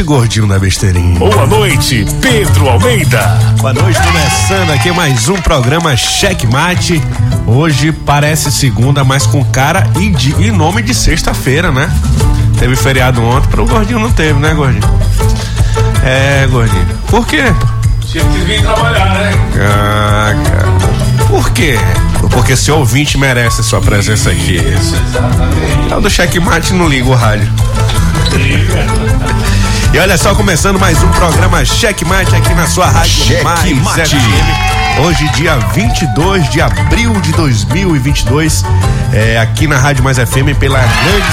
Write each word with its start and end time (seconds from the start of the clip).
Noite, 0.00 0.02
gordinho 0.02 0.46
da 0.46 0.58
besteirinha. 0.58 1.18
Boa 1.18 1.46
noite, 1.46 2.06
Pedro 2.20 2.68
Almeida. 2.68 3.38
Boa 3.58 3.72
noite, 3.72 3.98
começando 4.02 4.70
aqui 4.70 4.90
mais 4.90 5.28
um 5.28 5.36
programa 5.36 5.96
Checkmate. 5.96 7.02
Hoje 7.46 7.92
parece 7.92 8.50
segunda, 8.50 9.04
mas 9.04 9.26
com 9.26 9.44
cara 9.44 9.88
e, 9.98 10.10
de, 10.10 10.30
e 10.42 10.50
nome 10.50 10.82
de 10.82 10.94
sexta-feira, 10.94 11.70
né? 11.70 11.90
Teve 12.58 12.76
feriado 12.76 13.22
ontem, 13.22 13.48
para 13.48 13.62
o 13.62 13.66
gordinho 13.66 13.98
não 13.98 14.10
teve, 14.10 14.38
né, 14.38 14.54
gordinho? 14.54 14.82
É, 16.04 16.46
gordinho. 16.46 16.86
Por 17.08 17.26
quê? 17.26 17.44
Tinha 18.06 18.24
que 18.24 18.38
vir 18.38 18.62
trabalhar, 18.62 19.14
né? 19.14 19.32
Ah, 19.60 20.34
cara. 20.44 21.26
Por 21.26 21.50
quê? 21.50 21.78
Porque 22.30 22.56
seu 22.56 22.78
ouvinte 22.78 23.18
merece 23.18 23.62
sua 23.62 23.80
presença 23.80 24.30
aqui. 24.30 24.56
Isso, 24.56 24.94
exatamente. 24.94 25.92
É 25.92 26.00
do 26.00 26.10
checkmate 26.10 26.72
não 26.72 26.88
liga 26.88 27.08
o 27.08 27.14
rádio. 27.14 27.48
E 29.92 29.98
olha 29.98 30.16
só, 30.16 30.36
começando 30.36 30.78
mais 30.78 31.02
um 31.02 31.10
programa 31.10 31.64
Checkmate 31.64 32.36
aqui 32.36 32.54
na 32.54 32.68
sua 32.68 32.86
rádio 32.86 33.10
Cheque 33.10 33.42
Mais. 33.42 34.08
FM. 34.08 35.00
Hoje, 35.00 35.28
dia 35.30 35.56
22 35.74 36.48
de 36.48 36.60
abril 36.60 37.12
de 37.20 37.32
2022, 37.32 38.64
é, 39.12 39.36
aqui 39.38 39.66
na 39.66 39.78
Rádio 39.78 40.04
Mais 40.04 40.16
FM, 40.16 40.56
pela 40.60 40.78
Grande 40.78 41.26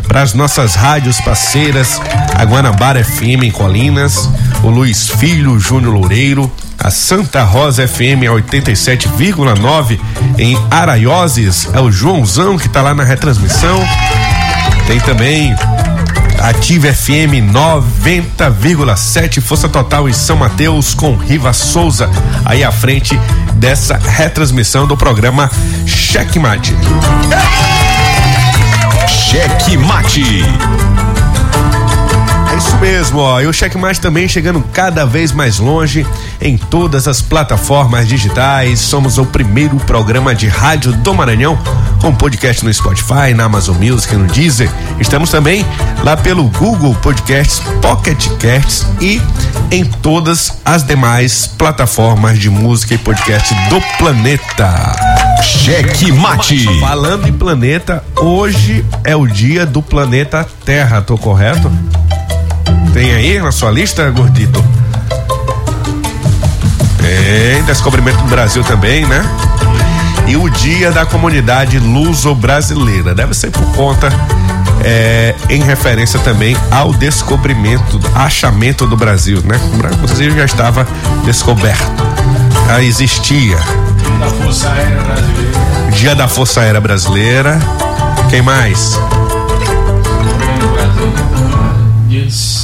para 0.08 0.22
as 0.22 0.34
nossas 0.34 0.74
rádios 0.74 1.20
parceiras, 1.20 2.00
a 2.34 2.44
Guanabara 2.44 3.04
FM 3.04 3.44
em 3.44 3.50
Colinas, 3.50 4.28
o 4.62 4.68
Luiz 4.68 5.08
Filho, 5.08 5.58
Júnior 5.58 5.94
Loureiro, 5.94 6.50
a 6.78 6.90
Santa 6.90 7.44
Rosa 7.44 7.86
FM 7.86 8.26
a 8.28 8.32
87,9 8.32 10.00
em 10.38 10.58
Araioses, 10.70 11.68
é 11.72 11.80
o 11.80 11.92
Joãozão 11.92 12.58
que 12.58 12.68
tá 12.68 12.82
lá 12.82 12.94
na 12.94 13.04
retransmissão. 13.04 13.80
Tem 14.86 14.98
também 15.00 15.54
Ative 16.42 16.92
FM 16.92 17.52
90,7 17.52 19.40
Força 19.40 19.68
Total 19.68 20.08
em 20.08 20.12
São 20.12 20.36
Mateus 20.36 20.92
com 20.92 21.14
Riva 21.16 21.52
Souza 21.52 22.10
aí 22.44 22.64
à 22.64 22.72
frente 22.72 23.16
dessa 23.54 23.96
retransmissão 23.96 24.86
do 24.86 24.96
programa. 24.96 25.48
Cheque 25.86 26.38
Mate. 26.40 26.74
É 27.32 27.46
isso 30.48 30.91
mesmo, 32.82 33.20
ó. 33.20 33.40
E 33.40 33.46
o 33.46 33.52
Checkmate 33.52 34.00
também 34.00 34.26
chegando 34.26 34.60
cada 34.72 35.06
vez 35.06 35.30
mais 35.30 35.60
longe 35.60 36.04
em 36.40 36.58
todas 36.58 37.06
as 37.06 37.22
plataformas 37.22 38.08
digitais. 38.08 38.80
Somos 38.80 39.18
o 39.18 39.24
primeiro 39.24 39.76
programa 39.76 40.34
de 40.34 40.48
rádio 40.48 40.92
do 40.92 41.14
Maranhão 41.14 41.56
com 42.00 42.12
podcast 42.12 42.64
no 42.64 42.74
Spotify, 42.74 43.32
na 43.36 43.44
Amazon 43.44 43.76
Music, 43.76 44.12
no 44.16 44.26
Deezer. 44.26 44.68
Estamos 44.98 45.30
também 45.30 45.64
lá 46.02 46.16
pelo 46.16 46.42
Google 46.48 46.92
Podcasts, 46.96 47.60
Pocket 47.80 48.26
Casts 48.40 48.84
e 49.00 49.22
em 49.70 49.84
todas 49.84 50.58
as 50.64 50.82
demais 50.82 51.46
plataformas 51.46 52.36
de 52.36 52.50
música 52.50 52.94
e 52.94 52.98
podcast 52.98 53.54
do 53.68 53.80
planeta. 53.96 54.92
Cheque 55.40 56.10
Mate. 56.10 56.80
Falando 56.80 57.28
em 57.28 57.32
planeta, 57.32 58.02
hoje 58.16 58.84
é 59.04 59.14
o 59.14 59.24
dia 59.24 59.64
do 59.64 59.80
planeta 59.80 60.44
Terra, 60.64 61.00
tô 61.00 61.16
correto? 61.16 61.70
Tem 62.92 63.12
aí 63.14 63.38
na 63.40 63.50
sua 63.50 63.70
lista, 63.70 64.10
gordito? 64.10 64.62
Tem, 67.00 67.62
descobrimento 67.64 68.18
do 68.18 68.28
Brasil 68.28 68.62
também, 68.64 69.06
né? 69.06 69.24
E 70.26 70.36
o 70.36 70.48
dia 70.48 70.92
da 70.92 71.04
comunidade 71.04 71.78
luso-brasileira. 71.78 73.14
Deve 73.14 73.34
ser 73.34 73.50
por 73.50 73.64
conta, 73.74 74.08
é, 74.84 75.34
em 75.48 75.62
referência 75.62 76.18
também 76.20 76.56
ao 76.70 76.92
descobrimento, 76.92 77.98
achamento 78.14 78.86
do 78.86 78.96
Brasil, 78.96 79.42
né? 79.44 79.58
O 79.74 79.76
Brasil 79.78 80.30
já 80.36 80.44
estava 80.44 80.86
descoberto, 81.24 81.90
já 82.68 82.82
existia. 82.82 83.56
Da 84.20 84.28
Força 84.28 84.68
Aérea 84.70 85.02
Brasileira. 85.02 85.90
Dia 85.92 86.14
da 86.14 86.28
Força 86.28 86.60
Aérea 86.60 86.80
Brasileira. 86.80 87.58
Quem 88.30 88.42
mais? 88.42 88.98
Dia, 92.08 92.26
de- 92.26 92.61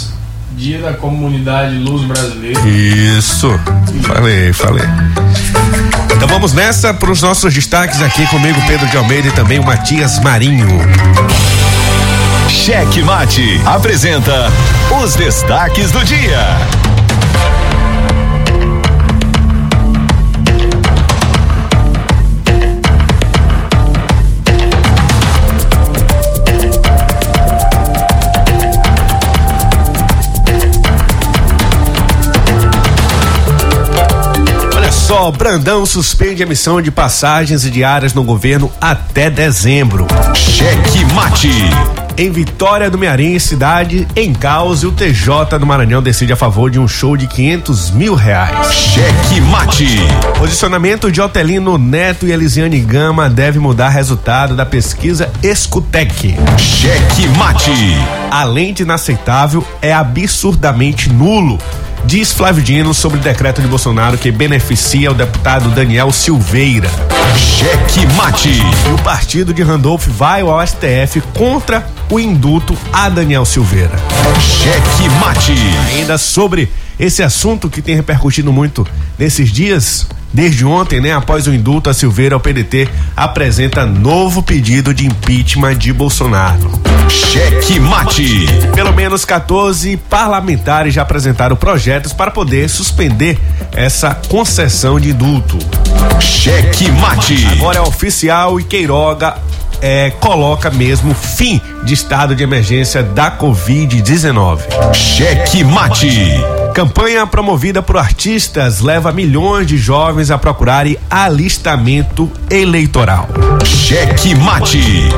Dia 0.78 0.92
da 0.92 0.96
Comunidade 0.96 1.74
Luz 1.74 2.04
Brasileira. 2.04 2.60
Isso. 2.68 3.48
Falei, 4.06 4.52
falei. 4.52 4.86
Então 6.14 6.28
vamos 6.28 6.52
nessa 6.52 6.94
para 6.94 7.10
os 7.10 7.20
nossos 7.20 7.52
destaques 7.52 8.00
aqui 8.00 8.24
comigo, 8.28 8.60
Pedro 8.64 8.86
de 8.86 8.96
Almeida 8.96 9.26
e 9.26 9.32
também 9.32 9.58
o 9.58 9.64
Matias 9.64 10.20
Marinho. 10.20 10.68
Cheque 12.48 13.02
Mate 13.02 13.60
apresenta 13.66 14.52
os 15.02 15.16
destaques 15.16 15.90
do 15.90 16.04
dia. 16.04 16.46
Só, 35.18 35.32
Brandão 35.32 35.84
suspende 35.84 36.44
a 36.44 36.46
emissão 36.46 36.80
de 36.80 36.92
passagens 36.92 37.64
e 37.64 37.70
diárias 37.70 38.14
no 38.14 38.22
governo 38.22 38.70
até 38.80 39.28
dezembro. 39.28 40.06
Cheque 40.32 41.04
mate. 41.12 41.50
Em 42.16 42.30
Vitória 42.30 42.88
do 42.88 42.96
Mearim, 42.96 43.36
cidade 43.36 44.06
em 44.14 44.32
caos, 44.32 44.84
e 44.84 44.86
o 44.86 44.92
TJ 44.92 45.58
do 45.58 45.66
Maranhão 45.66 46.00
decide 46.00 46.32
a 46.32 46.36
favor 46.36 46.70
de 46.70 46.78
um 46.78 46.86
show 46.86 47.16
de 47.16 47.26
500 47.26 47.90
mil 47.90 48.14
reais. 48.14 48.72
Cheque 48.72 49.40
mate. 49.40 49.98
Posicionamento 50.38 51.10
de 51.10 51.20
Otelino 51.20 51.76
Neto 51.78 52.24
e 52.24 52.30
Elisiane 52.30 52.80
Gama 52.80 53.28
deve 53.28 53.58
mudar 53.58 53.88
resultado 53.88 54.54
da 54.54 54.64
pesquisa 54.64 55.32
Escutec. 55.42 56.36
Cheque 56.56 57.26
mate. 57.36 57.72
Além 58.30 58.72
de 58.72 58.84
inaceitável, 58.84 59.66
é 59.82 59.92
absurdamente 59.92 61.08
nulo. 61.08 61.58
Diz 62.04 62.32
Flávio 62.32 62.62
Dino 62.62 62.94
sobre 62.94 63.18
o 63.18 63.22
decreto 63.22 63.60
de 63.60 63.68
Bolsonaro 63.68 64.16
que 64.16 64.30
beneficia 64.30 65.10
o 65.10 65.14
deputado 65.14 65.70
Daniel 65.70 66.10
Silveira. 66.12 66.90
Cheque 67.36 68.06
mate. 68.16 68.48
E 68.48 68.92
o 68.92 68.98
partido 69.02 69.52
de 69.52 69.62
Randolph 69.62 70.06
vai 70.06 70.40
ao 70.40 70.66
STF 70.66 71.20
contra 71.34 71.86
o 72.10 72.18
indulto 72.18 72.76
a 72.92 73.08
Daniel 73.08 73.44
Silveira. 73.44 73.98
Cheque 74.40 75.08
mate. 75.20 75.52
Ainda 75.94 76.16
sobre 76.16 76.70
esse 76.98 77.22
assunto 77.22 77.68
que 77.68 77.82
tem 77.82 77.94
repercutido 77.94 78.52
muito 78.52 78.86
nesses 79.18 79.52
dias, 79.52 80.06
desde 80.32 80.64
ontem, 80.64 81.00
né? 81.00 81.12
Após 81.12 81.46
o 81.46 81.54
indulto 81.54 81.90
a 81.90 81.94
Silveira, 81.94 82.36
o 82.36 82.40
PDT 82.40 82.88
apresenta 83.16 83.84
novo 83.86 84.42
pedido 84.42 84.92
de 84.92 85.06
impeachment 85.06 85.76
de 85.76 85.92
Bolsonaro. 85.92 86.70
Cheque 87.08 87.80
mate. 87.80 88.46
Pelo 88.74 88.92
menos 88.92 89.24
14 89.24 89.96
parlamentares 89.96 90.94
já 90.94 91.02
apresentaram 91.02 91.56
projetos 91.56 92.12
para 92.12 92.30
poder 92.30 92.68
suspender 92.68 93.38
essa 93.72 94.14
concessão 94.28 95.00
de 95.00 95.10
indulto. 95.10 95.58
Cheque 96.20 96.90
mate. 96.92 97.46
Agora 97.52 97.78
é 97.78 97.80
oficial 97.80 98.60
e 98.60 98.64
Queiroga 98.64 99.36
é, 99.80 100.10
coloca 100.10 100.70
mesmo 100.70 101.14
fim 101.14 101.60
de 101.84 101.94
estado 101.94 102.34
de 102.34 102.42
emergência 102.42 103.02
da 103.02 103.30
Covid-19. 103.30 104.60
Cheque 104.92 105.64
mate. 105.64 106.57
Campanha 106.78 107.26
promovida 107.26 107.82
por 107.82 107.96
artistas 107.96 108.78
leva 108.78 109.10
milhões 109.10 109.66
de 109.66 109.76
jovens 109.76 110.30
a 110.30 110.38
procurarem 110.38 110.96
alistamento 111.10 112.30
eleitoral. 112.48 113.26
Cheque 113.64 114.32
mate. 114.36 115.08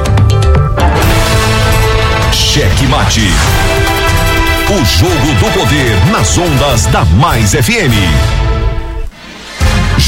Cheque 2.32 2.86
mate. 2.86 3.28
O 4.70 4.84
jogo 4.86 5.34
do 5.38 5.52
poder 5.52 5.94
nas 6.10 6.38
ondas 6.38 6.86
da 6.86 7.04
Mais 7.04 7.50
FM. 7.50 8.49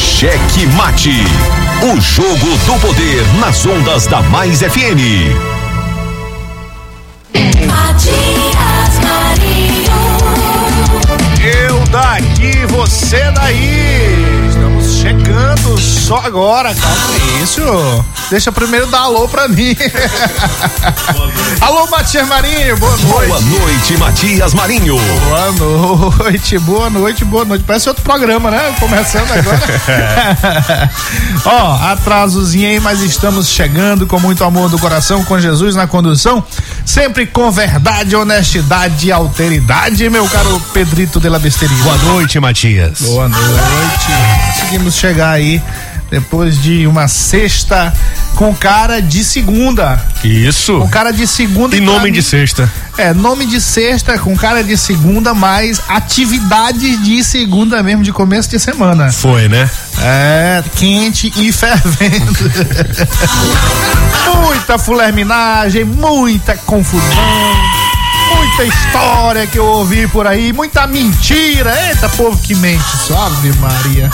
Cheque 0.00 0.66
Mate. 0.68 1.12
O 1.82 2.00
jogo 2.00 2.56
do 2.64 2.80
poder 2.80 3.22
nas 3.38 3.66
ondas 3.66 4.06
da 4.06 4.22
Mais 4.22 4.60
FM. 4.60 5.28
Matias 7.66 8.98
Marinho. 9.04 9.90
Eu 11.42 11.84
daqui, 11.90 12.66
você 12.66 13.30
daí. 13.32 14.19
Chegando 15.30 15.80
só 15.80 16.16
agora, 16.24 16.74
calma 16.74 17.40
isso. 17.40 17.62
Deixa 18.30 18.50
primeiro 18.50 18.88
dar 18.88 19.02
alô 19.02 19.28
pra 19.28 19.46
mim. 19.46 19.76
alô, 21.62 21.86
Matias 21.86 22.26
Marinho, 22.26 22.76
boa 22.78 22.96
noite. 22.96 23.28
Boa 23.28 23.40
noite, 23.40 23.96
Matias 23.96 24.54
Marinho. 24.54 24.96
Boa 25.28 25.52
noite, 25.52 26.58
boa 26.58 26.90
noite, 26.90 27.24
boa 27.24 27.44
noite. 27.44 27.62
Parece 27.64 27.88
outro 27.88 28.02
programa, 28.02 28.50
né? 28.50 28.74
Começando 28.80 29.30
agora. 29.30 30.90
Ó, 31.46 31.92
atrasozinho 31.92 32.68
aí, 32.68 32.80
mas 32.80 33.00
estamos 33.00 33.48
chegando 33.48 34.08
com 34.08 34.18
muito 34.18 34.42
amor 34.42 34.68
do 34.68 34.80
coração, 34.80 35.24
com 35.24 35.38
Jesus 35.38 35.76
na 35.76 35.86
condução, 35.86 36.42
sempre 36.84 37.24
com 37.24 37.52
verdade, 37.52 38.16
honestidade 38.16 39.06
e 39.06 39.12
alteridade, 39.12 40.10
meu 40.10 40.28
caro 40.28 40.60
Pedrito 40.72 41.20
de 41.20 41.28
la 41.28 41.38
Besteria. 41.38 41.84
Boa 41.84 41.98
noite, 41.98 42.40
Matias. 42.40 43.02
Boa 43.02 43.28
noite. 43.28 44.39
Conseguimos 44.70 44.94
chegar 44.94 45.30
aí 45.32 45.60
depois 46.08 46.56
de 46.62 46.86
uma 46.86 47.08
sexta 47.08 47.92
com 48.36 48.54
cara 48.54 49.02
de 49.02 49.24
segunda. 49.24 50.00
Isso. 50.22 50.78
Com 50.78 50.88
cara 50.88 51.10
de 51.12 51.26
segunda 51.26 51.74
E 51.76 51.80
nome 51.80 52.04
mim- 52.04 52.12
de 52.12 52.22
sexta. 52.22 52.70
É, 52.96 53.12
nome 53.12 53.46
de 53.46 53.60
sexta 53.60 54.16
com 54.16 54.36
cara 54.36 54.62
de 54.62 54.76
segunda, 54.78 55.34
mas 55.34 55.82
atividades 55.88 57.02
de 57.02 57.24
segunda 57.24 57.82
mesmo, 57.82 58.04
de 58.04 58.12
começo 58.12 58.48
de 58.48 58.60
semana. 58.60 59.10
Foi, 59.10 59.48
né? 59.48 59.68
É, 60.00 60.62
quente 60.76 61.32
e 61.36 61.50
fervendo. 61.50 62.32
muita 64.46 64.78
fulerminagem, 64.78 65.84
muita 65.84 66.56
confusão, 66.58 67.02
muita 68.40 68.64
história 68.64 69.46
que 69.46 69.58
eu 69.58 69.66
ouvi 69.66 70.06
por 70.08 70.26
aí, 70.26 70.50
muita 70.52 70.86
mentira. 70.86 71.88
Eita, 71.88 72.08
povo 72.08 72.38
que 72.38 72.54
mente, 72.54 72.82
suave 73.06 73.52
Maria. 73.58 74.10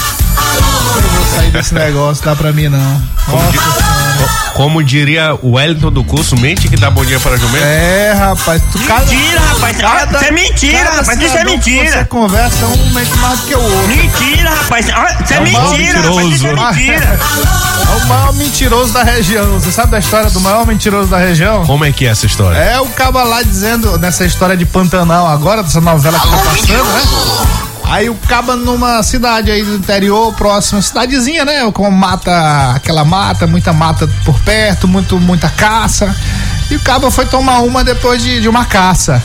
Eu 0.55 1.03
não 1.03 1.09
vou 1.11 1.27
sair 1.37 1.51
desse 1.53 1.75
negócio, 1.75 2.25
dá 2.25 2.35
pra 2.35 2.53
mim 2.53 2.69
não. 2.69 3.03
Nossa 3.29 3.53
Senhora. 3.53 4.06
Como 4.55 4.83
diria 4.83 5.35
o 5.43 5.53
Wellington 5.57 5.91
do 5.93 6.03
curso, 6.05 6.37
mente 6.39 6.69
que 6.69 6.77
dá 6.77 6.91
bom 6.91 7.05
dia 7.05 7.21
para 7.21 7.37
jumento. 7.37 7.65
É, 7.65 8.13
rapaz, 8.13 8.63
tu 8.73 8.79
cada. 8.81 9.05
Mentira, 9.05 9.41
rapaz. 9.41 9.77
cada- 9.77 10.17
Isso 10.19 10.25
é 10.25 10.31
mentira, 10.31 10.79
cada 10.79 10.97
rapaz. 10.97 11.21
Isso 11.23 11.37
é 11.37 11.45
mentira. 11.45 11.93
Você 11.99 12.05
conversa 12.07 12.67
um 12.67 12.91
mente 12.93 13.17
mais 13.19 13.41
do 13.41 13.47
que 13.47 13.55
o 13.55 13.61
outro. 13.63 13.89
Mentira, 13.89 14.51
rapaz. 14.51 14.87
Isso 14.87 14.95
é, 14.97 15.37
É 15.37 15.41
mentira, 15.41 16.01
rapaz. 16.01 16.27
Isso 16.35 16.47
é 16.47 16.55
mentira. 16.55 17.21
É 17.89 18.05
o 18.05 18.07
maior 18.09 18.33
mentiroso 18.35 18.93
da 18.93 19.03
região. 19.03 19.53
Você 19.61 19.71
sabe 19.71 19.91
da 19.93 19.99
história 19.99 20.31
do 20.31 20.41
maior 20.41 20.67
mentiroso 20.67 21.09
da 21.09 21.19
região? 21.19 21.65
Como 21.67 21.85
é 21.85 21.93
que 21.93 22.07
é 22.07 22.11
essa 22.11 22.27
história? 22.27 22.57
É 22.59 22.81
o 22.81 22.87
caba 22.87 23.23
lá 23.23 23.43
dizendo, 23.43 23.99
nessa 23.99 24.25
história 24.25 24.57
de 24.57 24.65
Pantanal 24.65 25.27
agora, 25.27 25.63
dessa 25.63 25.81
novela 25.81 26.19
que 26.19 26.29
tá 26.29 26.37
passando, 26.39 26.85
né? 26.85 27.66
Aí 27.87 28.11
o 28.11 28.15
caba 28.15 28.57
numa 28.57 29.01
cidade 29.03 29.51
aí 29.51 29.63
do 29.63 29.77
interior, 29.77 30.35
próxima, 30.35 30.83
cidadezinha, 30.83 31.45
né? 31.45 31.71
Com 31.73 31.89
mata, 31.91 32.73
aquela 32.75 33.05
mata, 33.05 33.47
muita 33.47 33.73
mata 33.73 34.09
por 34.25 34.39
perto, 34.41 34.89
muito, 34.89 35.21
muita 35.21 35.49
caça. 35.49 36.15
E 36.69 36.75
o 36.75 36.81
caba 36.81 37.13
foi 37.13 37.27
tomar 37.27 37.61
uma 37.61 37.85
depois 37.85 38.21
de, 38.21 38.41
de 38.41 38.49
uma 38.49 38.65
caça. 38.65 39.23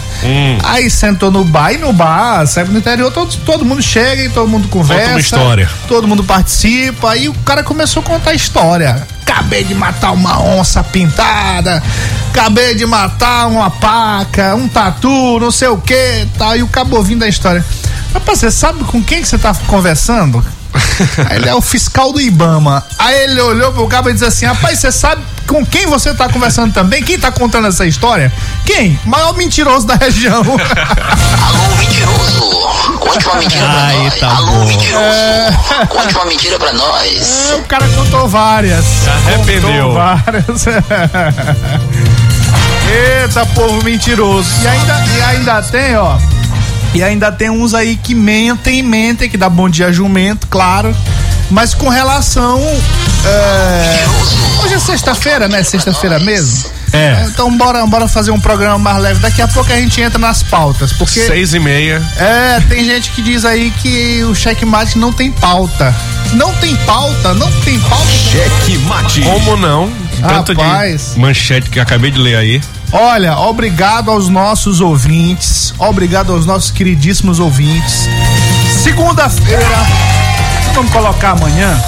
Aí 0.63 0.91
sentou 0.91 1.31
no 1.31 1.43
bar 1.43 1.73
e 1.73 1.79
no 1.79 1.91
bar, 1.91 2.45
sabe, 2.45 2.71
no 2.71 2.77
interior 2.77 3.11
todo, 3.11 3.35
todo 3.37 3.65
mundo 3.65 3.81
chega 3.81 4.23
e 4.23 4.29
todo 4.29 4.47
mundo 4.47 4.67
conversa. 4.67 5.09
uma 5.09 5.19
história. 5.19 5.69
Todo 5.87 6.07
mundo 6.07 6.23
participa. 6.23 7.11
Aí 7.11 7.27
o 7.27 7.33
cara 7.33 7.63
começou 7.63 8.01
a 8.01 8.05
contar 8.05 8.29
a 8.29 8.35
história. 8.35 9.07
Acabei 9.23 9.63
de 9.63 9.73
matar 9.73 10.11
uma 10.11 10.39
onça 10.39 10.83
pintada. 10.83 11.81
Acabei 12.29 12.75
de 12.75 12.85
matar 12.85 13.47
uma 13.47 13.71
paca, 13.71 14.55
um 14.55 14.67
tatu, 14.67 15.39
não 15.39 15.49
sei 15.49 15.69
o 15.69 15.77
que, 15.77 16.27
tal. 16.37 16.55
E 16.55 16.61
o 16.61 16.67
cabo 16.67 16.95
ouvindo 16.97 17.23
a 17.23 17.27
história. 17.27 17.65
Rapaz, 18.13 18.39
você 18.39 18.51
sabe 18.51 18.83
com 18.85 19.01
quem 19.03 19.21
que 19.21 19.27
você 19.27 19.37
tá 19.37 19.53
conversando? 19.67 20.43
Ele 21.31 21.49
é 21.49 21.55
o 21.55 21.61
fiscal 21.61 22.11
do 22.13 22.21
Ibama. 22.21 22.83
Aí 22.97 23.23
ele 23.23 23.41
olhou 23.41 23.73
pro 23.73 23.87
cabo 23.87 24.09
e 24.09 24.13
disse 24.13 24.23
assim: 24.25 24.45
Rapaz, 24.45 24.79
você 24.79 24.89
sabe 24.91 25.21
com 25.45 25.65
quem 25.65 25.85
você 25.85 26.13
tá 26.13 26.29
conversando 26.29 26.73
também? 26.73 27.03
Quem 27.03 27.19
tá 27.19 27.29
contando 27.29 27.67
essa 27.67 27.85
história? 27.85 28.31
Quem? 28.65 28.97
Maior 29.05 29.33
mentiroso 29.35 29.85
da 29.85 29.95
região. 29.95 30.39
Alô, 30.41 31.75
mentiroso! 31.77 32.51
Conte 32.99 33.25
uma 33.27 33.35
mentira 33.35 33.65
pra 33.67 33.79
Ai, 33.83 33.97
nós. 33.97 34.15
tá 34.19 34.27
Alô, 34.35 34.45
bom. 34.53 34.65
mentiroso! 34.65 35.87
Conte 35.89 36.15
uma 36.15 36.25
mentira 36.25 36.57
pra 36.59 36.71
nós. 36.73 37.49
É, 37.51 37.55
o 37.55 37.63
cara 37.63 37.87
contou 37.89 38.27
várias. 38.29 38.85
arrependeu. 39.07 39.87
Contou 39.87 39.93
várias. 39.93 40.65
Eita, 43.23 43.45
povo 43.47 43.83
mentiroso. 43.83 44.47
E 44.63 44.67
ainda, 44.67 45.03
e 45.17 45.21
ainda 45.21 45.61
tem, 45.63 45.97
ó. 45.97 46.17
E 46.93 47.01
ainda 47.01 47.31
tem 47.31 47.49
uns 47.49 47.73
aí 47.73 47.95
que 47.95 48.13
mentem, 48.13 48.83
mentem, 48.83 49.29
que 49.29 49.37
dá 49.37 49.49
bom 49.49 49.69
dia 49.69 49.91
jumento, 49.93 50.47
claro. 50.47 50.95
Mas 51.49 51.73
com 51.73 51.89
relação. 51.89 52.59
é, 53.25 54.05
Hoje 54.63 54.73
é 54.75 54.79
sexta-feira, 54.79 55.47
né? 55.47 55.63
Sexta-feira 55.63 56.19
mesmo. 56.19 56.69
É. 56.93 57.25
Então 57.27 57.55
bora, 57.57 57.85
bora 57.85 58.07
fazer 58.07 58.31
um 58.31 58.39
programa 58.39 58.77
mais 58.77 58.97
leve. 58.97 59.19
Daqui 59.21 59.41
a 59.41 59.47
pouco 59.47 59.71
a 59.71 59.75
gente 59.77 60.01
entra 60.01 60.19
nas 60.19 60.43
pautas, 60.43 60.91
porque. 60.93 61.25
Seis 61.25 61.53
e 61.53 61.59
meia. 61.59 62.01
É, 62.17 62.59
tem 62.67 62.83
gente 62.83 63.11
que 63.11 63.21
diz 63.21 63.45
aí 63.45 63.71
que 63.81 64.23
o 64.23 64.35
checkmate 64.35 64.97
não 64.97 65.13
tem 65.13 65.31
pauta. 65.31 65.95
Não 66.33 66.53
tem 66.55 66.75
pauta? 66.77 67.33
Não 67.33 67.51
tem 67.61 67.79
pauta? 67.79 68.05
Cheque 68.07 68.77
mate. 68.79 69.21
Como 69.21 69.55
não? 69.55 69.91
Tanto 70.21 70.53
Rapaz. 70.53 71.13
de 71.13 71.19
manchete 71.19 71.69
que 71.69 71.79
eu 71.79 71.83
acabei 71.83 72.11
de 72.11 72.19
ler 72.19 72.35
aí. 72.35 72.61
Olha, 72.93 73.37
obrigado 73.37 74.11
aos 74.11 74.27
nossos 74.27 74.81
ouvintes, 74.81 75.73
obrigado 75.79 76.33
aos 76.33 76.45
nossos 76.45 76.71
queridíssimos 76.71 77.39
ouvintes. 77.39 78.09
Segunda-feira, 78.83 79.85
vamos 80.73 80.91
colocar 80.91 81.31
amanhã, 81.31 81.81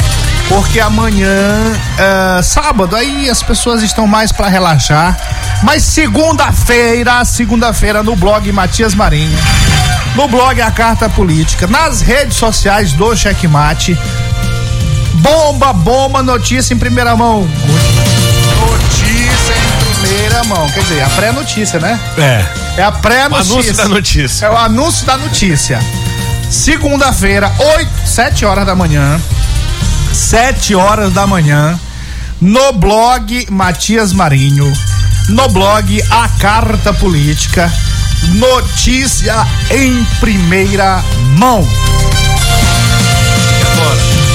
porque 0.48 0.80
amanhã, 0.80 1.74
é, 1.98 2.42
sábado, 2.42 2.96
aí 2.96 3.30
as 3.30 3.44
pessoas 3.44 3.84
estão 3.84 4.08
mais 4.08 4.32
para 4.32 4.48
relaxar. 4.48 5.18
Mas 5.62 5.84
segunda-feira, 5.84 7.26
segunda-feira 7.26 8.02
no 8.02 8.16
blog 8.16 8.50
Matias 8.54 8.96
Marinho, 8.96 9.38
no 10.16 10.30
blog 10.30 10.62
A 10.62 10.72
Carta 10.72 11.10
Política, 11.10 11.68
nas 11.68 12.00
redes 12.00 12.38
sociais 12.38 12.94
do 12.94 13.14
Checkmate, 13.14 13.98
bomba, 15.16 15.74
bomba, 15.74 16.24
notícia 16.24 16.74
em 16.74 16.78
primeira 16.78 17.14
mão. 17.14 17.46
Primeira 20.44 20.46
mão. 20.46 20.70
Quer 20.70 20.82
dizer, 20.84 21.02
a 21.04 21.10
pré-notícia, 21.10 21.80
né? 21.80 22.00
É. 22.18 22.82
É 22.82 22.84
a 22.84 22.90
O 22.90 22.94
pré-notícia. 22.94 23.52
anúncio 23.54 23.74
da 23.76 23.88
notícia. 23.88 24.46
É 24.46 24.50
o 24.50 24.58
anúncio 24.58 25.06
da 25.06 25.18
notícia. 25.18 25.80
Segunda-feira, 26.50 27.52
8, 27.78 27.90
7 28.06 28.46
horas 28.46 28.66
da 28.66 28.76
manhã. 28.76 29.20
7 30.12 30.76
horas 30.76 31.14
da 31.14 31.26
manhã. 31.26 31.80
No 32.42 32.74
blog 32.74 33.48
Matias 33.50 34.12
Marinho. 34.14 34.72
No 35.30 35.48
blog 35.50 36.02
A 36.12 36.28
Carta 36.40 36.94
Política. 36.94 37.72
Notícia 38.34 39.36
em 39.72 40.04
primeira 40.20 41.02
mão. 41.38 41.68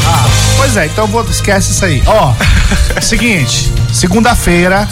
Ah, 0.07 0.27
pois 0.57 0.77
é, 0.77 0.87
então 0.87 1.07
vou 1.07 1.25
esquece 1.31 1.73
isso 1.73 1.85
aí. 1.85 2.03
Ó, 2.07 2.35
seguinte, 3.00 3.73
segunda-feira, 3.93 4.88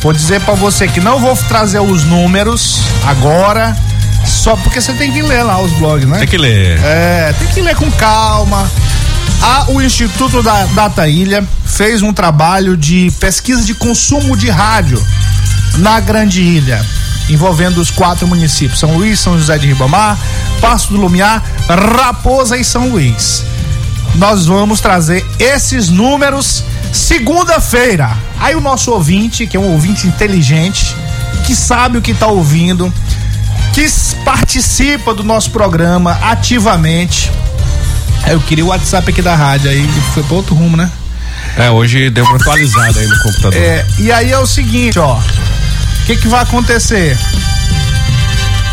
vou 0.00 0.12
dizer 0.12 0.40
pra 0.42 0.54
você 0.54 0.88
que 0.88 1.00
não 1.00 1.18
vou 1.18 1.36
trazer 1.48 1.80
os 1.80 2.04
números 2.04 2.80
agora, 3.04 3.76
só 4.24 4.56
porque 4.56 4.80
você 4.80 4.92
tem 4.94 5.12
que 5.12 5.22
ler 5.22 5.42
lá 5.42 5.60
os 5.60 5.72
blogs, 5.72 6.08
né? 6.08 6.18
Tem 6.18 6.28
que 6.28 6.38
ler. 6.38 6.78
É, 6.82 7.34
tem 7.38 7.48
que 7.48 7.60
ler 7.60 7.74
com 7.76 7.90
calma. 7.92 8.70
Ah, 9.42 9.66
o 9.68 9.80
Instituto 9.80 10.42
da 10.42 10.64
Data 10.66 11.06
Ilha 11.08 11.46
fez 11.64 12.02
um 12.02 12.12
trabalho 12.12 12.76
de 12.76 13.10
pesquisa 13.20 13.62
de 13.64 13.74
consumo 13.74 14.36
de 14.36 14.50
rádio 14.50 15.02
na 15.78 16.00
Grande 16.00 16.42
Ilha, 16.42 16.84
envolvendo 17.28 17.80
os 17.80 17.90
quatro 17.90 18.26
municípios: 18.26 18.80
São 18.80 18.96
Luís, 18.96 19.20
São 19.20 19.38
José 19.38 19.56
de 19.58 19.66
Ribamar, 19.68 20.18
Passo 20.60 20.88
do 20.88 20.96
Lumiar, 20.96 21.42
Raposa 21.68 22.56
e 22.56 22.64
São 22.64 22.88
Luís. 22.88 23.44
Nós 24.14 24.46
vamos 24.46 24.80
trazer 24.80 25.24
esses 25.38 25.88
números 25.88 26.64
segunda-feira. 26.92 28.16
Aí 28.40 28.54
o 28.54 28.60
nosso 28.60 28.90
ouvinte, 28.92 29.46
que 29.46 29.56
é 29.56 29.60
um 29.60 29.72
ouvinte 29.72 30.06
inteligente, 30.06 30.94
que 31.46 31.54
sabe 31.54 31.98
o 31.98 32.02
que 32.02 32.10
está 32.10 32.26
ouvindo, 32.26 32.92
que 33.72 33.86
participa 34.24 35.14
do 35.14 35.22
nosso 35.22 35.50
programa 35.50 36.18
ativamente. 36.22 37.30
É, 38.24 38.34
Eu 38.34 38.40
queria 38.40 38.64
o 38.64 38.68
WhatsApp 38.68 39.10
aqui 39.10 39.22
da 39.22 39.34
rádio, 39.34 39.70
aí 39.70 39.88
foi 40.12 40.22
para 40.22 40.36
outro 40.36 40.54
rumo, 40.54 40.76
né? 40.76 40.90
É, 41.56 41.70
hoje 41.70 42.10
deu 42.10 42.24
uma 42.24 42.36
atualizada 42.36 42.98
aí 43.00 43.06
no 43.06 43.18
computador. 43.22 43.60
É, 43.60 43.86
e 43.98 44.12
aí 44.12 44.30
é 44.30 44.38
o 44.38 44.46
seguinte, 44.46 44.98
ó. 44.98 45.16
O 45.16 46.06
que, 46.06 46.16
que 46.16 46.28
vai 46.28 46.42
acontecer? 46.42 47.16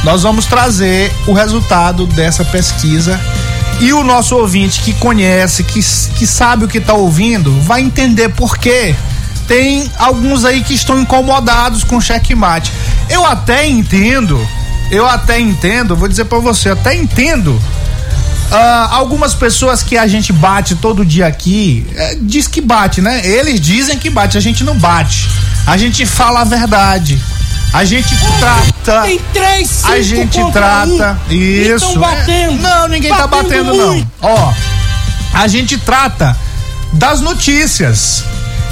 Nós 0.03 0.23
vamos 0.23 0.45
trazer 0.45 1.11
o 1.25 1.33
resultado 1.33 2.05
dessa 2.07 2.45
pesquisa 2.45 3.19
e 3.79 3.93
o 3.93 4.03
nosso 4.03 4.35
ouvinte 4.35 4.81
que 4.81 4.93
conhece, 4.93 5.63
que, 5.63 5.79
que 6.17 6.25
sabe 6.25 6.65
o 6.65 6.67
que 6.67 6.77
está 6.77 6.93
ouvindo, 6.93 7.51
vai 7.61 7.81
entender 7.81 8.29
por 8.29 8.57
quê. 8.57 8.95
Tem 9.47 9.89
alguns 9.97 10.43
aí 10.45 10.63
que 10.63 10.73
estão 10.73 10.99
incomodados 10.99 11.83
com 11.83 12.01
checkmate. 12.01 12.71
Eu 13.09 13.25
até 13.25 13.67
entendo, 13.67 14.39
eu 14.89 15.07
até 15.07 15.39
entendo, 15.39 15.95
vou 15.95 16.07
dizer 16.07 16.25
pra 16.25 16.39
você, 16.39 16.69
até 16.69 16.95
entendo 16.95 17.61
ah, 18.51 18.89
algumas 18.91 19.33
pessoas 19.33 19.83
que 19.83 19.97
a 19.97 20.07
gente 20.07 20.31
bate 20.31 20.75
todo 20.75 21.05
dia 21.05 21.27
aqui, 21.27 21.85
eh, 21.95 22.17
diz 22.21 22.47
que 22.47 22.61
bate, 22.61 23.01
né? 23.01 23.25
Eles 23.25 23.59
dizem 23.59 23.97
que 23.97 24.09
bate, 24.09 24.37
a 24.37 24.41
gente 24.41 24.63
não 24.63 24.77
bate. 24.77 25.29
A 25.65 25.77
gente 25.77 26.05
fala 26.05 26.41
a 26.41 26.43
verdade. 26.43 27.19
A 27.73 27.83
gente 27.83 28.15
trata. 28.39 29.01
Tem 29.03 29.19
três, 29.33 29.69
cinco 29.69 29.91
A 29.91 30.01
gente 30.01 30.51
trata. 30.51 31.19
um. 31.29 31.33
Isso. 31.33 31.85
Então 31.89 31.99
batendo. 31.99 32.53
É, 32.65 32.69
Não, 32.69 32.87
ninguém 32.87 33.09
tá 33.11 33.27
Batendo 33.27 33.49
batendo, 33.49 33.73
não. 33.75 33.87
muito. 33.93 34.07
Ó, 34.21 34.53
a 35.33 35.47
gente 35.47 35.77
trata 35.77 36.37
das 36.93 37.19
notícias. 37.21 38.23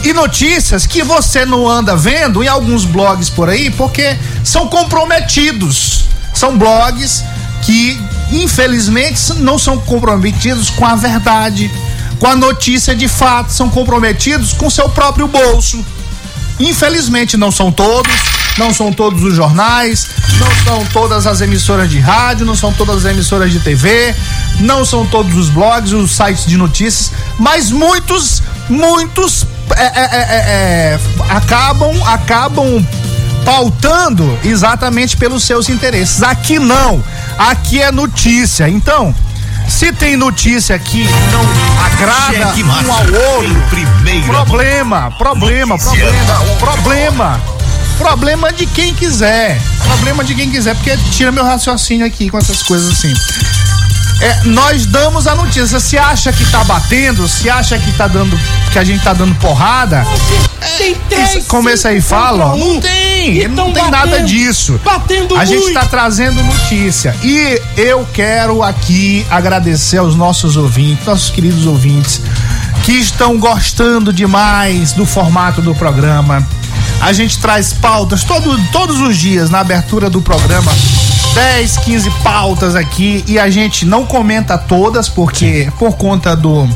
E 0.03 0.11
notícias 0.11 0.85
que 0.85 1.01
você 1.01 1.45
não 1.45 1.67
anda 1.69 1.95
vendo 1.95 2.43
em 2.43 2.47
alguns 2.47 2.83
blogs 2.83 3.29
por 3.29 3.47
aí, 3.49 3.69
porque 3.71 4.17
são 4.43 4.67
comprometidos. 4.67 6.05
São 6.33 6.57
blogs 6.57 7.23
que, 7.61 7.97
infelizmente, 8.31 9.33
não 9.35 9.57
são 9.57 9.77
comprometidos 9.77 10.69
com 10.69 10.85
a 10.85 10.95
verdade, 10.95 11.71
com 12.19 12.27
a 12.27 12.35
notícia 12.35 12.93
de 12.93 13.07
fato, 13.07 13.51
são 13.53 13.69
comprometidos 13.69 14.51
com 14.53 14.69
seu 14.69 14.89
próprio 14.89 15.27
bolso. 15.27 15.83
Infelizmente 16.59 17.35
não 17.37 17.51
são 17.51 17.71
todos, 17.71 18.13
não 18.57 18.73
são 18.73 18.91
todos 18.93 19.23
os 19.23 19.35
jornais, 19.35 20.07
não 20.39 20.51
são 20.63 20.85
todas 20.87 21.25
as 21.25 21.41
emissoras 21.41 21.89
de 21.89 21.99
rádio, 21.99 22.45
não 22.45 22.55
são 22.55 22.71
todas 22.73 23.05
as 23.05 23.11
emissoras 23.11 23.51
de 23.51 23.59
TV, 23.59 24.15
não 24.59 24.85
são 24.85 25.05
todos 25.05 25.35
os 25.35 25.49
blogs, 25.49 25.91
os 25.91 26.11
sites 26.11 26.45
de 26.45 26.57
notícias, 26.57 27.11
mas 27.39 27.71
muitos, 27.71 28.41
muitos 28.69 29.45
é, 29.75 29.83
é, 29.83 29.85
é, 29.85 30.17
é, 30.17 30.99
é, 30.99 30.99
acabam, 31.29 31.91
acabam 32.05 32.85
pautando 33.43 34.37
exatamente 34.43 35.17
pelos 35.17 35.43
seus 35.43 35.69
interesses. 35.69 36.23
Aqui 36.23 36.59
não, 36.59 37.03
aqui 37.37 37.81
é 37.81 37.91
notícia. 37.91 38.69
Então, 38.69 39.13
se 39.67 39.91
tem 39.91 40.15
notícia 40.15 40.77
que 40.77 41.05
não 41.31 41.41
agrada 41.85 42.47
Cheque 42.47 42.63
um 42.63 42.93
ao 42.93 43.35
outro, 43.35 43.53
mão. 44.25 44.45
Problema, 44.45 45.11
problema, 45.11 45.77
problema, 45.77 46.59
problema. 46.59 47.41
Problema 47.97 48.51
de 48.51 48.65
quem 48.65 48.93
quiser. 48.93 49.61
Problema 49.83 50.23
de 50.23 50.33
quem 50.35 50.49
quiser, 50.49 50.75
porque 50.75 50.97
tira 51.11 51.31
meu 51.31 51.43
raciocínio 51.43 52.05
aqui 52.05 52.29
com 52.29 52.37
essas 52.37 52.63
coisas 52.63 52.91
assim. 52.91 53.13
É, 54.21 54.43
nós 54.45 54.85
damos 54.85 55.27
a 55.27 55.35
notícia. 55.35 55.79
Se 55.79 55.97
acha 55.97 56.31
que 56.31 56.45
tá 56.45 56.63
batendo, 56.63 57.27
se 57.27 57.49
acha 57.49 57.77
que 57.77 57.91
tá 57.91 58.07
dando, 58.07 58.39
que 58.73 58.79
a 58.79 58.83
gente 58.83 59.03
tá 59.03 59.13
dando 59.13 59.35
porrada, 59.35 60.03
Tem 60.79 60.95
três, 61.07 61.45
como 61.45 61.69
esse 61.69 61.87
aí 61.87 62.01
fala, 62.01 62.53
ó, 62.53 62.57
não 62.57 62.81
tem, 62.81 63.47
não 63.47 63.71
tem 63.71 63.83
nada 63.91 64.07
batendo, 64.07 64.25
disso. 64.25 64.81
Batendo 64.83 65.37
A 65.37 65.45
gente 65.45 65.71
tá 65.71 65.85
trazendo 65.85 66.41
notícia. 66.41 67.15
E 67.21 67.61
eu 67.77 68.03
quero 68.11 68.63
aqui 68.63 69.23
agradecer 69.29 69.97
aos 69.97 70.15
nossos 70.15 70.57
ouvintes, 70.57 71.05
nossos 71.05 71.29
queridos 71.29 71.67
ouvintes, 71.67 72.19
que 72.83 72.93
estão 72.93 73.37
gostando 73.37 74.11
demais 74.11 74.91
do 74.93 75.05
formato 75.05 75.61
do 75.61 75.75
programa. 75.75 76.45
A 76.99 77.13
gente 77.13 77.37
traz 77.37 77.73
pautas 77.73 78.23
todo, 78.23 78.59
todos 78.71 78.99
os 79.01 79.15
dias 79.15 79.51
na 79.51 79.59
abertura 79.59 80.09
do 80.09 80.19
programa. 80.19 80.71
10, 81.35 81.77
15 81.77 82.09
pautas 82.23 82.75
aqui 82.75 83.23
e 83.27 83.37
a 83.37 83.51
gente 83.51 83.85
não 83.85 84.03
comenta 84.03 84.57
todas 84.57 85.09
porque 85.09 85.71
por 85.77 85.95
conta 85.95 86.35
do 86.35 86.67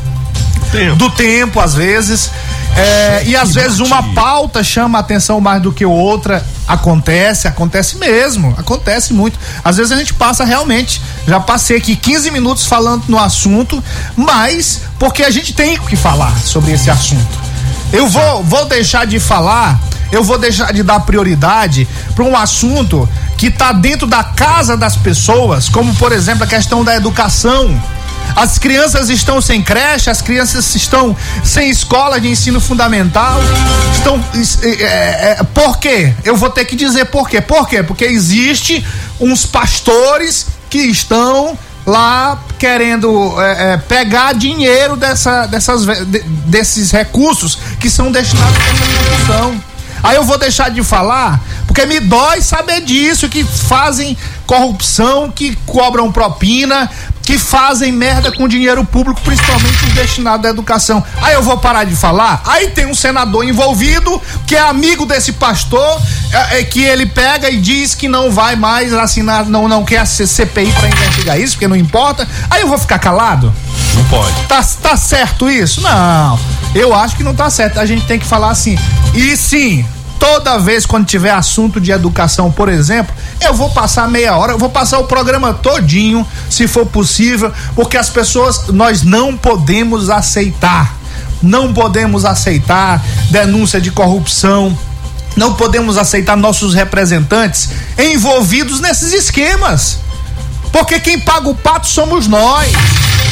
do 0.96 1.10
tempo 1.10 1.60
às 1.60 1.74
vezes. 1.74 2.30
É, 2.76 3.24
e 3.26 3.34
às 3.34 3.54
vezes 3.54 3.80
uma 3.80 4.02
pauta 4.14 4.62
chama 4.62 4.98
a 4.98 5.00
atenção 5.00 5.40
mais 5.40 5.60
do 5.62 5.72
que 5.72 5.84
outra. 5.84 6.44
Acontece, 6.66 7.48
acontece 7.48 7.96
mesmo, 7.96 8.54
acontece 8.58 9.12
muito. 9.12 9.38
Às 9.64 9.78
vezes 9.78 9.90
a 9.90 9.96
gente 9.96 10.14
passa 10.14 10.44
realmente, 10.44 11.00
já 11.26 11.40
passei 11.40 11.78
aqui 11.78 11.96
15 11.96 12.30
minutos 12.30 12.66
falando 12.66 13.04
no 13.08 13.18
assunto, 13.18 13.82
mas 14.14 14.82
porque 14.98 15.22
a 15.22 15.30
gente 15.30 15.54
tem 15.54 15.78
que 15.78 15.96
falar 15.96 16.36
sobre 16.38 16.72
esse 16.72 16.90
assunto. 16.90 17.48
Eu 17.92 18.06
vou, 18.06 18.44
vou 18.44 18.66
deixar 18.66 19.06
de 19.06 19.18
falar, 19.18 19.80
eu 20.12 20.22
vou 20.22 20.38
deixar 20.38 20.72
de 20.72 20.82
dar 20.82 21.00
prioridade 21.00 21.88
para 22.14 22.24
um 22.24 22.36
assunto 22.36 23.08
que 23.38 23.46
está 23.46 23.72
dentro 23.72 24.06
da 24.06 24.22
casa 24.22 24.76
das 24.76 24.94
pessoas, 24.94 25.68
como 25.68 25.94
por 25.94 26.12
exemplo 26.12 26.44
a 26.44 26.46
questão 26.46 26.84
da 26.84 26.94
educação. 26.94 27.80
As 28.36 28.58
crianças 28.58 29.08
estão 29.08 29.40
sem 29.40 29.62
creche, 29.62 30.10
as 30.10 30.22
crianças 30.22 30.74
estão 30.74 31.16
sem 31.44 31.70
escola 31.70 32.20
de 32.20 32.28
ensino 32.28 32.60
fundamental. 32.60 33.40
Estão. 33.92 34.22
É, 34.62 35.38
é, 35.40 35.42
por 35.54 35.78
quê? 35.78 36.14
Eu 36.24 36.36
vou 36.36 36.50
ter 36.50 36.64
que 36.64 36.76
dizer 36.76 37.06
por 37.06 37.28
quê. 37.28 37.40
Por 37.40 37.68
quê? 37.68 37.82
Porque 37.82 38.04
existe 38.04 38.84
uns 39.20 39.44
pastores 39.44 40.46
que 40.70 40.78
estão 40.78 41.58
lá 41.86 42.38
querendo 42.58 43.40
é, 43.40 43.72
é, 43.72 43.76
pegar 43.78 44.34
dinheiro 44.34 44.94
dessa, 44.96 45.46
dessas, 45.46 45.86
de, 45.86 46.20
desses 46.46 46.90
recursos 46.90 47.58
que 47.80 47.88
são 47.88 48.12
destinados 48.12 48.56
essa 48.56 49.10
construção. 49.10 49.60
Aí 50.02 50.16
eu 50.16 50.22
vou 50.22 50.38
deixar 50.38 50.70
de 50.70 50.82
falar, 50.84 51.40
porque 51.66 51.84
me 51.84 51.98
dói 51.98 52.40
saber 52.40 52.82
disso, 52.82 53.28
que 53.28 53.42
fazem 53.42 54.16
corrupção, 54.46 55.30
que 55.30 55.56
cobram 55.66 56.12
propina, 56.12 56.88
que 57.28 57.36
fazem 57.36 57.92
merda 57.92 58.32
com 58.32 58.48
dinheiro 58.48 58.82
público, 58.86 59.20
principalmente 59.20 59.84
os 59.84 59.92
destinados 59.92 60.46
à 60.46 60.48
educação. 60.48 61.04
Aí 61.20 61.34
eu 61.34 61.42
vou 61.42 61.58
parar 61.58 61.84
de 61.84 61.94
falar. 61.94 62.40
Aí 62.46 62.68
tem 62.68 62.86
um 62.86 62.94
senador 62.94 63.44
envolvido, 63.44 64.18
que 64.46 64.56
é 64.56 64.60
amigo 64.60 65.04
desse 65.04 65.32
pastor, 65.32 66.00
é, 66.32 66.60
é, 66.60 66.64
que 66.64 66.82
ele 66.82 67.04
pega 67.04 67.50
e 67.50 67.60
diz 67.60 67.94
que 67.94 68.08
não 68.08 68.30
vai 68.30 68.56
mais 68.56 68.94
assinar, 68.94 69.44
não, 69.44 69.68
não 69.68 69.84
quer 69.84 70.06
ser 70.06 70.26
CPI 70.26 70.72
para 70.72 70.88
investigar 70.88 71.38
isso, 71.38 71.52
porque 71.52 71.68
não 71.68 71.76
importa. 71.76 72.26
Aí 72.48 72.62
eu 72.62 72.68
vou 72.68 72.78
ficar 72.78 72.98
calado? 72.98 73.52
Não 73.94 74.04
pode. 74.04 74.46
Tá, 74.46 74.64
tá 74.82 74.96
certo 74.96 75.50
isso? 75.50 75.82
Não. 75.82 76.40
Eu 76.74 76.94
acho 76.94 77.14
que 77.14 77.22
não 77.22 77.34
tá 77.34 77.50
certo. 77.50 77.78
A 77.78 77.84
gente 77.84 78.06
tem 78.06 78.18
que 78.18 78.24
falar 78.24 78.52
assim. 78.52 78.78
E 79.12 79.36
sim, 79.36 79.84
toda 80.18 80.58
vez 80.58 80.86
quando 80.86 81.04
tiver 81.04 81.32
assunto 81.32 81.78
de 81.78 81.92
educação, 81.92 82.50
por 82.50 82.70
exemplo, 82.70 83.14
eu 83.40 83.54
vou 83.54 83.70
passar 83.70 84.08
meia 84.08 84.36
hora, 84.36 84.52
eu 84.52 84.58
vou 84.58 84.68
passar 84.68 84.98
o 84.98 85.04
programa 85.04 85.54
todinho, 85.54 86.26
se 86.50 86.66
for 86.66 86.86
possível, 86.86 87.52
porque 87.74 87.96
as 87.96 88.08
pessoas, 88.08 88.68
nós 88.68 89.02
não 89.02 89.36
podemos 89.36 90.10
aceitar. 90.10 90.96
Não 91.40 91.72
podemos 91.72 92.24
aceitar 92.24 93.04
denúncia 93.30 93.80
de 93.80 93.90
corrupção. 93.90 94.76
Não 95.36 95.54
podemos 95.54 95.96
aceitar 95.96 96.36
nossos 96.36 96.74
representantes 96.74 97.68
envolvidos 97.96 98.80
nesses 98.80 99.12
esquemas. 99.12 99.98
Porque 100.72 100.98
quem 100.98 101.20
paga 101.20 101.48
o 101.48 101.54
pato 101.54 101.86
somos 101.86 102.26
nós. 102.26 102.72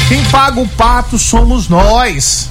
Quem 0.08 0.24
paga 0.26 0.60
o 0.60 0.68
pato 0.68 1.18
somos 1.18 1.68
nós. 1.68 2.48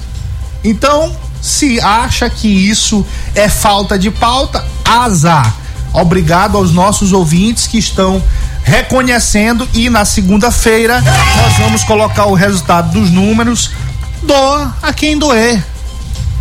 Então, 0.62 1.16
se 1.40 1.80
acha 1.80 2.28
que 2.28 2.48
isso 2.48 3.04
é 3.34 3.48
falta 3.48 3.98
de 3.98 4.10
pauta, 4.10 4.64
azar. 4.84 5.54
Obrigado 5.96 6.58
aos 6.58 6.72
nossos 6.72 7.12
ouvintes 7.12 7.66
que 7.66 7.78
estão 7.78 8.22
reconhecendo 8.62 9.66
e 9.72 9.88
na 9.88 10.04
segunda-feira 10.04 11.00
nós 11.00 11.58
vamos 11.58 11.84
colocar 11.84 12.26
o 12.26 12.34
resultado 12.34 12.90
dos 12.92 13.10
números. 13.10 13.70
Doa 14.22 14.76
a 14.82 14.92
quem 14.92 15.18
doer. 15.18 15.64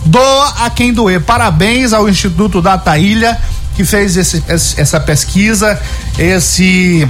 Doa 0.06 0.66
a 0.66 0.70
quem 0.70 0.94
doer. 0.94 1.22
Parabéns 1.22 1.94
ao 1.94 2.10
Instituto 2.10 2.62
da 2.62 2.98
Ilha 2.98 3.40
que 3.78 3.86
fez 3.86 4.18
esse, 4.18 4.44
essa 4.48 5.00
pesquisa, 5.00 5.80
esse 6.18 7.08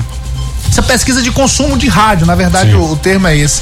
essa 0.69 0.81
pesquisa 0.83 1.21
de 1.21 1.31
consumo 1.31 1.77
de 1.77 1.87
rádio, 1.87 2.25
na 2.25 2.35
verdade 2.35 2.75
o, 2.75 2.91
o, 2.91 2.95
termo 2.95 3.27
é 3.27 3.37
esse. 3.37 3.61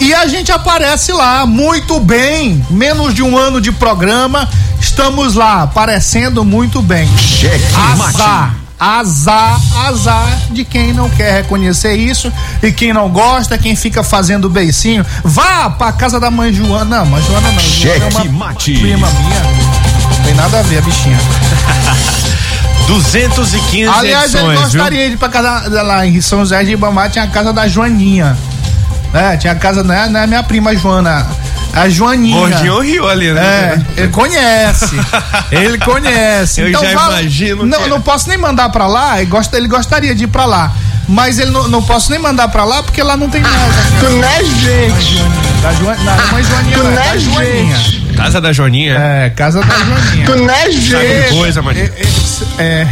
E 0.00 0.14
a 0.14 0.26
gente 0.26 0.50
aparece 0.52 1.12
lá 1.12 1.46
muito 1.46 1.98
bem, 2.00 2.64
menos 2.70 3.14
de 3.14 3.22
um 3.22 3.36
ano 3.36 3.60
de 3.60 3.72
programa, 3.72 4.48
estamos 4.80 5.34
lá 5.34 5.62
aparecendo 5.62 6.44
muito 6.44 6.80
bem. 6.82 7.08
Cheque 7.16 7.64
azar, 7.74 8.54
azar, 8.78 9.60
azar 9.86 10.38
de 10.50 10.64
quem 10.64 10.92
não 10.92 11.08
quer 11.10 11.42
reconhecer 11.42 11.94
isso 11.94 12.32
e 12.62 12.72
quem 12.72 12.92
não 12.92 13.08
gosta, 13.08 13.58
quem 13.58 13.76
fica 13.76 14.02
fazendo 14.02 14.48
beicinho, 14.48 15.04
vá 15.24 15.70
pra 15.70 15.92
casa 15.92 16.18
da 16.18 16.30
mãe 16.30 16.52
Joana, 16.52 16.98
não, 16.98 17.06
mãe 17.06 17.22
Joana 17.22 17.52
não. 17.52 17.60
Cheque 17.60 18.00
Joana 18.00 18.18
é 18.18 18.22
uma 18.22 18.46
mate. 18.46 18.72
Prima 18.78 19.08
minha, 19.10 19.42
não 20.10 20.24
tem 20.24 20.34
nada 20.34 20.60
a 20.60 20.62
ver 20.62 20.78
a 20.78 20.82
bichinha. 20.82 21.18
215 22.86 23.88
Aliás, 23.88 24.34
edições, 24.34 24.56
eu 24.56 24.62
gostaria 24.62 25.06
de 25.08 25.14
ir 25.14 25.16
pra 25.16 25.28
casa 25.28 25.82
lá 25.82 26.06
em 26.06 26.20
São 26.20 26.40
José 26.40 26.62
de 26.64 26.72
Ibamá, 26.72 27.08
tinha 27.08 27.24
a 27.24 27.28
casa 27.28 27.52
da 27.52 27.66
Joaninha. 27.68 28.36
É, 29.14 29.36
tinha 29.36 29.52
a 29.52 29.56
casa, 29.56 29.82
não 29.82 29.94
é, 29.94 30.08
não 30.08 30.20
é 30.20 30.26
minha 30.26 30.42
prima 30.42 30.74
Joana, 30.74 31.26
a 31.72 31.88
Joaninha. 31.88 32.38
Gordinho 32.48 32.80
riu 32.80 33.08
ali, 33.08 33.28
É, 33.28 33.32
né? 33.34 33.86
ele 33.96 34.08
conhece. 34.08 34.96
ele 35.52 35.78
conhece. 35.78 36.60
Eu 36.62 36.72
já 36.72 36.92
imagino 36.92 37.66
Não, 37.66 37.82
que- 37.82 37.88
não 37.90 38.00
posso 38.00 38.28
nem 38.28 38.38
mandar 38.38 38.68
pra 38.70 38.86
lá, 38.86 39.18
ele, 39.20 39.30
gosta, 39.30 39.56
ele 39.56 39.68
gostaria 39.68 40.14
de 40.14 40.24
ir 40.24 40.28
pra 40.28 40.44
lá. 40.46 40.72
Mas 41.08 41.38
ele 41.38 41.50
não, 41.50 41.68
não 41.68 41.82
posso 41.82 42.10
nem 42.10 42.18
mandar 42.20 42.48
pra 42.48 42.64
lá 42.64 42.82
porque 42.82 43.02
lá 43.02 43.16
não 43.16 43.28
tem 43.28 43.42
nada. 43.42 43.74
Tu 44.00 44.08
não 44.08 44.24
é 44.24 44.44
gente. 44.44 45.20
Da 45.62 45.72
Joan, 45.74 45.94
não, 45.98 46.16
da 46.16 46.26
mãe 46.32 46.42
Joaninha, 46.42 46.76
Tu 46.76 46.82
não, 46.82 46.90
não 46.90 46.98
é 47.00 47.06
é 47.06 47.12
da 47.12 47.18
Joaninha. 47.18 48.02
Casa 48.16 48.40
da 48.40 48.52
Joninha. 48.52 48.94
É, 48.98 49.30
casa 49.30 49.60
da 49.60 49.74
Joaninha. 49.78 50.26
Tu 50.26 50.36
não 50.36 50.50
é 50.50 50.58
Sabe 50.58 50.72
gente. 50.80 51.34
coisa, 51.34 51.62
Maria. 51.62 51.92
É, 52.58 52.86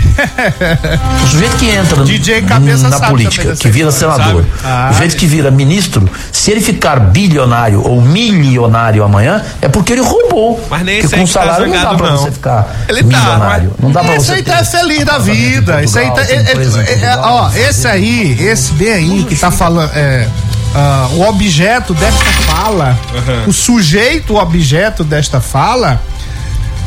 O 1.23 1.27
sujeito 1.27 1.57
que 1.57 1.69
entra 1.71 2.05
DJ 2.05 2.43
Cabeça 2.43 2.89
na 2.89 3.01
política, 3.01 3.55
que 3.57 3.69
vira 3.69 3.91
senador? 3.91 4.45
Ah, 4.65 4.89
o 4.91 4.95
sujeito 4.95 5.17
que 5.17 5.27
vira 5.27 5.51
ministro, 5.51 6.09
se 6.33 6.51
ele 6.53 6.61
ficar 6.61 7.01
bilionário 7.01 7.83
ou 7.87 8.01
milionário 8.01 9.03
amanhã, 9.05 9.43
é 9.61 9.69
porque 9.69 9.93
ele 9.93 10.03
roubou. 10.03 10.65
Mas 10.71 10.83
nem 10.85 11.01
porque 11.03 11.07
esse 11.07 11.15
aí 11.17 11.21
com 11.23 11.27
que 11.27 11.33
tá 11.35 11.41
salário 11.41 11.67
não 11.67 11.83
dá 11.83 11.95
pra 11.95 12.11
não. 12.11 12.17
você 12.19 12.31
ficar 12.31 12.77
Ele 12.89 13.03
tá, 13.03 13.19
milionário. 13.19 13.73
não 13.83 13.91
dá 13.93 14.01
pra 14.05 14.15
esse 14.17 14.27
você 14.27 14.33
aí 14.33 14.43
ter 14.43 14.53
tá 14.53 14.59
é 14.61 14.65
feliz 14.65 15.05
da 15.05 15.19
vida. 15.19 15.83
Esse 15.83 15.99
aí 15.99 16.11
tá. 16.13 16.23
é- 16.23 16.35
é- 16.35 17.05
é- 17.05 17.17
ó, 17.19 17.51
esse 17.53 17.87
aí, 17.89 18.37
esse 18.41 18.73
bem 18.75 18.93
aí 18.93 19.25
que 19.29 19.35
tá 19.37 19.51
falando. 19.51 19.91
Ah, 20.75 21.09
o 21.13 21.23
objeto 21.29 21.95
desta 21.95 22.25
fala, 22.47 22.99
o 23.47 23.53
sujeito, 23.53 24.35
o 24.35 24.37
objeto 24.39 25.03
desta 25.05 25.41
fala, 25.41 26.01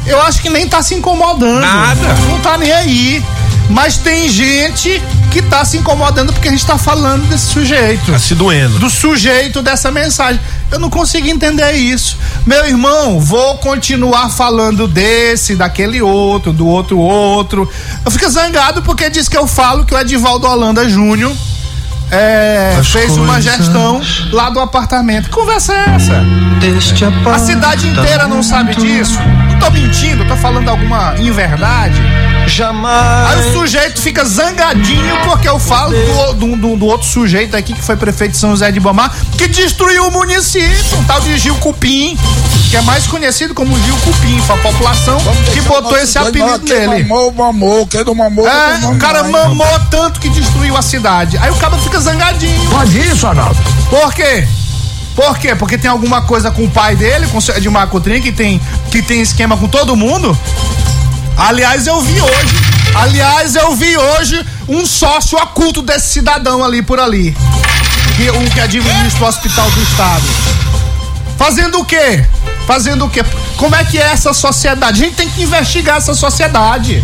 eu 0.06 0.22
acho 0.22 0.41
que 0.41 0.50
nem 0.50 0.67
tá 0.67 0.82
se 0.82 0.96
incomodando. 0.96 1.60
Nada. 1.62 2.13
Não 2.30 2.39
tá 2.39 2.58
nem 2.58 2.72
aí. 2.72 3.24
Mas 3.69 3.96
tem 3.96 4.30
gente 4.30 5.02
que 5.32 5.41
tá 5.41 5.63
se 5.63 5.78
incomodando 5.78 6.34
porque 6.34 6.50
a 6.50 6.52
gente 6.52 6.65
tá 6.65 6.78
falando 6.78 7.26
desse 7.30 7.46
sujeito 7.46 8.12
Tá 8.12 8.19
se 8.19 8.36
doendo. 8.36 8.78
do 8.78 8.89
sujeito 8.89 9.62
dessa 9.62 9.89
mensagem. 9.89 10.39
Eu 10.69 10.80
não 10.80 10.89
consigo 10.89 11.28
entender 11.30 11.72
isso. 11.72 12.17
Meu 12.46 12.65
irmão, 12.67 13.22
vou 13.22 13.58
continuar 13.60 14.30
falando 14.30 14.86
desse, 14.86 15.56
daquele 15.56 16.02
outro, 16.02 16.52
do 16.52 16.67
outro 16.67 17.00
outro. 17.00 17.67
Eu 18.04 18.12
fico 18.12 18.30
zangado 18.30 18.82
porque 18.82 19.10
diz 19.10 19.30
que 19.30 19.38
eu 19.38 19.48
falo 19.48 19.86
que 19.86 19.96
o 19.96 19.98
Edivaldo 19.98 20.46
Holanda 20.46 20.88
Júnior 20.89 21.32
é, 22.13 22.82
fez 22.84 23.17
uma 23.17 23.41
gestão 23.41 24.02
lá 24.32 24.49
do 24.49 24.60
apartamento. 24.60 25.26
Que 25.26 25.36
conversa 25.36 25.73
é 25.73 25.95
essa? 25.95 26.23
A 27.34 27.39
cidade 27.39 27.88
inteira 27.88 28.28
não 28.28 28.43
sabe 28.43 28.76
disso. 28.76 29.19
Não 29.63 29.71
tô 29.71 29.78
mentindo, 29.80 30.26
tô 30.26 30.36
falando 30.36 30.67
alguma 30.67 31.15
inverdade. 31.17 31.95
Aí 33.30 33.49
o 33.49 33.54
sujeito 33.54 34.02
fica 34.02 34.26
zangadinho 34.26 35.15
porque 35.23 35.47
eu 35.47 35.58
falo 35.58 35.93
do, 35.93 36.34
do- 36.34 36.56
do- 36.58 36.76
do 36.76 36.86
outro 36.86 37.08
sujeito 37.08 37.56
aqui 37.56 37.73
que 37.73 37.82
foi 37.82 37.95
prefeito 37.95 38.32
de 38.34 38.38
São 38.38 38.49
José 38.49 38.69
de 38.71 38.78
Ibamar 38.78 39.15
que 39.38 39.47
destruiu 39.47 40.08
o 40.08 40.12
município, 40.12 40.97
um 40.97 41.04
tal 41.06 41.21
de 41.21 41.38
Gil 41.38 41.56
Cupim, 41.56 42.17
que 42.69 42.76
é 42.76 42.82
mais 42.82 43.08
conhecido 43.08 43.54
como 43.54 43.80
Gil 43.84 43.95
Cupim, 44.04 44.41
pra 44.45 44.58
população 44.58 45.17
que 45.54 45.62
botou 45.62 45.97
esse 45.97 46.17
apelido 46.17 46.60
nele. 46.65 47.04
Mamou, 47.06 47.32
mamou, 47.32 47.88
quem 47.88 48.04
não 48.04 48.13
mamou, 48.13 48.45
É, 48.45 48.78
não 48.80 48.91
o 48.93 48.99
cara 48.99 49.23
mamou. 49.23 49.56
mamou 49.56 49.80
tanto 49.89 50.19
que 50.19 50.28
destruiu 50.28 50.76
a 50.76 50.82
cidade. 50.82 51.38
Aí 51.38 51.49
o 51.49 51.56
cara 51.56 51.78
fica 51.78 51.99
zangadinho. 52.02 52.69
Pode 52.69 52.99
isso, 52.99 53.26
Arnaldo? 53.26 53.56
Por 53.89 54.13
quê? 54.13 54.45
Por 55.15 55.38
quê? 55.38 55.56
Porque 55.56 55.78
tem 55.78 55.89
alguma 55.89 56.21
coisa 56.23 56.49
com 56.52 56.63
o 56.63 56.69
pai 56.69 56.95
dele, 56.95 57.28
com 57.28 57.38
o 57.38 57.41
seu 57.41 57.56
Edmar 57.56 57.88
Coutrinho, 57.88 58.21
que 58.21 58.32
tem, 58.32 58.60
que 58.89 59.02
tem 59.02 59.21
esquema 59.21 59.56
com 59.56 59.67
todo 59.67 59.95
mundo? 59.95 60.38
Aliás, 61.38 61.88
eu 61.88 62.02
vi 62.02 62.19
hoje. 62.21 62.56
Aliás, 62.95 63.56
eu 63.56 63.76
vi 63.76 63.97
hoje 63.97 64.45
um 64.67 64.86
sócio 64.86 65.38
oculto 65.38 65.82
desse 65.82 66.10
cidadão 66.10 66.63
ali 66.63 66.82
por 66.82 66.99
ali. 66.99 67.36
Que, 68.15 68.30
um 68.32 68.49
que 68.49 68.60
administra 68.60 69.26
o 69.26 69.28
hospital 69.28 69.69
do 69.71 69.82
estado. 69.82 70.23
Fazendo 71.38 71.80
o 71.80 71.86
quê? 71.86 72.23
Fazendo 72.67 73.06
o 73.06 73.10
quê? 73.10 73.23
Como 73.58 73.76
é 73.76 73.84
que 73.84 73.97
é 73.97 74.12
essa 74.12 74.34
sociedade? 74.34 75.02
A 75.02 75.06
gente 75.06 75.15
tem 75.15 75.30
que 75.30 75.43
investigar 75.43 75.97
essa 75.97 76.13
sociedade. 76.13 77.04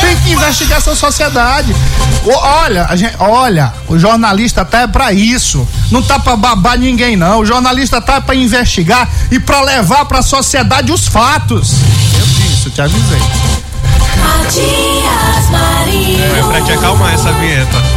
Tem 0.00 0.16
que 0.18 0.32
investigar 0.32 0.78
essa 0.78 0.94
sociedade. 0.94 1.74
O- 2.24 2.30
olha, 2.36 2.86
a 2.88 2.94
gente, 2.96 3.14
olha, 3.18 3.72
o 3.88 3.98
jornalista 3.98 4.64
tá 4.64 4.80
é 4.82 4.86
pra 4.86 5.12
isso. 5.12 5.66
Não 5.90 6.00
tá 6.02 6.18
pra 6.18 6.36
babar 6.36 6.78
ninguém 6.78 7.16
não. 7.16 7.40
O 7.40 7.46
jornalista 7.46 8.00
tá 8.00 8.20
pra 8.20 8.34
investigar 8.34 9.08
e 9.30 9.40
pra 9.40 9.60
levar 9.62 10.04
pra 10.04 10.22
sociedade 10.22 10.92
os 10.92 11.06
fatos. 11.08 11.72
Eu 12.18 12.26
disse, 12.26 12.66
eu 12.66 12.72
te 12.72 12.80
avisei. 12.82 13.20
Matias 14.16 15.50
Marinho. 15.50 16.36
É 16.36 16.42
pra 16.42 16.60
te 16.62 16.72
acalmar 16.72 17.14
essa 17.14 17.32
vinheta. 17.32 17.76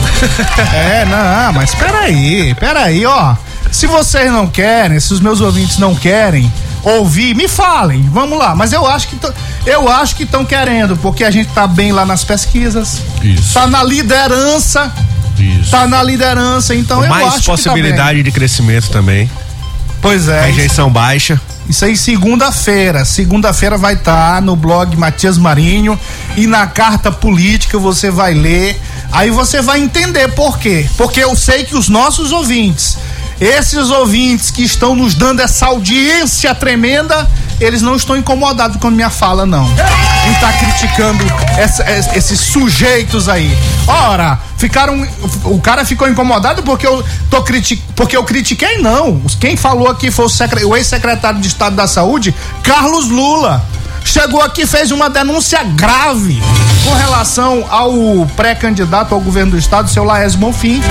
É, 0.74 1.04
não, 1.06 1.52
mas 1.54 1.76
peraí, 1.76 2.56
peraí, 2.56 3.06
ó. 3.06 3.36
Se 3.72 3.88
vocês 3.88 4.32
não 4.32 4.48
querem, 4.48 4.98
se 5.00 5.12
os 5.14 5.20
meus 5.20 5.42
ouvintes 5.42 5.78
não 5.78 5.94
querem 5.94 6.52
ouvir, 6.84 7.36
me 7.36 7.48
falem. 7.48 8.02
Vamos 8.12 8.38
lá, 8.38 8.56
mas 8.56 8.74
eu 8.74 8.86
acho 8.86 9.08
que 9.08 9.18
eu 9.66 9.90
acho 9.90 10.16
que 10.16 10.24
estão 10.24 10.46
querendo, 10.46 10.98
porque 10.98 11.24
a 11.24 11.32
gente 11.32 11.50
tá 11.50 11.66
bem 11.66 11.92
lá 11.92 12.06
nas 12.06 12.24
pesquisas. 12.24 13.02
Isso. 13.22 13.54
Tá 13.54 13.68
na 13.68 13.84
liderança, 13.84 14.92
Isso. 15.38 15.72
tá 15.72 15.88
na 15.88 16.04
liderança, 16.04 16.76
então 16.76 17.04
eu 17.04 17.10
Mais 17.10 17.36
acho 17.36 17.44
possibilidade 17.46 18.22
de 18.22 18.32
crescimento 18.32 18.90
também. 18.90 19.28
tá. 19.28 19.44
Pois 20.02 20.28
é. 20.28 20.48
Rejeição 20.48 20.92
baixa. 20.92 21.40
Isso 21.68 21.86
aí 21.86 21.96
segunda-feira. 21.96 23.06
Segunda-feira 23.06 23.78
vai 23.78 23.94
estar 23.94 24.42
no 24.42 24.54
blog 24.54 24.98
Matias 24.98 25.38
Marinho 25.38 25.98
e 26.36 26.46
na 26.46 26.68
carta 26.68 27.10
política 27.10 27.80
você 27.80 28.12
vai 28.12 28.34
ler. 28.34 28.80
Aí 29.14 29.30
você 29.30 29.62
vai 29.62 29.80
entender 29.80 30.28
por 30.34 30.60
quê. 30.60 30.86
Porque 30.98 31.24
eu 31.24 31.34
sei 31.38 31.64
que 31.64 31.76
os 31.76 31.88
nossos 31.88 32.34
ouvintes, 32.34 32.98
esses 33.40 33.90
ouvintes 33.90 34.52
que 34.52 34.64
estão 34.64 34.96
nos 34.96 35.14
dando 35.16 35.42
essa 35.42 35.66
audiência 35.68 36.54
tremenda, 36.56 37.30
eles 37.60 37.82
não 37.82 37.96
estão 37.96 38.16
incomodados 38.18 38.78
com 38.78 38.90
minha 38.90 39.10
fala, 39.10 39.46
não. 39.46 39.66
Em 39.66 40.34
tá 40.40 40.52
criticando 40.54 41.24
essa- 41.58 41.84
es- 41.92 42.16
esses 42.16 42.40
sujeitos 42.40 43.28
aí. 43.28 43.56
Ora, 43.88 44.40
ficaram. 44.58 45.06
O 45.44 45.60
cara 45.60 45.84
ficou 45.86 46.08
incomodado 46.10 46.64
porque 46.64 46.88
eu 46.88 47.04
tô 47.30 47.44
criti, 47.44 47.82
porque 47.96 48.16
eu 48.16 48.24
critiquei, 48.24 48.78
não. 48.78 49.22
Quem 49.40 49.56
falou 49.58 49.90
aqui 49.90 50.10
foi 50.12 50.26
o, 50.26 50.68
o 50.70 50.78
ex-secretário 50.78 51.40
de 51.40 51.48
Estado 51.48 51.76
da 51.76 51.88
Saúde, 51.88 52.34
Carlos 52.64 53.08
Lula. 53.10 53.64
Chegou 54.06 54.42
aqui 54.42 54.66
fez 54.66 54.92
uma 54.92 55.10
denúncia 55.10 55.64
grave 55.64 56.42
com 56.84 56.94
relação 56.94 57.66
ao 57.70 57.94
pré-candidato 58.36 59.14
ao 59.14 59.22
governo 59.22 59.52
do 59.52 59.58
estado, 59.58 59.90
seu 59.90 60.04
Laércio 60.04 60.40
Bonfim. 60.40 60.82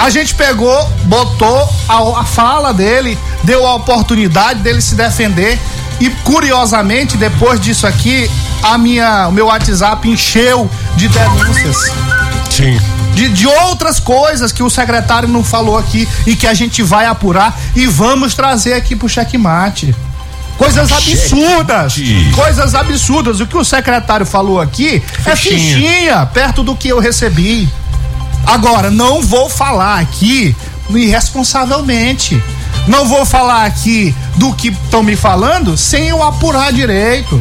A 0.00 0.08
gente 0.10 0.34
pegou, 0.34 0.88
botou 1.04 1.68
a, 1.88 2.20
a 2.20 2.24
fala 2.24 2.72
dele, 2.72 3.18
deu 3.42 3.66
a 3.66 3.74
oportunidade 3.74 4.60
dele 4.60 4.80
se 4.80 4.94
defender 4.94 5.58
e 6.00 6.10
curiosamente 6.10 7.16
depois 7.16 7.58
disso 7.58 7.86
aqui 7.86 8.30
a 8.62 8.76
minha 8.76 9.28
o 9.28 9.32
meu 9.32 9.46
WhatsApp 9.46 10.08
encheu 10.08 10.70
de 10.94 11.08
denúncias 11.08 11.76
Sim. 12.50 12.78
de, 13.14 13.28
de 13.30 13.46
outras 13.46 13.98
coisas 13.98 14.52
que 14.52 14.62
o 14.62 14.70
secretário 14.70 15.28
não 15.28 15.42
falou 15.42 15.78
aqui 15.78 16.08
e 16.26 16.36
que 16.36 16.46
a 16.46 16.54
gente 16.54 16.82
vai 16.82 17.06
apurar 17.06 17.58
e 17.74 17.86
vamos 17.86 18.34
trazer 18.34 18.74
aqui 18.74 18.94
pro 18.94 19.08
checkmate. 19.08 19.94
Coisas 20.56 20.90
absurdas. 20.90 21.92
Checkmate. 21.92 22.34
Coisas 22.34 22.74
absurdas. 22.74 23.40
O 23.40 23.46
que 23.46 23.56
o 23.56 23.64
secretário 23.64 24.24
falou 24.24 24.60
aqui 24.60 25.02
é 25.24 25.36
Fichinha. 25.36 25.58
fichinha 25.58 26.26
perto 26.26 26.62
do 26.62 26.74
que 26.74 26.88
eu 26.88 26.98
recebi. 26.98 27.68
Agora, 28.46 28.90
não 28.90 29.22
vou 29.22 29.50
falar 29.50 29.98
aqui 30.00 30.54
irresponsavelmente. 30.90 32.42
Não 32.86 33.06
vou 33.08 33.26
falar 33.26 33.64
aqui 33.64 34.14
do 34.36 34.52
que 34.54 34.68
estão 34.68 35.02
me 35.02 35.16
falando 35.16 35.76
sem 35.76 36.08
eu 36.08 36.22
apurar 36.22 36.72
direito. 36.72 37.40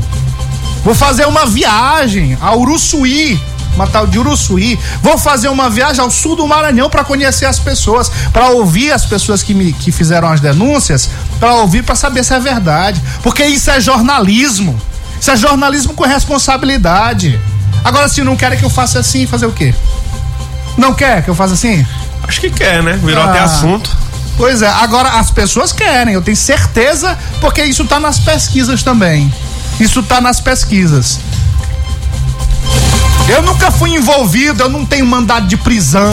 Vou 0.83 0.95
fazer 0.95 1.25
uma 1.25 1.45
viagem 1.45 2.37
a 2.41 2.55
Uruçuí, 2.55 3.39
uma 3.75 3.87
tal 3.87 4.07
de 4.07 4.17
Uruçuí. 4.17 4.79
Vou 5.01 5.17
fazer 5.17 5.47
uma 5.49 5.69
viagem 5.69 6.01
ao 6.01 6.09
sul 6.09 6.35
do 6.35 6.47
Maranhão 6.47 6.89
para 6.89 7.03
conhecer 7.03 7.45
as 7.45 7.59
pessoas, 7.59 8.09
para 8.33 8.49
ouvir 8.49 8.91
as 8.91 9.05
pessoas 9.05 9.43
que 9.43 9.53
me 9.53 9.73
que 9.73 9.91
fizeram 9.91 10.27
as 10.31 10.39
denúncias, 10.39 11.09
para 11.39 11.53
ouvir 11.55 11.83
para 11.83 11.95
saber 11.95 12.23
se 12.23 12.33
é 12.33 12.39
verdade, 12.39 13.01
porque 13.21 13.43
isso 13.45 13.69
é 13.71 13.79
jornalismo. 13.79 14.79
Isso 15.19 15.31
é 15.31 15.35
jornalismo 15.35 15.93
com 15.93 16.03
responsabilidade. 16.05 17.39
Agora 17.83 18.07
se 18.09 18.21
não 18.23 18.35
querem 18.35 18.57
que 18.57 18.65
eu 18.65 18.69
faça 18.69 18.99
assim, 18.99 19.25
fazer 19.27 19.45
o 19.45 19.51
quê? 19.51 19.73
Não 20.77 20.93
quer 20.93 21.23
que 21.23 21.29
eu 21.29 21.35
faça 21.35 21.53
assim? 21.53 21.85
Acho 22.27 22.41
que 22.41 22.49
quer, 22.49 22.81
né? 22.83 22.99
Virou 23.03 23.23
Ah. 23.23 23.29
até 23.29 23.39
assunto. 23.39 23.95
Pois 24.37 24.61
é, 24.61 24.67
agora 24.67 25.09
as 25.19 25.31
pessoas 25.31 25.71
querem, 25.71 26.13
eu 26.13 26.21
tenho 26.21 26.35
certeza, 26.35 27.17
porque 27.39 27.63
isso 27.63 27.85
tá 27.85 27.99
nas 27.99 28.19
pesquisas 28.19 28.83
também. 28.83 29.33
Isso 29.79 30.03
tá 30.03 30.19
nas 30.19 30.39
pesquisas. 30.41 31.19
Eu 33.27 33.41
nunca 33.41 33.71
fui 33.71 33.91
envolvido, 33.95 34.63
eu 34.63 34.69
não 34.69 34.85
tenho 34.85 35.05
mandado 35.05 35.47
de 35.47 35.57
prisão. 35.57 36.11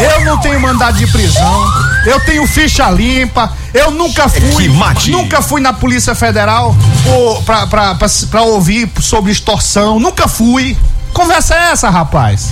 Eu 0.00 0.24
não 0.24 0.38
tenho 0.38 0.60
mandado 0.60 0.96
de 0.96 1.06
prisão. 1.08 1.87
Eu 2.08 2.18
tenho 2.20 2.46
ficha 2.46 2.88
limpa. 2.90 3.52
Eu 3.74 3.90
nunca 3.90 4.28
fui. 4.30 4.64
Checkmate. 4.64 5.10
Nunca 5.10 5.42
fui 5.42 5.60
na 5.60 5.74
Polícia 5.74 6.14
Federal 6.14 6.74
ou 7.06 7.42
pra, 7.42 7.66
pra, 7.66 7.94
pra, 7.94 8.08
pra 8.30 8.42
ouvir 8.42 8.90
sobre 9.00 9.30
extorsão. 9.30 10.00
Nunca 10.00 10.26
fui. 10.26 10.76
Conversa 11.12 11.54
é 11.54 11.72
essa, 11.72 11.90
rapaz? 11.90 12.48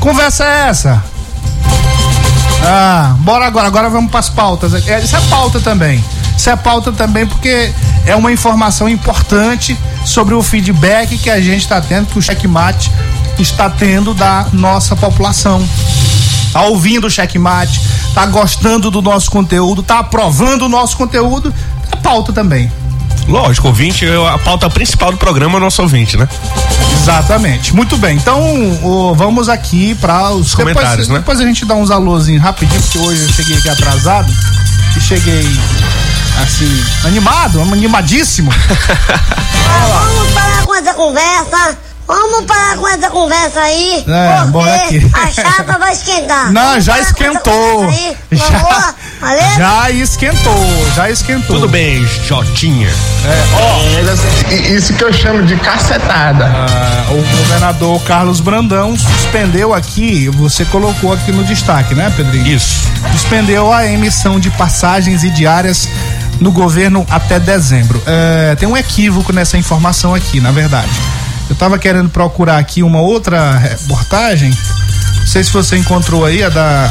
Conversa 0.00 0.44
é 0.44 0.68
essa? 0.68 1.04
Ah, 2.64 3.14
bora 3.18 3.46
agora. 3.46 3.66
Agora 3.66 3.90
vamos 3.90 4.10
para 4.10 4.20
as 4.20 4.30
pautas. 4.30 4.72
É, 4.88 4.98
Isso 5.00 5.14
é 5.14 5.20
pauta 5.28 5.60
também. 5.60 6.02
Isso 6.36 6.48
é 6.48 6.56
pauta 6.56 6.92
também 6.92 7.26
porque 7.26 7.70
é 8.06 8.16
uma 8.16 8.32
informação 8.32 8.88
importante 8.88 9.76
sobre 10.04 10.34
o 10.34 10.42
feedback 10.42 11.18
que 11.18 11.28
a 11.28 11.40
gente 11.40 11.62
está 11.62 11.80
tendo, 11.80 12.06
que 12.06 12.18
o 12.18 12.22
checkmate 12.22 12.90
está 13.38 13.68
tendo 13.68 14.14
da 14.14 14.46
nossa 14.52 14.96
população. 14.96 15.66
Tá 16.52 16.62
ouvindo 16.62 17.06
o 17.06 17.10
checkmate, 17.10 17.80
tá 18.16 18.24
gostando 18.24 18.90
do 18.90 19.02
nosso 19.02 19.30
conteúdo, 19.30 19.82
tá 19.82 19.98
aprovando 19.98 20.62
o 20.62 20.68
nosso 20.70 20.96
conteúdo. 20.96 21.52
É 21.92 21.96
pauta 21.96 22.32
também. 22.32 22.72
Lógico, 23.28 23.66
ouvinte, 23.68 24.06
eu- 24.06 24.26
a 24.26 24.38
pauta 24.38 24.70
principal 24.70 25.10
do 25.12 25.18
programa 25.18 25.54
é 25.54 25.56
o 25.58 25.60
nosso 25.60 25.82
ouvinte, 25.82 26.16
né? 26.16 26.26
Exatamente. 26.94 27.74
Muito 27.74 27.98
bem. 27.98 28.16
Então, 28.16 28.40
vamos 29.14 29.50
aqui 29.50 29.94
para 29.96 30.30
os 30.30 30.54
comentários, 30.54 30.92
depois, 30.92 31.08
né? 31.08 31.18
Depois 31.18 31.40
a 31.40 31.44
gente 31.44 31.66
dá 31.66 31.74
uns 31.74 31.90
alôzinhos 31.90 32.42
rapidinho, 32.42 32.80
porque 32.80 32.98
hoje 32.98 33.20
eu 33.22 33.28
cheguei 33.28 33.58
aqui 33.58 33.68
atrasado 33.68 34.32
e 34.96 35.00
cheguei 35.00 35.46
assim, 36.42 36.84
animado, 37.04 37.60
animadíssimo. 37.60 38.50
Vamos 40.16 40.32
parar 40.32 40.64
com 40.64 40.74
essa 40.74 40.94
conversa. 40.94 41.76
Vamos 42.06 42.44
parar 42.46 42.76
com 42.76 42.86
essa 42.88 43.10
conversa 43.10 43.60
aí. 43.60 44.04
É, 44.06 44.44
bora 44.46 44.74
aqui. 44.76 45.10
a 45.12 45.26
chapa 45.30 45.76
vai 45.78 45.92
esquentar. 45.92 46.52
Não, 46.52 46.68
Vamos 46.68 46.84
já 46.84 47.00
esquentou. 47.00 47.88
aí, 47.88 48.16
Já, 48.32 49.56
já 49.56 49.90
esquentou, 49.90 50.86
já 50.94 51.10
esquentou. 51.10 51.56
Tudo 51.56 51.68
bem, 51.68 52.06
Jotinha. 52.26 52.88
Isso 54.70 54.92
que 54.94 55.02
eu 55.02 55.12
chamo 55.12 55.42
de 55.42 55.56
cacetada. 55.56 56.44
Ah, 56.46 57.06
o 57.10 57.36
governador 57.36 58.00
Carlos 58.02 58.40
Brandão 58.40 58.96
suspendeu 58.96 59.74
aqui, 59.74 60.28
você 60.28 60.64
colocou 60.66 61.12
aqui 61.12 61.32
no 61.32 61.42
destaque, 61.44 61.94
né, 61.94 62.12
Pedrinho? 62.16 62.46
Isso. 62.46 62.86
suspendeu 63.12 63.72
a 63.72 63.86
emissão 63.86 64.38
de 64.38 64.50
passagens 64.50 65.24
e 65.24 65.30
diárias 65.30 65.88
no 66.40 66.52
governo 66.52 67.04
até 67.10 67.40
dezembro. 67.40 68.00
É, 68.06 68.54
tem 68.56 68.68
um 68.68 68.76
equívoco 68.76 69.32
nessa 69.32 69.56
informação 69.56 70.14
aqui, 70.14 70.40
na 70.40 70.52
verdade. 70.52 70.90
Eu 71.48 71.52
estava 71.52 71.78
querendo 71.78 72.08
procurar 72.08 72.58
aqui 72.58 72.82
uma 72.82 73.00
outra 73.00 73.56
reportagem. 73.56 74.50
Não 75.20 75.26
sei 75.26 75.44
se 75.44 75.52
você 75.52 75.76
encontrou 75.76 76.24
aí 76.24 76.42
a 76.42 76.48
da. 76.48 76.90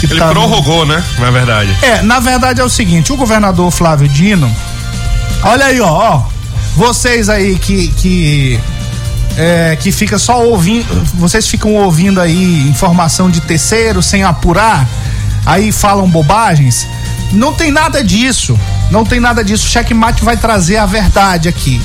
que 0.00 0.06
Ele 0.06 0.18
tá 0.18 0.26
no- 0.28 0.32
prorrogou, 0.32 0.84
né? 0.84 1.02
Na 1.18 1.30
verdade. 1.30 1.76
é, 1.82 2.02
na 2.02 2.18
verdade 2.20 2.60
é 2.60 2.64
o 2.64 2.68
seguinte, 2.68 3.12
o 3.12 3.16
governador 3.16 3.70
Flávio 3.70 4.08
Dino, 4.08 4.50
olha 5.44 5.66
aí, 5.66 5.80
ó, 5.80 5.88
ó 5.88 6.22
vocês 6.76 7.28
aí 7.28 7.58
que 7.58 7.88
que 7.88 8.60
é, 9.36 9.76
que 9.80 9.92
fica 9.92 10.18
só 10.18 10.42
ouvindo, 10.44 10.86
vocês 11.14 11.46
ficam 11.46 11.74
ouvindo 11.76 12.20
aí 12.20 12.66
informação 12.68 13.30
de 13.30 13.40
terceiro 13.40 14.02
sem 14.02 14.24
apurar, 14.24 14.86
aí 15.46 15.70
falam 15.72 16.08
bobagens. 16.08 16.86
Não 17.30 17.52
tem 17.54 17.70
nada 17.70 18.04
disso, 18.04 18.58
não 18.90 19.04
tem 19.06 19.18
nada 19.20 19.42
disso. 19.42 19.66
O 19.66 19.70
checkmate 19.70 20.22
vai 20.22 20.36
trazer 20.36 20.76
a 20.76 20.84
verdade 20.84 21.48
aqui. 21.48 21.80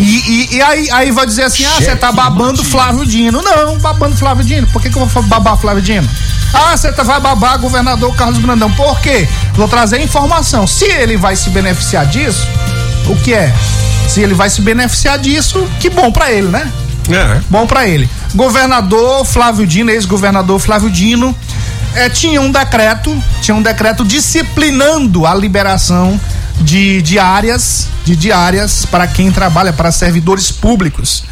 E, 0.00 0.48
e- 0.52 0.56
e 0.56 0.62
aí, 0.62 0.90
aí 0.90 1.10
vai 1.10 1.26
dizer 1.26 1.44
assim: 1.44 1.64
ah, 1.64 1.74
você 1.80 1.94
tá 1.96 2.10
babando 2.10 2.64
Flávio 2.64 3.04
Dino. 3.06 3.42
Não, 3.42 3.78
babando 3.78 4.16
Flávio 4.16 4.44
Dino. 4.44 4.66
Por 4.68 4.80
que, 4.80 4.88
que 4.90 4.96
eu 4.96 5.04
vou 5.06 5.22
babar 5.24 5.56
Flávio 5.56 5.82
Dino? 5.82 6.08
Ah, 6.52 6.76
você 6.76 6.90
tá- 6.90 7.02
vai 7.02 7.20
babar 7.20 7.58
governador 7.58 8.14
Carlos 8.16 8.38
Brandão. 8.38 8.70
Por 8.72 8.98
quê? 9.00 9.28
Vou 9.54 9.68
trazer 9.68 10.00
informação. 10.02 10.66
Se 10.66 10.84
ele 10.86 11.16
vai 11.16 11.36
se 11.36 11.50
beneficiar 11.50 12.06
disso, 12.06 12.46
o 13.06 13.16
que 13.16 13.32
é? 13.34 13.52
Se 14.08 14.20
ele 14.20 14.34
vai 14.34 14.50
se 14.50 14.60
beneficiar 14.62 15.18
disso, 15.18 15.68
que 15.78 15.88
bom 15.90 16.10
pra 16.10 16.32
ele, 16.32 16.48
né? 16.48 16.68
É. 17.08 17.40
Bom 17.48 17.66
pra 17.66 17.86
ele. 17.86 18.08
Governador 18.34 19.24
Flávio 19.24 19.66
Dino, 19.66 19.90
ex-governador 19.90 20.58
Flávio 20.58 20.90
Dino, 20.90 21.34
eh, 21.94 22.08
tinha 22.08 22.40
um 22.40 22.50
decreto, 22.50 23.16
tinha 23.42 23.54
um 23.54 23.62
decreto 23.62 24.04
disciplinando 24.04 25.26
a 25.26 25.34
liberação 25.34 26.20
de 26.60 27.00
diárias, 27.02 27.88
de 28.04 28.14
diárias 28.14 28.84
para 28.84 29.06
quem 29.06 29.30
trabalha 29.30 29.72
para 29.72 29.90
servidores 29.90 30.52
públicos. 30.52 31.24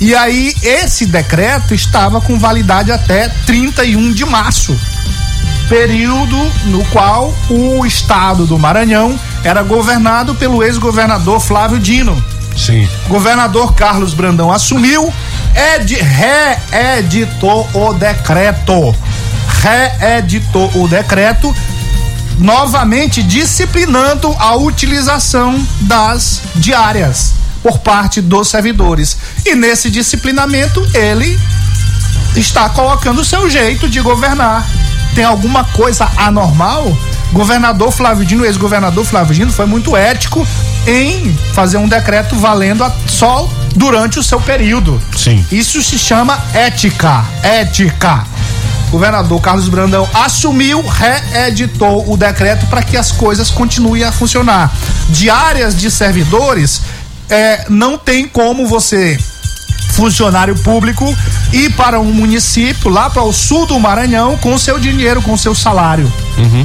E 0.00 0.14
aí 0.14 0.54
esse 0.62 1.04
decreto 1.04 1.74
estava 1.74 2.20
com 2.20 2.38
validade 2.38 2.90
até 2.90 3.28
31 3.44 4.12
de 4.12 4.24
março, 4.24 4.74
período 5.68 6.36
no 6.66 6.82
qual 6.86 7.34
o 7.50 7.84
estado 7.84 8.46
do 8.46 8.58
Maranhão 8.58 9.18
era 9.44 9.62
governado 9.62 10.34
pelo 10.34 10.62
ex-governador 10.62 11.38
Flávio 11.38 11.78
Dino. 11.78 12.22
Sim. 12.56 12.88
Governador 13.08 13.74
Carlos 13.74 14.14
Brandão 14.14 14.50
assumiu, 14.50 15.12
ed, 15.54 15.94
reeditou 15.96 17.68
o 17.74 17.92
decreto. 17.92 18.94
Reeditou 19.60 20.70
o 20.74 20.88
decreto, 20.88 21.54
novamente 22.40 23.22
disciplinando 23.22 24.34
a 24.38 24.56
utilização 24.56 25.64
das 25.82 26.40
diárias 26.56 27.34
por 27.62 27.78
parte 27.78 28.20
dos 28.20 28.48
servidores. 28.48 29.16
E 29.44 29.54
nesse 29.54 29.90
disciplinamento, 29.90 30.84
ele 30.94 31.38
está 32.34 32.68
colocando 32.70 33.20
o 33.20 33.24
seu 33.24 33.48
jeito 33.48 33.88
de 33.88 34.00
governar. 34.00 34.66
Tem 35.14 35.24
alguma 35.24 35.64
coisa 35.64 36.10
anormal? 36.16 36.96
Governador 37.32 37.92
Flávio 37.92 38.24
Dino, 38.24 38.44
ex-governador 38.44 39.04
Flávio 39.04 39.34
Dino, 39.34 39.52
foi 39.52 39.66
muito 39.66 39.96
ético 39.96 40.46
em 40.86 41.36
fazer 41.52 41.76
um 41.76 41.88
decreto 41.88 42.34
valendo 42.36 42.82
a, 42.82 42.92
só 43.06 43.48
durante 43.76 44.18
o 44.18 44.22
seu 44.22 44.40
período. 44.40 45.00
Sim. 45.16 45.44
Isso 45.52 45.82
se 45.82 45.98
chama 45.98 46.38
ética. 46.54 47.24
Ética. 47.42 48.24
Governador 48.90 49.40
Carlos 49.40 49.68
Brandão 49.68 50.08
assumiu, 50.12 50.82
reeditou 50.82 52.12
o 52.12 52.16
decreto 52.16 52.66
para 52.66 52.82
que 52.82 52.96
as 52.96 53.12
coisas 53.12 53.50
continuem 53.50 54.04
a 54.04 54.12
funcionar. 54.12 54.72
Diárias 55.08 55.76
de 55.76 55.90
servidores, 55.90 56.82
é, 57.28 57.66
não 57.68 57.96
tem 57.96 58.26
como 58.26 58.66
você 58.66 59.18
funcionário 59.90 60.54
público 60.56 61.14
ir 61.52 61.70
para 61.72 62.00
um 62.00 62.12
município 62.12 62.90
lá 62.90 63.10
para 63.10 63.22
o 63.22 63.32
sul 63.32 63.66
do 63.66 63.78
Maranhão 63.78 64.36
com 64.38 64.56
seu 64.58 64.78
dinheiro, 64.78 65.20
com 65.20 65.36
seu 65.36 65.54
salário. 65.54 66.10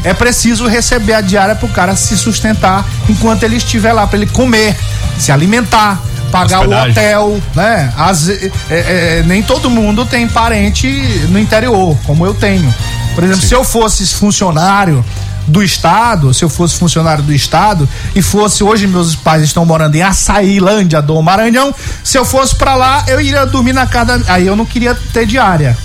É 0.04 0.14
preciso 0.14 0.68
receber 0.68 1.14
a 1.14 1.22
diária 1.22 1.56
para 1.56 1.66
o 1.66 1.70
cara 1.70 1.96
se 1.96 2.18
sustentar 2.18 2.86
enquanto 3.10 3.44
ele 3.44 3.58
estiver 3.58 3.94
lá, 3.94 4.08
para 4.08 4.18
ele 4.18 4.28
comer, 4.28 4.78
se 5.18 5.32
alimentar, 5.32 6.02
pagar 6.40 6.60
Hospedagem. 6.60 6.90
o 6.90 6.92
hotel, 6.92 7.42
né? 7.56 7.94
Às 7.98 8.28
ve- 8.28 8.52
é, 8.70 8.76
é, 9.20 9.24
nem 9.26 9.42
todo 9.44 9.70
mundo 9.70 10.06
tem 10.06 10.28
parente 10.28 10.88
no 11.30 11.40
interior, 11.40 11.98
como 12.06 12.26
eu 12.26 12.34
tenho. 12.34 12.74
Por 13.14 13.24
exemplo, 13.24 13.42
se 13.46 13.54
eu 13.54 13.64
fosse 13.64 14.06
funcionário 14.14 15.04
do 15.48 15.62
estado, 15.64 16.34
se 16.34 16.44
eu 16.44 16.50
fosse 16.50 16.76
funcionário 16.76 17.24
do 17.24 17.32
estado 17.32 17.88
e 18.16 18.22
fosse 18.22 18.64
hoje 18.64 18.88
meus 18.88 19.16
pais 19.16 19.44
estão 19.44 19.64
morando 19.66 19.96
em 19.96 20.02
Açailândia 20.02 21.02
do 21.02 21.22
Maranhão, 21.22 21.74
se 22.04 22.18
eu 22.18 22.26
fosse 22.26 22.56
pra 22.56 22.76
lá, 22.76 23.04
eu 23.08 23.22
iria 23.22 23.46
dormir 23.46 23.72
na 23.74 23.86
casa, 23.86 24.22
aí 24.28 24.48
eu 24.48 24.56
não 24.56 24.66
queria 24.66 24.96
ter 25.14 25.26
diária. 25.28 25.78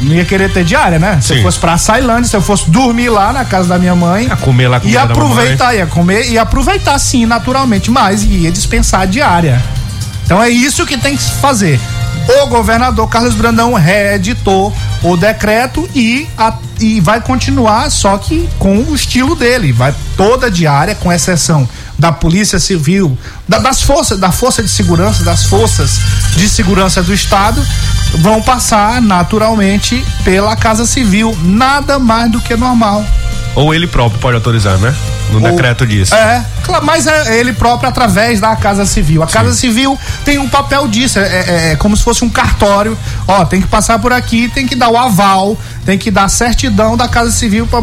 Não 0.00 0.14
ia 0.14 0.24
querer 0.24 0.52
ter 0.52 0.62
diária, 0.64 0.98
né? 0.98 1.18
Se 1.22 1.28
Sim. 1.28 1.36
eu 1.36 1.42
fosse 1.42 1.58
pra 1.58 1.72
Açailândia, 1.72 2.28
se 2.28 2.36
eu 2.36 2.42
fosse 2.42 2.68
dormir 2.70 3.08
lá 3.08 3.32
na 3.32 3.44
casa 3.44 3.68
da 3.68 3.78
minha 3.78 3.94
mãe, 3.94 4.28
A 4.30 4.36
comer 4.36 4.68
lá 4.68 4.76
a 4.76 4.78
e 4.78 4.82
comida 4.82 4.98
da 5.06 5.12
aproveitar, 5.12 5.74
ia 5.74 5.86
comer 5.86 6.28
e 6.30 6.38
aproveitar 6.38 6.98
sim, 6.98 7.24
naturalmente, 7.24 7.90
mas 7.90 8.22
ia 8.22 8.52
dispensar 8.52 9.00
a 9.02 9.06
diária. 9.06 9.62
Então 10.24 10.42
é 10.42 10.48
isso 10.50 10.84
que 10.84 10.98
tem 10.98 11.16
que 11.16 11.22
se 11.22 11.32
fazer. 11.32 11.80
O 12.42 12.46
governador 12.48 13.08
Carlos 13.08 13.34
Brandão 13.34 13.72
reeditou 13.74 14.74
o 15.02 15.16
decreto 15.16 15.88
e, 15.94 16.26
a- 16.36 16.52
e 16.80 17.00
vai 17.00 17.20
continuar, 17.20 17.88
só 17.90 18.18
que 18.18 18.48
com 18.58 18.78
o 18.80 18.94
estilo 18.94 19.36
dele. 19.36 19.70
Vai 19.72 19.94
toda 20.16 20.48
a 20.48 20.50
diária, 20.50 20.94
com 20.96 21.12
exceção 21.12 21.68
da 21.98 22.10
Polícia 22.12 22.58
Civil, 22.58 23.16
da- 23.48 23.60
das 23.60 23.80
forças, 23.80 24.18
da 24.18 24.30
Força 24.32 24.62
de 24.62 24.68
Segurança, 24.68 25.22
das 25.24 25.44
forças 25.44 26.00
de 26.36 26.48
segurança 26.48 27.02
do 27.02 27.14
Estado, 27.14 27.64
vão 28.14 28.42
passar 28.42 29.00
naturalmente 29.00 30.04
pela 30.24 30.56
Casa 30.56 30.84
Civil. 30.84 31.36
Nada 31.42 31.98
mais 31.98 32.30
do 32.30 32.40
que 32.40 32.56
normal. 32.56 33.04
Ou 33.56 33.74
ele 33.74 33.86
próprio 33.86 34.20
pode 34.20 34.36
autorizar, 34.36 34.76
né? 34.78 34.94
No 35.32 35.40
Ou- 35.40 35.50
decreto 35.50 35.84
disso. 35.84 36.14
É, 36.14 36.44
mas 36.84 37.06
é 37.06 37.40
ele 37.40 37.52
próprio 37.52 37.88
através 37.88 38.38
da 38.38 38.54
Casa 38.54 38.84
Civil. 38.86 39.22
A 39.22 39.26
Casa 39.26 39.52
Civil 39.54 39.98
tem 40.24 40.38
um 40.38 40.48
papel 40.48 40.86
disso, 40.86 41.18
é, 41.18 41.22
é- 41.22 41.72
é 41.72 41.76
como 41.76 41.96
se 41.96 42.02
fosse 42.04 42.22
um 42.24 42.28
cartório. 42.28 42.96
Ó, 43.26 43.44
tem 43.44 43.60
que 43.60 43.66
passar 43.66 43.98
por 43.98 44.12
aqui, 44.12 44.48
tem 44.54 44.66
que 44.66 44.76
dar 44.76 44.88
o 44.90 44.96
aval, 44.96 45.58
tem 45.84 45.96
que 45.98 46.10
dar 46.10 46.24
a 46.24 46.28
certidão 46.28 46.96
da 46.96 47.08
Casa 47.08 47.32
Civil 47.32 47.66
para 47.66 47.80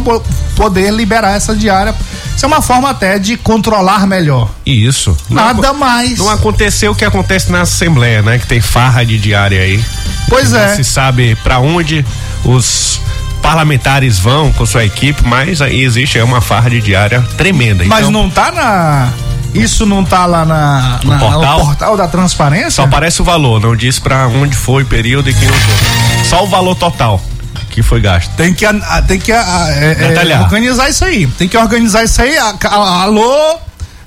poder 0.55 0.91
liberar 0.93 1.36
essa 1.36 1.55
diária. 1.55 1.93
Isso 2.36 2.45
é 2.45 2.47
uma 2.47 2.62
forma 2.62 2.89
até 2.89 3.17
de 3.19 3.36
controlar 3.36 4.05
melhor. 4.07 4.49
Isso. 4.65 5.17
Nada 5.29 5.69
não, 5.69 5.73
mais. 5.73 6.17
Não 6.19 6.29
aconteceu 6.29 6.91
o 6.91 6.95
que 6.95 7.03
acontece 7.03 7.51
na 7.51 7.62
Assembleia, 7.62 8.21
né? 8.21 8.38
Que 8.39 8.47
tem 8.47 8.62
farra 8.62 9.03
de 9.03 9.17
diária 9.17 9.59
aí. 9.59 9.83
Pois 10.29 10.51
Não 10.51 10.59
é. 10.59 10.75
se 10.75 10.83
sabe 10.83 11.36
pra 11.43 11.59
onde 11.59 12.05
os 12.45 12.99
parlamentares 13.43 14.17
vão 14.17 14.51
com 14.53 14.65
sua 14.65 14.86
equipe, 14.86 15.21
mas 15.25 15.62
aí 15.62 15.84
existe 15.84 16.17
é 16.17 16.23
uma 16.23 16.39
farra 16.41 16.69
de 16.69 16.79
diária 16.82 17.21
tremenda. 17.38 17.84
Mas 17.86 18.08
então, 18.08 18.12
não 18.23 18.29
tá 18.29 18.51
na. 18.51 19.10
Isso 19.53 19.86
não 19.86 20.03
tá 20.03 20.25
lá 20.25 20.43
na, 20.45 20.99
na- 21.03 21.19
portal? 21.19 21.60
no 21.60 21.65
portal 21.65 21.97
da 21.97 22.08
transparência? 22.08 22.71
Só 22.71 22.84
aparece 22.86 23.21
o 23.21 23.25
valor, 23.25 23.62
não 23.62 23.75
diz 23.75 23.99
pra 23.99 24.27
onde 24.27 24.56
foi 24.56 24.82
o 24.82 24.86
período 24.86 25.29
e 25.29 25.34
quem 25.34 25.47
usou. 25.47 26.25
Só 26.25 26.43
o 26.43 26.47
valor 26.47 26.73
total 26.75 27.21
que 27.69 27.84
foi 27.84 27.99
gasto. 28.01 28.32
Tem 28.36 28.53
que, 28.53 28.65
a- 28.65 29.01
tem 29.08 29.19
que 29.19 29.32
a- 29.32 29.65
é, 29.69 30.13
é, 30.36 30.39
organizar 30.39 30.89
isso 30.89 31.03
aí. 31.06 31.27
Tem 31.27 31.47
que 31.47 31.58
organizar 31.58 32.03
isso 32.03 32.19
aí. 32.21 32.36
Alô, 32.38 33.58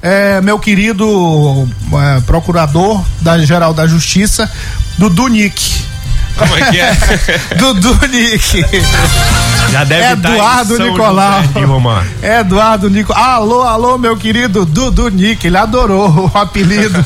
é, 0.03 0.41
meu 0.41 0.59
querido 0.59 1.69
é, 1.93 2.21
procurador 2.23 3.05
da 3.21 3.39
Geral 3.39 3.73
da 3.75 3.87
Justiça, 3.87 4.51
Dudu 4.99 5.29
Nick. 5.29 5.85
Como 6.37 6.57
é 6.57 6.71
que 6.71 6.81
é? 6.81 6.97
Dudu 7.57 7.99
Nick. 8.09 8.65
Já 9.71 9.85
deve 9.85 10.15
estar 10.15 10.31
Eduardo 10.31 10.75
em 10.75 10.77
São 10.77 10.87
Nicolau. 10.87 11.43
José. 11.43 12.39
Eduardo 12.41 12.91
Nico. 12.91 13.13
Alô, 13.13 13.63
alô, 13.63 13.99
meu 13.99 14.17
querido 14.17 14.65
Dudu 14.67 15.09
Nick. 15.09 15.47
Ele 15.47 15.57
adorou 15.57 16.31
o 16.35 16.39
apelido. 16.39 17.05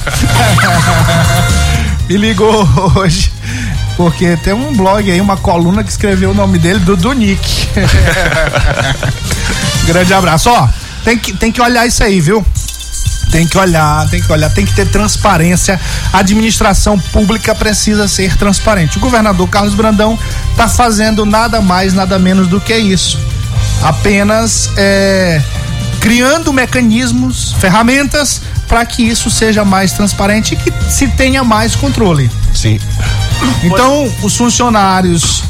Me 2.08 2.16
ligou 2.18 2.68
hoje. 2.96 3.32
Porque 3.96 4.36
tem 4.38 4.52
um 4.52 4.74
blog 4.74 5.10
aí, 5.10 5.20
uma 5.20 5.36
coluna 5.36 5.84
que 5.84 5.90
escreveu 5.90 6.30
o 6.30 6.34
nome 6.34 6.58
dele, 6.58 6.78
Dudu 6.80 7.12
Nick. 7.12 7.68
Grande 9.86 10.14
abraço. 10.14 10.50
Ó, 10.50 10.68
tem 11.04 11.18
que, 11.18 11.32
tem 11.34 11.52
que 11.52 11.60
olhar 11.60 11.86
isso 11.86 12.02
aí, 12.02 12.20
viu? 12.20 12.44
Tem 13.30 13.46
que 13.46 13.56
olhar, 13.56 14.08
tem 14.08 14.20
que 14.20 14.30
olhar, 14.30 14.50
tem 14.50 14.64
que 14.64 14.74
ter 14.74 14.86
transparência. 14.88 15.80
A 16.12 16.18
administração 16.18 16.98
pública 16.98 17.54
precisa 17.54 18.08
ser 18.08 18.36
transparente. 18.36 18.98
O 18.98 19.00
governador 19.00 19.48
Carlos 19.48 19.74
Brandão 19.74 20.18
está 20.50 20.68
fazendo 20.68 21.24
nada 21.24 21.60
mais, 21.60 21.92
nada 21.92 22.18
menos 22.18 22.48
do 22.48 22.60
que 22.60 22.76
isso. 22.76 23.18
Apenas 23.82 24.70
é, 24.76 25.40
criando 26.00 26.52
mecanismos, 26.52 27.52
ferramentas 27.60 28.40
para 28.66 28.84
que 28.86 29.02
isso 29.02 29.30
seja 29.30 29.64
mais 29.64 29.92
transparente 29.92 30.54
e 30.54 30.56
que 30.56 30.72
se 30.90 31.08
tenha 31.08 31.44
mais 31.44 31.74
controle. 31.76 32.30
Sim. 32.54 32.78
Então, 33.62 34.10
os 34.22 34.36
funcionários, 34.36 35.42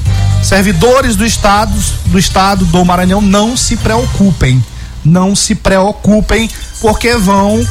servidores 0.43 1.17
do 1.17 1.25
estado, 1.25 1.73
do 2.07 2.19
estado 2.19 2.65
do 2.65 2.85
Maranhão 2.85 3.21
não 3.21 3.57
se 3.57 3.77
preocupem. 3.77 4.65
Não 5.11 5.35
se 5.35 5.55
preocupem, 5.57 6.49
porque 6.81 7.17
vão, 7.17 7.67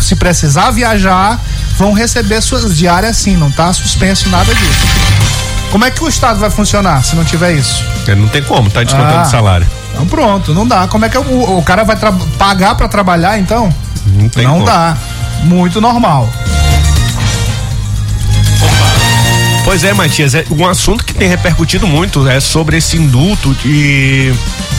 se 0.00 0.14
precisar 0.14 0.70
viajar, 0.70 1.40
vão 1.76 1.92
receber 1.92 2.40
suas 2.40 2.76
diárias 2.76 3.16
sim, 3.16 3.36
não 3.36 3.50
tá 3.50 3.72
suspenso 3.72 4.28
nada 4.28 4.54
disso. 4.54 4.86
Como 5.72 5.84
é 5.84 5.90
que 5.90 6.04
o 6.04 6.08
estado 6.08 6.38
vai 6.38 6.50
funcionar 6.50 7.02
se 7.02 7.16
não 7.16 7.24
tiver 7.24 7.52
isso? 7.54 7.82
É, 8.06 8.14
Não 8.14 8.28
tem 8.28 8.42
como, 8.44 8.70
tá 8.70 8.84
descontando 8.84 9.18
Ah. 9.18 9.24
salário. 9.24 9.66
Então 9.92 10.06
pronto, 10.06 10.54
não 10.54 10.66
dá. 10.66 10.86
Como 10.86 11.04
é 11.04 11.08
que 11.08 11.18
o, 11.18 11.58
o 11.58 11.62
cara 11.64 11.82
vai 11.82 11.96
pagar 12.38 12.76
para 12.76 12.86
trabalhar 12.86 13.38
então? 13.40 13.74
Não 14.06 14.28
tem 14.28 14.44
não 14.44 14.54
como. 14.54 14.66
dá. 14.66 14.96
Muito 15.42 15.80
normal. 15.80 16.28
Pois 19.64 19.82
é, 19.82 19.92
Matias, 19.94 20.34
é 20.34 20.44
um 20.50 20.68
assunto 20.68 21.04
que 21.04 21.14
tem 21.14 21.26
repercutido 21.28 21.86
muito 21.86 22.28
é 22.28 22.38
sobre 22.38 22.76
esse 22.76 22.96
indulto 22.98 23.54
de 23.54 24.32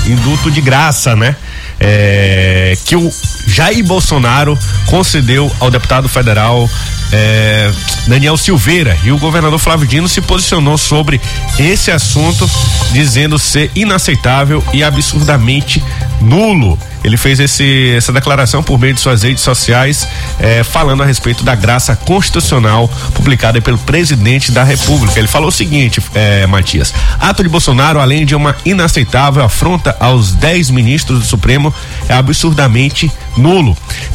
indulto 0.06 0.52
de 0.52 0.62
graça, 0.62 1.16
né? 1.16 1.36
É, 1.80 2.74
que 2.86 2.96
o 2.96 3.12
Jair 3.56 3.86
Bolsonaro 3.86 4.60
concedeu 4.88 5.50
ao 5.62 5.72
deputado 5.72 6.10
federal 6.10 6.70
é, 7.10 7.72
Daniel 8.06 8.36
Silveira 8.36 8.98
e 9.02 9.14
o 9.14 9.18
governador 9.18 9.58
Flávio 9.60 9.88
Dino 9.88 10.10
se 10.10 10.20
posicionou 10.20 10.78
sobre 10.78 11.22
esse 11.58 11.90
assunto, 11.90 12.50
dizendo 12.92 13.40
ser 13.40 13.72
inaceitável 13.74 14.62
e 14.74 14.84
absurdamente 14.84 15.82
nulo. 16.20 16.78
Ele 17.02 17.16
fez 17.16 17.40
esse, 17.40 17.94
essa 17.96 18.12
declaração 18.12 18.62
por 18.62 18.78
meio 18.78 18.94
de 18.94 19.00
suas 19.00 19.24
redes 19.24 19.44
sociais, 19.44 20.08
eh, 20.40 20.64
falando 20.64 21.04
a 21.04 21.06
respeito 21.06 21.44
da 21.44 21.54
graça 21.56 21.96
constitucional 21.96 22.90
publicada 23.14 23.62
pelo 23.62 23.78
presidente 23.78 24.52
da 24.52 24.64
República. 24.64 25.18
Ele 25.18 25.28
falou 25.28 25.50
o 25.50 25.52
seguinte, 25.52 26.02
eh, 26.14 26.48
Matias: 26.48 26.94
ato 27.22 27.44
de 27.44 27.48
Bolsonaro, 27.48 28.02
além 28.02 28.26
de 28.26 28.36
uma 28.36 28.56
inaceitável 28.66 29.44
afronta 29.44 29.96
aos 30.00 30.34
dez 30.34 30.70
ministros 30.70 31.20
do 31.20 31.26
Supremo, 31.26 31.74
é 32.10 32.16
absurdamente 32.16 33.06
nulo. 33.06 33.25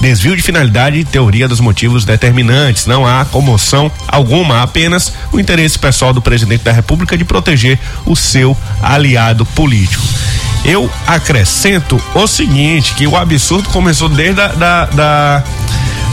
Desvio 0.01 0.37
de 0.37 0.43
finalidade 0.43 0.99
e 0.99 1.05
teoria 1.05 1.47
dos 1.47 1.61
motivos 1.61 2.05
determinantes. 2.05 2.87
Não 2.87 3.07
há 3.07 3.25
comoção 3.25 3.91
alguma, 4.09 4.63
apenas 4.63 5.13
o 5.33 5.39
interesse 5.39 5.79
pessoal 5.79 6.13
do 6.13 6.23
presidente 6.23 6.65
da 6.65 6.73
República 6.73 7.17
de 7.17 7.25
proteger 7.25 7.79
o 8.07 8.17
seu 8.17 8.57
aliado 8.83 9.45
político. 9.45 10.03
Eu 10.65 10.91
acrescento 11.07 12.01
o 12.15 12.27
seguinte, 12.27 12.95
que 12.95 13.07
o 13.07 13.17
absurdo 13.17 13.69
começou 13.71 14.09
desde 14.09 14.41
a 14.41 14.49
da, 14.49 14.85
da, 14.87 15.45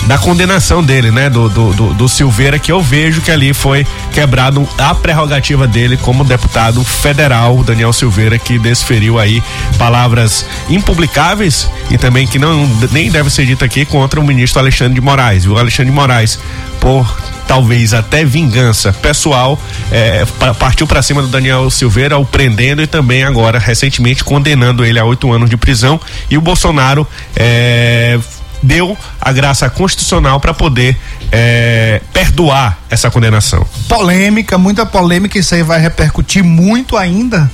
da 0.08 0.18
condenação 0.18 0.82
dele, 0.82 1.12
né? 1.12 1.30
Do, 1.30 1.50
do, 1.50 1.74
do, 1.74 1.94
do 1.94 2.10
Silveira, 2.10 2.58
que 2.58 2.72
eu 2.72 2.82
vejo 2.82 3.20
que 3.22 3.30
ali 3.30 3.54
foi 3.54 3.86
quebrado 4.14 4.68
a 4.78 4.96
prerrogativa 4.96 5.68
dele 5.68 5.98
como 5.98 6.24
deputado 6.24 6.82
federal, 6.84 7.62
Daniel 7.62 7.92
Silveira, 7.92 8.40
que 8.40 8.58
desferiu 8.58 9.20
aí 9.20 9.44
palavras 9.78 10.46
impublicáveis 10.70 11.70
e 11.92 11.98
também 11.98 12.26
que 12.26 12.40
não 12.40 12.66
nem 12.92 13.12
deve 13.12 13.30
ser 13.30 13.46
dito 13.46 13.66
aqui 13.66 13.84
contra 13.84 14.20
o 14.20 14.24
ministro 14.26 14.60
Alexandre 14.60 14.94
de 14.96 15.02
Moraes. 15.02 15.46
O 15.46 15.58
Alexandre 15.58 15.92
de 15.92 15.96
Moraes, 15.96 16.40
por 16.80 17.06
talvez 17.46 17.94
até 17.94 18.24
vingança 18.24 18.94
pessoal, 18.94 19.60
é, 19.92 20.26
pa- 20.40 20.54
partiu 20.54 20.88
para 20.88 21.02
cima 21.02 21.22
do 21.22 21.28
Daniel 21.28 21.70
Silveira, 21.70 22.18
o 22.18 22.26
prendendo 22.26 22.82
e 22.82 22.88
também 22.88 23.24
agora 23.24 23.60
recentemente 23.60 24.24
condenando 24.24 24.86
ele 24.86 25.00
a 25.00 25.04
oito 25.06 25.32
anos 25.34 25.50
de 25.50 25.58
prisão. 25.58 26.00
E 26.30 26.38
o 26.38 26.42
Bolsonaro 26.42 27.06
é, 27.36 28.18
deu 28.62 28.98
a 29.22 29.32
graça 29.32 29.70
constitucional 29.70 30.40
para 30.40 30.54
poder 30.54 30.98
é, 31.32 32.02
perdoar 32.14 32.80
essa 32.90 33.10
condenação. 33.10 33.66
polêmica, 33.88 34.58
muita 34.58 34.86
polêmica, 34.86 35.38
isso 35.38 35.56
aí 35.56 35.64
vai 35.64 35.80
repercutir 35.80 36.44
muito 36.44 36.98
ainda. 36.98 37.50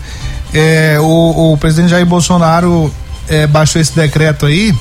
É, 0.54 0.98
o, 1.00 1.54
o 1.54 1.58
presidente 1.58 1.90
Jair 1.90 2.06
Bolsonaro 2.06 2.94
é, 3.28 3.48
baixou 3.48 3.82
esse 3.82 3.96
decreto 3.96 4.46
aí, 4.46 4.76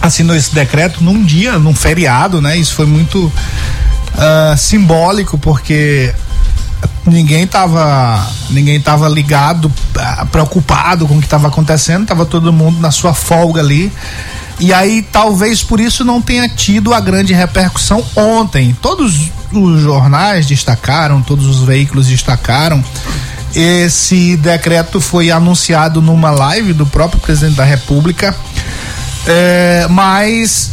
assinou 0.00 0.34
esse 0.34 0.54
decreto 0.54 1.02
num 1.02 1.22
dia, 1.22 1.58
num 1.58 1.74
feriado, 1.74 2.40
né? 2.40 2.56
Isso 2.56 2.74
foi 2.74 2.86
muito 2.86 3.30
ah, 4.16 4.54
simbólico, 4.56 5.38
porque 5.38 6.14
ninguém 7.06 7.46
tava 7.46 8.26
ninguém 8.50 8.80
tava 8.80 9.08
ligado, 9.08 9.72
ah, 9.96 10.26
preocupado 10.30 11.06
com 11.06 11.16
o 11.16 11.18
que 11.18 11.26
estava 11.26 11.48
acontecendo, 11.48 12.06
tava 12.06 12.26
todo 12.26 12.52
mundo 12.52 12.80
na 12.80 12.90
sua 12.90 13.14
folga 13.14 13.60
ali. 13.60 13.92
E 14.60 14.74
aí 14.74 15.02
talvez 15.02 15.62
por 15.62 15.80
isso 15.80 16.04
não 16.04 16.20
tenha 16.20 16.48
tido 16.48 16.92
a 16.92 17.00
grande 17.00 17.32
repercussão 17.32 18.04
ontem. 18.14 18.76
Todos 18.80 19.30
os 19.52 19.80
jornais 19.80 20.46
destacaram, 20.46 21.22
todos 21.22 21.46
os 21.46 21.60
veículos 21.60 22.06
destacaram. 22.06 22.84
Esse 23.54 24.36
decreto 24.36 25.00
foi 25.00 25.30
anunciado 25.30 26.00
numa 26.02 26.30
live 26.30 26.74
do 26.74 26.86
próprio 26.86 27.20
presidente 27.20 27.56
da 27.56 27.64
República. 27.64 28.36
É, 29.26 29.86
mas 29.88 30.70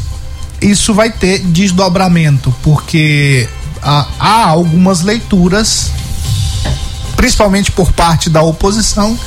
isso 0.62 0.94
vai 0.94 1.10
ter 1.10 1.40
desdobramento, 1.40 2.54
porque 2.62 3.48
há, 3.82 4.46
algumas 4.48 5.02
leituras, 5.02 5.92
principalmente 7.16 7.72
por 7.72 7.92
parte 7.94 8.30
da 8.30 8.42
oposição, 8.42 9.18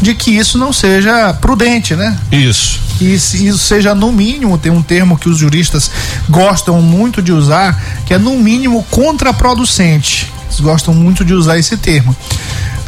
de 0.00 0.14
que 0.14 0.32
isso 0.32 0.58
não 0.58 0.72
seja 0.72 1.32
prudente, 1.34 1.94
né? 1.94 2.18
Isso. 2.30 2.80
Que 3.02 3.46
isso 3.46 3.58
seja 3.58 3.94
no 3.94 4.12
mínimo, 4.12 4.56
tem 4.56 4.70
um 4.70 4.82
termo 4.82 5.18
que 5.18 5.28
os 5.28 5.38
juristas 5.38 5.90
gostam 6.28 6.80
muito 6.80 7.20
de 7.20 7.32
usar, 7.32 7.80
que 8.06 8.14
é 8.14 8.18
no 8.18 8.36
mínimo 8.38 8.84
contraproducente. 8.90 10.32
Eles 10.46 10.60
gostam 10.60 10.94
muito 10.94 11.24
de 11.24 11.34
usar 11.34 11.58
esse 11.58 11.76
termo. 11.76 12.14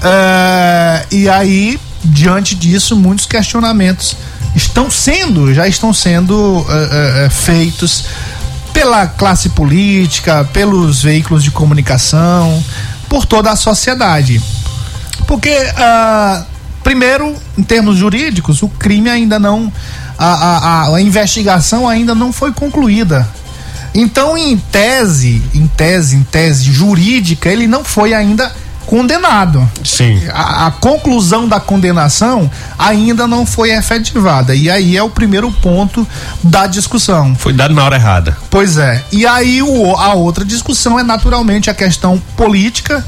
É, 0.02 1.06
e 1.10 1.28
aí, 1.28 1.80
diante 2.04 2.54
disso, 2.54 2.96
muitos 2.96 3.26
questionamentos 3.26 4.16
estão 4.54 4.90
sendo, 4.90 5.52
já 5.52 5.66
estão 5.66 5.92
sendo 5.92 6.64
é, 6.68 7.24
é, 7.24 7.30
feitos 7.30 8.04
pela 8.72 9.06
classe 9.06 9.48
política, 9.48 10.44
pelos 10.52 11.02
veículos 11.02 11.42
de 11.42 11.50
comunicação, 11.50 12.62
por 13.08 13.24
toda 13.24 13.50
a 13.50 13.56
sociedade. 13.56 14.40
Porque, 15.26 15.56
primeiro, 16.82 17.34
em 17.56 17.62
termos 17.62 17.96
jurídicos, 17.96 18.62
o 18.62 18.68
crime 18.68 19.08
ainda 19.08 19.38
não. 19.38 19.72
A, 20.18 20.26
a, 20.26 20.94
a, 20.94 21.02
investigação 21.02 21.88
ainda 21.88 22.14
não 22.14 22.32
foi 22.32 22.52
concluída. 22.52 23.28
Então, 23.94 24.36
em 24.36 24.56
tese, 24.56 25.42
em 25.54 25.66
tese, 25.66 26.16
em 26.16 26.22
tese 26.22 26.64
jurídica, 26.64 27.48
ele 27.48 27.66
não 27.66 27.84
foi 27.84 28.12
ainda 28.12 28.52
condenado. 28.86 29.68
Sim. 29.84 30.20
A, 30.32 30.66
a 30.66 30.70
conclusão 30.70 31.48
da 31.48 31.60
condenação 31.60 32.50
ainda 32.78 33.26
não 33.26 33.46
foi 33.46 33.70
efetivada. 33.70 34.54
E 34.54 34.70
aí 34.70 34.96
é 34.96 35.02
o 35.02 35.10
primeiro 35.10 35.50
ponto 35.50 36.06
da 36.42 36.66
discussão. 36.66 37.34
Foi 37.34 37.52
dado 37.52 37.74
na 37.74 37.84
hora 37.84 37.96
errada. 37.96 38.36
Pois 38.50 38.76
é. 38.76 39.02
E 39.10 39.26
aí 39.26 39.62
o, 39.62 39.96
a 39.96 40.14
outra 40.14 40.44
discussão 40.44 40.98
é 40.98 41.02
naturalmente 41.02 41.70
a 41.70 41.74
questão 41.74 42.20
política. 42.36 43.04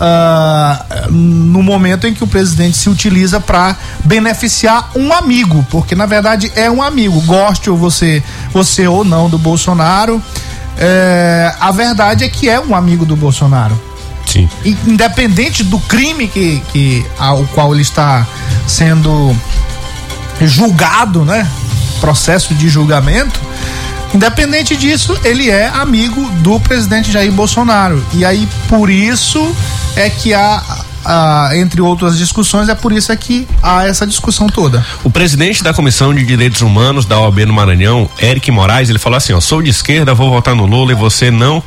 Ah, 0.00 1.06
no 1.10 1.62
momento 1.62 2.06
em 2.06 2.14
que 2.14 2.24
o 2.24 2.26
presidente 2.26 2.76
se 2.76 2.88
utiliza 2.88 3.38
para 3.38 3.76
beneficiar 4.04 4.90
um 4.96 5.12
amigo, 5.12 5.64
porque 5.70 5.94
na 5.94 6.06
verdade 6.06 6.50
é 6.56 6.70
um 6.70 6.82
amigo, 6.82 7.20
goste 7.20 7.68
ou 7.68 7.76
você, 7.76 8.22
você 8.52 8.88
ou 8.88 9.04
não 9.04 9.28
do 9.28 9.36
Bolsonaro, 9.38 10.22
é, 10.78 11.54
a 11.60 11.70
verdade 11.70 12.24
é 12.24 12.28
que 12.28 12.48
é 12.48 12.58
um 12.58 12.74
amigo 12.74 13.04
do 13.04 13.14
Bolsonaro 13.14 13.78
Sim. 14.26 14.48
in- 14.64 14.76
independente 14.86 15.62
do 15.62 15.78
crime 15.80 16.26
que, 16.26 16.62
que 16.72 17.04
ao 17.18 17.44
qual 17.54 17.74
ele 17.74 17.82
está 17.82 18.26
sendo 18.66 19.36
julgado, 20.40 21.24
né? 21.24 21.46
Processo 22.00 22.54
de 22.54 22.68
julgamento. 22.68 23.38
Independente 24.14 24.76
disso, 24.76 25.16
ele 25.22 25.50
é 25.50 25.68
amigo 25.68 26.28
do 26.40 26.58
presidente 26.58 27.12
Jair 27.12 27.30
Bolsonaro. 27.30 28.04
E 28.14 28.24
aí, 28.24 28.48
por 28.68 28.90
isso 28.90 29.54
é 29.96 30.10
que 30.10 30.32
há, 30.32 30.79
há, 31.04 31.50
entre 31.54 31.80
outras 31.80 32.16
discussões, 32.16 32.68
é 32.68 32.74
por 32.74 32.92
isso 32.92 33.12
é 33.12 33.16
que 33.16 33.46
há 33.62 33.84
essa 33.84 34.06
discussão 34.06 34.46
toda. 34.46 34.84
O 35.04 35.10
presidente 35.10 35.62
da 35.62 35.72
Comissão 35.72 36.14
de 36.14 36.24
Direitos 36.24 36.60
Humanos 36.60 37.04
da 37.04 37.20
OAB 37.20 37.40
no 37.46 37.52
Maranhão, 37.52 38.08
Eric 38.20 38.50
Moraes, 38.50 38.90
ele 38.90 38.98
falou 38.98 39.16
assim: 39.16 39.32
ó, 39.32 39.40
sou 39.40 39.62
de 39.62 39.70
esquerda, 39.70 40.14
vou 40.14 40.30
votar 40.30 40.54
no 40.54 40.66
Lula 40.66 40.92
e 40.92 40.94
você 40.94 41.30
não 41.30 41.62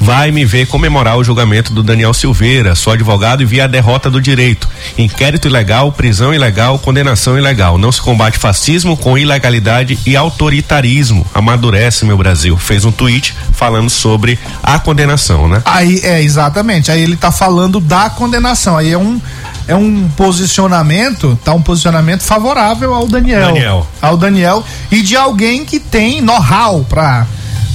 vai 0.00 0.30
me 0.30 0.44
ver 0.44 0.66
comemorar 0.66 1.16
o 1.16 1.24
julgamento 1.24 1.72
do 1.72 1.82
Daniel 1.82 2.12
Silveira. 2.12 2.74
Sou 2.74 2.92
advogado 2.92 3.42
e 3.42 3.46
vi 3.46 3.60
a 3.60 3.66
derrota 3.66 4.10
do 4.10 4.20
direito. 4.20 4.68
Inquérito 4.98 5.48
ilegal, 5.48 5.92
prisão 5.92 6.34
ilegal, 6.34 6.78
condenação 6.78 7.38
ilegal. 7.38 7.78
Não 7.78 7.92
se 7.92 8.00
combate 8.00 8.38
fascismo 8.38 8.96
com 8.96 9.16
ilegalidade 9.16 9.98
e 10.06 10.16
autoritarismo. 10.16 11.26
Amadurece, 11.34 12.04
meu 12.04 12.16
Brasil. 12.16 12.56
Fez 12.56 12.84
um 12.84 12.92
tweet 12.92 13.34
falando 13.52 13.90
sobre 13.90 14.38
a 14.62 14.78
condenação, 14.78 15.48
né? 15.48 15.62
Aí 15.64 16.00
é 16.02 16.22
exatamente. 16.22 16.90
Aí 16.90 17.02
ele 17.02 17.16
tá 17.16 17.32
falando 17.32 17.80
da 17.80 18.10
condenação. 18.10 18.73
Aí 18.76 18.92
é 18.92 18.98
um 18.98 19.20
é 19.66 19.74
um 19.74 20.08
posicionamento, 20.16 21.38
tá 21.42 21.54
um 21.54 21.62
posicionamento 21.62 22.22
favorável 22.22 22.92
ao 22.94 23.06
Daniel. 23.08 23.46
Daniel. 23.46 23.86
Ao 24.02 24.16
Daniel 24.16 24.62
e 24.90 25.00
de 25.02 25.16
alguém 25.16 25.64
que 25.64 25.80
tem 25.80 26.20
know-how 26.20 26.84
para 26.84 27.26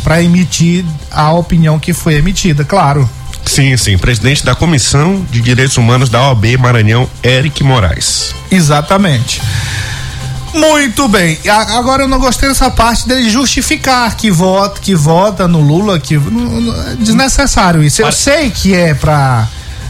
para 0.04 0.22
emitir 0.22 0.86
a 1.12 1.32
opinião 1.34 1.78
que 1.80 1.94
foi 1.94 2.16
emitida, 2.16 2.64
claro. 2.64 3.10
Sim, 3.46 3.76
sim. 3.78 3.98
Presidente 3.98 4.46
da 4.46 4.54
Comissão 4.56 5.26
de 5.32 5.42
Direitos 5.42 5.76
Humanos 5.78 6.08
da 6.10 6.22
OAB 6.30 6.46
Maranhão, 6.60 7.10
Eric 7.24 7.64
Moraes. 7.64 8.34
Exatamente. 8.52 9.42
Muito 10.54 11.08
bem. 11.08 11.38
Agora 11.76 12.04
eu 12.04 12.08
não 12.08 12.20
gostei 12.20 12.50
dessa 12.50 12.72
parte 12.72 13.08
dele 13.08 13.30
justificar 13.30 14.16
que 14.16 14.32
vota, 14.32 14.80
que 14.82 14.96
vota 14.96 15.48
no 15.48 15.60
Lula, 15.62 16.00
que 16.00 16.18
não- 16.18 16.62
não- 16.62 16.88
é 16.92 16.96
desnecessário 16.96 17.84
isso. 17.84 18.02
Eu 18.02 18.06
Para- 18.08 18.16
sei 18.16 18.50
que 18.50 18.74
é 18.74 18.94
pra 18.96 19.48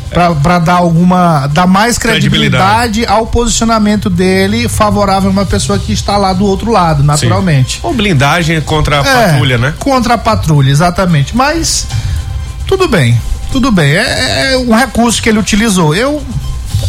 pra 0.10 0.60
dar 0.60 0.76
alguma 0.76 1.48
dar 1.48 1.68
mais 1.68 1.98
credibilidade, 1.98 2.94
Credibilidade. 2.94 3.06
ao 3.06 3.28
posicionamento 3.28 4.10
dele 4.10 4.68
favorável 4.68 5.30
a 5.30 5.32
uma 5.32 5.46
pessoa 5.46 5.78
que 5.78 5.94
está 5.94 6.18
lá 6.18 6.34
do 6.34 6.46
outro 6.46 6.72
lado, 6.72 7.04
naturalmente. 7.04 7.80
Ou 7.84 7.94
blindagem 7.94 8.60
contra 8.62 9.02
a 9.02 9.06
É, 9.06 9.28
patrulha, 9.28 9.58
né? 9.58 9.74
Contra 9.80 10.14
a 10.16 10.18
patrulha, 10.18 10.70
exatamente. 10.70 11.36
Mas 11.36 11.88
tudo 12.68 12.88
bem, 12.88 13.20
tudo 13.52 13.72
bem. 13.72 13.94
É, 13.94 14.54
é 14.54 14.58
um 14.58 14.76
recurso 14.76 15.22
que 15.22 15.30
ele 15.30 15.40
utilizou. 15.40 15.94
Eu 15.96 16.22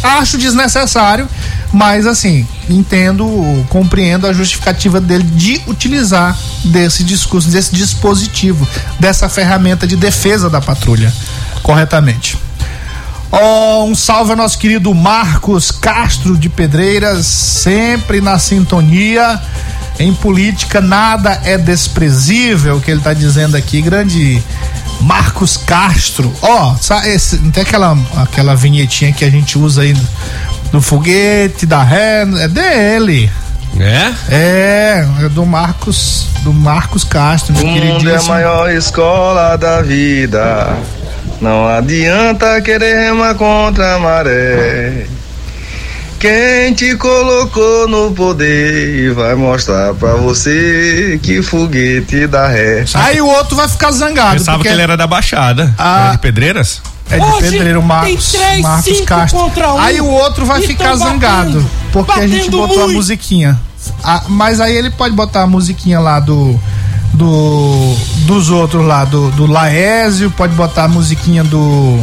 acho 0.03 0.37
desnecessário, 0.37 1.27
mas 1.71 2.07
assim, 2.07 2.47
entendo, 2.69 3.25
compreendo 3.69 4.25
a 4.25 4.33
justificativa 4.33 4.99
dele 5.01 5.23
de 5.23 5.61
utilizar 5.67 6.37
desse 6.65 7.03
discurso, 7.03 7.49
desse 7.49 7.75
dispositivo, 7.75 8.67
dessa 8.99 9.27
ferramenta 9.29 9.85
de 9.85 9.95
defesa 9.95 10.49
da 10.49 10.61
patrulha, 10.61 11.13
corretamente. 11.61 12.37
Ó, 13.31 13.85
um 13.85 13.95
salve 13.95 14.31
ao 14.31 14.37
nosso 14.37 14.57
querido 14.57 14.93
Marcos 14.93 15.71
Castro 15.71 16.37
de 16.37 16.49
Pedreiras, 16.49 17.25
sempre 17.25 18.19
na 18.21 18.37
sintonia. 18.37 19.39
Em 19.99 20.13
política 20.13 20.81
nada 20.81 21.39
é 21.45 21.57
desprezível, 21.57 22.77
o 22.77 22.81
que 22.81 22.89
ele 22.91 22.99
está 22.99 23.13
dizendo 23.13 23.55
aqui, 23.55 23.81
grande 23.81 24.41
Marcos 25.01 25.57
Castro. 25.57 26.33
Ó, 26.41 26.75
esse- 27.05 27.37
não 27.37 27.51
tem 27.51 27.63
aquela, 27.63 27.97
aquela 28.17 28.55
vinhetinha 28.55 29.13
que 29.13 29.23
a 29.23 29.29
gente 29.29 29.57
usa 29.57 29.83
aí 29.83 29.95
do 30.71 30.81
foguete, 30.81 31.65
da 31.65 31.83
ré, 31.83 32.21
é 32.39 32.47
dele. 32.47 33.29
É? 33.79 34.11
É, 34.29 35.07
é 35.25 35.29
do 35.29 35.45
Marcos, 35.45 36.25
do 36.43 36.51
Marcos 36.51 37.03
Castro, 37.05 37.53
meu 37.53 37.63
O 37.63 37.67
mundo 37.67 38.09
é 38.09 38.17
a 38.17 38.23
maior 38.23 38.71
escola 38.71 39.55
da 39.55 39.81
vida. 39.81 40.75
Não 41.41 41.67
adianta 41.67 42.61
querer 42.61 43.05
remar 43.07 43.33
contra 43.35 43.95
a 43.95 43.99
maré. 43.99 45.07
Quem 46.19 46.71
te 46.75 46.95
colocou 46.97 47.87
no 47.87 48.11
poder 48.11 49.11
vai 49.15 49.33
mostrar 49.33 49.91
pra 49.95 50.13
você 50.13 51.19
que 51.23 51.41
foguete 51.41 52.27
dá 52.27 52.47
ré. 52.47 52.85
Aí 52.93 53.19
o 53.19 53.25
outro 53.25 53.55
vai 53.55 53.67
ficar 53.67 53.91
zangado. 53.91 54.37
Pensava 54.37 54.57
porque 54.59 54.69
que 54.69 54.73
ele 54.75 54.83
era 54.83 54.95
da 54.95 55.07
Baixada. 55.07 55.73
Ah. 55.79 56.01
Era 56.03 56.11
de 56.11 56.17
Pedreiras? 56.19 56.81
É 57.09 57.17
de 57.17 57.25
Hoje 57.25 57.49
pedreiro, 57.51 57.81
Marcos, 57.81 58.31
tem 58.31 58.39
três, 58.41 58.61
Marcos 58.61 58.85
cinco 58.85 59.05
Castro. 59.05 59.39
contra 59.39 59.73
um 59.73 59.79
aí 59.79 59.99
o 59.99 60.05
outro 60.05 60.45
vai 60.45 60.61
ficar 60.61 60.89
tão 60.91 60.97
zangado, 60.97 61.59
batendo, 61.59 61.69
porque 61.91 62.11
a 62.19 62.27
gente 62.27 62.35
batendo 62.45 62.57
botou 62.57 62.77
a 62.77 62.83
muito. 62.85 62.95
musiquinha. 62.95 63.59
Ah, 64.01 64.23
mas 64.29 64.61
aí 64.61 64.77
ele 64.77 64.91
pode 64.91 65.13
botar 65.13 65.41
a 65.41 65.47
musiquinha 65.47 65.99
lá 65.99 66.21
do 66.21 66.57
do 67.13 67.95
dos 68.25 68.49
outros 68.49 68.85
lá, 68.85 69.03
do, 69.05 69.29
do 69.31 69.45
Laésio, 69.45 70.31
pode 70.31 70.53
botar 70.55 70.85
a 70.85 70.87
musiquinha 70.87 71.43
do 71.43 71.99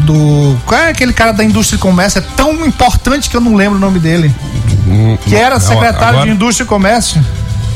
do 0.00 0.56
qual 0.64 0.80
é 0.80 0.90
aquele 0.90 1.12
cara 1.12 1.32
da 1.32 1.42
indústria 1.44 1.76
e 1.76 1.80
comércio? 1.80 2.18
É 2.18 2.22
tão 2.36 2.64
importante 2.64 3.28
que 3.28 3.36
eu 3.36 3.40
não 3.40 3.54
lembro 3.54 3.76
o 3.78 3.80
nome 3.80 3.98
dele. 3.98 4.32
Que 5.24 5.34
era 5.34 5.58
secretário 5.58 6.08
agora- 6.08 6.26
de 6.26 6.30
indústria 6.30 6.64
e 6.64 6.68
comércio. 6.68 7.24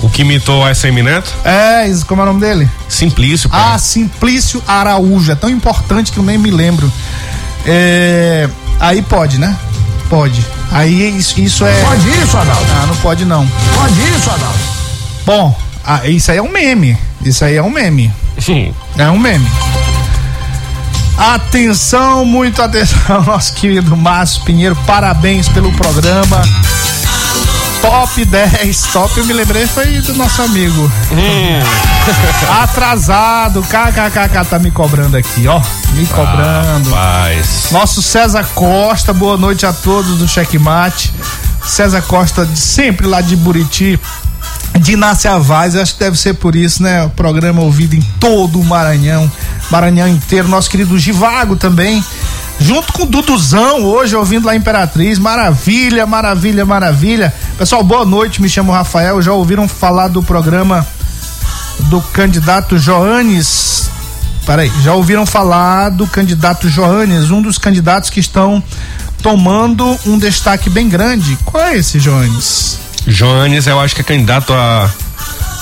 O 0.01 0.09
que 0.09 0.23
imitou 0.23 0.64
a 0.64 0.75
SM 0.75 1.01
Neto? 1.03 1.33
É, 1.45 1.89
como 2.07 2.23
é 2.23 2.25
o 2.25 2.27
nome 2.29 2.41
dele? 2.41 2.68
Simplício, 2.89 3.49
pai. 3.49 3.61
Ah, 3.75 3.79
Simplício 3.79 4.62
Araújo. 4.66 5.31
É 5.31 5.35
tão 5.37 5.49
importante 5.51 6.11
que 6.11 6.18
eu 6.18 6.25
nem 6.25 6.37
me 6.39 6.51
lembro. 6.51 6.91
É, 7.66 8.49
aí 8.81 9.01
pode, 9.03 9.39
né? 9.39 9.57
Pode. 10.09 10.45
Aí 10.73 11.16
isso, 11.16 11.41
isso 11.41 11.64
é. 11.64 11.73
Pode 11.83 12.09
isso, 12.09 12.37
Adalto? 12.37 12.66
Ah, 12.83 12.87
não 12.87 12.97
pode 12.97 13.25
não. 13.25 13.47
Pode 13.75 13.95
isso, 14.16 14.29
Adalto? 14.31 14.59
Bom, 15.25 15.57
ah, 15.85 16.07
isso 16.09 16.30
aí 16.30 16.39
é 16.39 16.43
um 16.43 16.51
meme. 16.51 16.97
Isso 17.24 17.45
aí 17.45 17.57
é 17.57 17.62
um 17.62 17.70
meme. 17.70 18.12
Sim. 18.39 18.74
É 18.97 19.09
um 19.11 19.18
meme. 19.18 19.47
Atenção, 21.18 22.24
muito 22.24 22.61
atenção, 22.62 23.22
nosso 23.24 23.53
querido 23.55 23.97
Márcio 23.97 24.43
Pinheiro. 24.43 24.74
Parabéns 24.87 25.49
pelo 25.49 25.72
programa. 25.72 26.43
Top 27.80 28.24
10. 28.24 28.83
Top, 28.93 29.18
eu 29.18 29.26
me 29.26 29.33
lembrei, 29.33 29.66
foi 29.66 30.01
do 30.03 30.14
nosso 30.14 30.41
amigo. 30.43 30.91
Atrasado. 32.62 33.62
KKKK 33.62 34.45
tá 34.49 34.59
me 34.59 34.70
cobrando 34.70 35.16
aqui, 35.16 35.47
ó. 35.49 35.61
Me 35.95 36.07
cobrando. 36.07 36.91
Rapaz. 36.91 37.66
Nosso 37.72 38.01
César 38.01 38.45
Costa, 38.55 39.12
boa 39.12 39.37
noite 39.37 39.66
a 39.66 39.72
todos 39.72 40.18
do 40.18 40.28
Checkmate. 40.28 41.12
César 41.66 42.03
Costa, 42.03 42.47
de- 42.47 42.59
sempre 42.59 43.07
lá 43.07 43.20
de 43.20 43.35
Buriti, 43.37 43.99
de 44.79 44.93
Inácia 44.93 45.39
Vaz, 45.39 45.77
acho 45.77 45.95
que 45.95 46.01
deve 46.01 46.18
ser 46.18 46.35
por 46.35 46.57
isso, 46.57 46.83
né? 46.83 47.05
O 47.05 47.11
programa 47.11 47.62
ouvido 47.62 47.95
em 47.95 48.03
todo 48.18 48.61
o 48.61 48.64
Maranhão, 48.64 49.31
Maranhão 49.70 50.09
inteiro. 50.09 50.49
Nosso 50.49 50.70
querido 50.70 50.99
Givago 50.99 51.57
também, 51.57 52.05
junto 52.59 52.93
com 52.93 53.03
o 53.03 53.07
Duduzão, 53.07 53.85
hoje 53.85 54.16
ouvindo 54.16 54.47
lá 54.47 54.57
Imperatriz. 54.57 55.18
Maravilha, 55.18 56.07
maravilha, 56.07 56.64
maravilha. 56.64 57.33
Pessoal, 57.59 57.83
boa 57.83 58.05
noite, 58.05 58.41
me 58.41 58.49
chamo 58.49 58.73
Rafael. 58.73 59.20
Já 59.23 59.33
ouviram 59.33 59.68
falar 59.68 60.09
do 60.09 60.23
programa 60.23 60.87
do 61.89 62.01
candidato 62.01 62.79
Joanes 62.79 63.91
Peraí, 64.45 64.73
já 64.83 64.93
ouviram 64.95 65.25
falar 65.25 65.91
do 65.91 66.07
candidato 66.07 66.68
Joanes, 66.68 67.31
um 67.31 67.41
dos 67.41 67.59
candidatos 67.59 68.11
que 68.11 68.18
estão 68.18 68.62
tomando 69.23 69.97
um 70.05 70.18
destaque 70.18 70.68
bem 70.68 70.89
grande. 70.89 71.39
Qual 71.45 71.62
é 71.62 71.77
esse 71.77 72.01
Joanes? 72.01 72.79
Joanes, 73.07 73.66
eu 73.66 73.80
acho 73.80 73.94
que 73.94 74.00
é 74.00 74.05
candidato 74.05 74.53
a. 74.53 74.90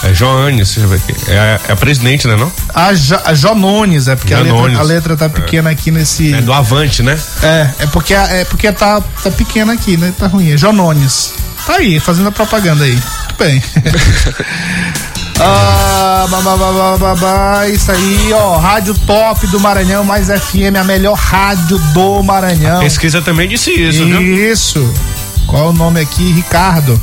É 0.03 0.14
Joanes, 0.14 0.68
deixa 0.74 0.80
eu 0.80 0.88
ver 0.88 0.97
aqui. 0.97 1.14
É, 1.30 1.61
é 1.68 1.74
presidente, 1.74 2.26
né? 2.26 2.34
Não? 2.34 2.51
A, 2.74 2.95
Jo- 2.95 3.20
a 3.22 3.34
Jonones, 3.34 4.09
é 4.09 4.16
porque 4.16 4.32
a 4.32 4.41
letra, 4.41 4.78
a 4.78 4.82
letra 4.82 5.16
tá 5.16 5.28
pequena 5.28 5.68
aqui 5.70 5.91
nesse. 5.91 6.32
É 6.32 6.41
do 6.41 6.53
Avante, 6.55 7.03
né? 7.03 7.18
É, 7.43 7.68
é 7.80 7.86
porque, 7.86 8.14
é 8.14 8.47
porque 8.47 8.72
tá, 8.72 9.03
tá 9.22 9.30
pequena 9.30 9.74
aqui, 9.74 9.99
né? 9.99 10.14
Tá 10.18 10.26
ruim. 10.26 10.53
É 10.53 10.57
Jonones. 10.57 11.34
Tá 11.66 11.74
aí, 11.74 12.01
fazendo 12.01 12.28
a 12.28 12.32
propaganda 12.32 12.84
aí. 12.84 12.93
Muito 12.93 13.34
bem. 13.38 13.62
ah, 15.38 16.26
babá, 16.30 16.57
babá, 16.57 16.97
babá, 16.97 17.68
isso 17.68 17.93
aí, 17.93 18.30
ó. 18.32 18.57
Rádio 18.59 18.95
top 19.07 19.47
do 19.49 19.61
Maranhão, 19.61 20.03
mais 20.05 20.28
FM, 20.28 20.76
a 20.80 20.84
melhor 20.84 21.14
rádio 21.14 21.78
do 21.93 22.22
Maranhão. 22.22 22.80
Pesquisa 22.80 23.20
também 23.20 23.49
disse 23.49 23.70
isso, 23.70 24.05
viu? 24.05 24.22
Isso. 24.51 24.95
Qual 25.47 25.66
é 25.66 25.68
o 25.68 25.72
nome 25.72 26.01
aqui? 26.01 26.32
Ricardo. 26.32 27.01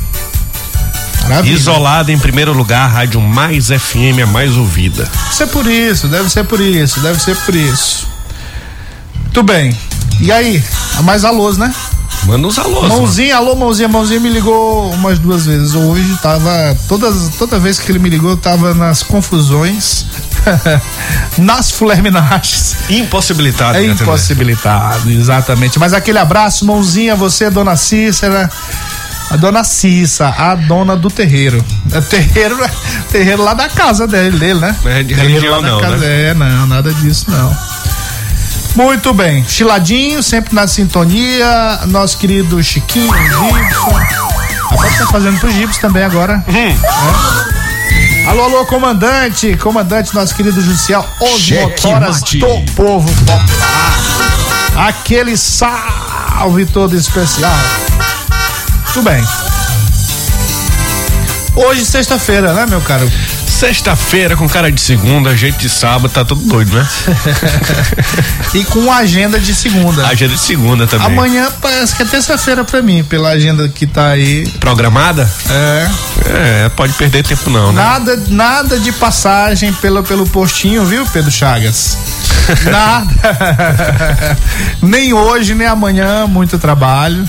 Maravilha. 1.28 1.54
Isolada 1.54 2.10
em 2.10 2.18
primeiro 2.18 2.52
lugar, 2.52 2.90
rádio 2.90 3.20
mais 3.20 3.66
FM, 3.66 4.22
a 4.22 4.26
mais 4.26 4.56
ouvida. 4.56 5.04
Deve 5.04 5.34
ser 5.34 5.46
por 5.48 5.66
isso, 5.66 6.08
deve 6.08 6.30
ser 6.30 6.44
por 6.44 6.60
isso, 6.60 7.00
deve 7.00 7.20
ser 7.20 7.36
por 7.36 7.54
isso. 7.54 8.06
Muito 9.24 9.42
bem. 9.42 9.76
E 10.20 10.32
aí? 10.32 10.62
Mais 11.04 11.24
alôs, 11.24 11.58
né? 11.58 11.72
Manda 12.24 12.46
uns 12.46 12.58
alôs. 12.58 12.88
Mãozinha, 12.88 13.36
alô, 13.36 13.54
mãozinha, 13.54 13.88
mãozinha 13.88 14.20
me 14.20 14.28
ligou 14.28 14.90
umas 14.92 15.18
duas 15.18 15.46
vezes. 15.46 15.74
Hoje 15.74 16.18
tava. 16.22 16.76
Todas, 16.88 17.30
toda 17.38 17.58
vez 17.58 17.78
que 17.78 17.92
ele 17.92 17.98
me 17.98 18.08
ligou, 18.08 18.30
eu 18.30 18.36
tava 18.36 18.74
nas 18.74 19.02
confusões. 19.02 20.06
nas 21.38 21.70
fulerminaches. 21.70 22.76
Impossibilitado. 22.88 23.78
É 23.78 23.84
impossibilitado, 23.84 25.10
exatamente. 25.10 25.78
Mas 25.78 25.92
aquele 25.92 26.18
abraço, 26.18 26.64
mãozinha, 26.64 27.14
você, 27.14 27.50
dona 27.50 27.76
Cícera. 27.76 28.50
A 29.30 29.36
dona 29.36 29.62
Cissa, 29.62 30.28
a 30.28 30.54
dona 30.54 30.96
do 30.96 31.10
terreiro. 31.10 31.62
É 31.92 32.00
terreiro, 32.00 32.58
terreiro 33.12 33.42
lá 33.42 33.52
da 33.54 33.68
casa 33.68 34.06
dele, 34.06 34.38
dele 34.38 34.58
né? 34.60 34.74
É 34.86 35.02
de 35.02 35.14
Terreiro 35.14 35.32
religião 35.34 35.60
não, 35.60 35.80
casa- 35.80 35.96
né? 35.98 36.28
É, 36.30 36.34
não, 36.34 36.66
nada 36.66 36.92
disso 36.94 37.26
não. 37.28 37.54
Muito 38.74 39.12
bem. 39.12 39.44
Chiladinho, 39.46 40.22
sempre 40.22 40.54
na 40.54 40.66
sintonia. 40.66 41.80
Nosso 41.86 42.16
querido 42.16 42.62
Chiquinho, 42.62 43.12
Gibson. 43.12 44.00
Agora 44.70 44.90
tá 44.98 45.06
fazendo 45.08 45.38
pro 45.40 45.50
Gibson 45.50 45.80
também 45.80 46.04
agora. 46.04 46.42
É. 46.48 48.28
Alô, 48.30 48.44
alô, 48.44 48.64
comandante. 48.66 49.56
Comandante, 49.56 50.14
nosso 50.14 50.34
querido 50.34 50.60
Judicial. 50.60 51.06
Os 51.20 51.40
Cheque 51.40 51.86
motoras 51.86 52.20
mate. 52.20 52.38
do 52.38 52.60
povo 52.74 53.08
popular. 53.24 53.98
Aquele 54.88 55.36
salve 55.36 56.64
todo 56.66 56.94
especial. 56.96 57.52
Muito 58.98 59.10
bem. 59.10 59.24
Hoje, 61.54 61.84
sexta-feira, 61.84 62.52
né, 62.52 62.66
meu 62.68 62.80
caro? 62.80 63.08
Sexta-feira 63.46 64.36
com 64.36 64.48
cara 64.48 64.72
de 64.72 64.80
segunda, 64.80 65.36
jeito 65.36 65.56
de 65.58 65.68
sábado, 65.68 66.08
tá 66.08 66.24
tudo 66.24 66.40
doido, 66.42 66.74
né? 66.74 66.88
E 68.54 68.64
com 68.64 68.90
agenda 68.90 69.38
de 69.38 69.54
segunda. 69.54 70.06
Agenda 70.06 70.34
de 70.34 70.40
segunda 70.40 70.86
também. 70.86 71.06
Amanhã 71.06 71.48
parece 71.60 71.94
que 71.94 72.02
é 72.02 72.06
terça-feira 72.06 72.64
pra 72.64 72.82
mim, 72.82 73.04
pela 73.04 73.28
agenda 73.28 73.68
que 73.68 73.86
tá 73.86 74.08
aí. 74.08 74.48
Programada? 74.58 75.30
É. 75.48 75.88
É, 76.64 76.68
pode 76.70 76.94
perder 76.94 77.22
tempo 77.22 77.50
não, 77.50 77.72
né? 77.72 77.80
Nada, 77.80 78.16
nada 78.28 78.80
de 78.80 78.90
passagem 78.90 79.72
pelo, 79.74 80.02
pelo 80.02 80.26
postinho, 80.26 80.84
viu, 80.84 81.06
Pedro 81.06 81.30
Chagas? 81.30 81.96
Nada. 82.64 83.14
nem 84.82 85.12
hoje, 85.12 85.54
nem 85.54 85.66
amanhã, 85.68 86.26
muito 86.26 86.58
trabalho. 86.58 87.28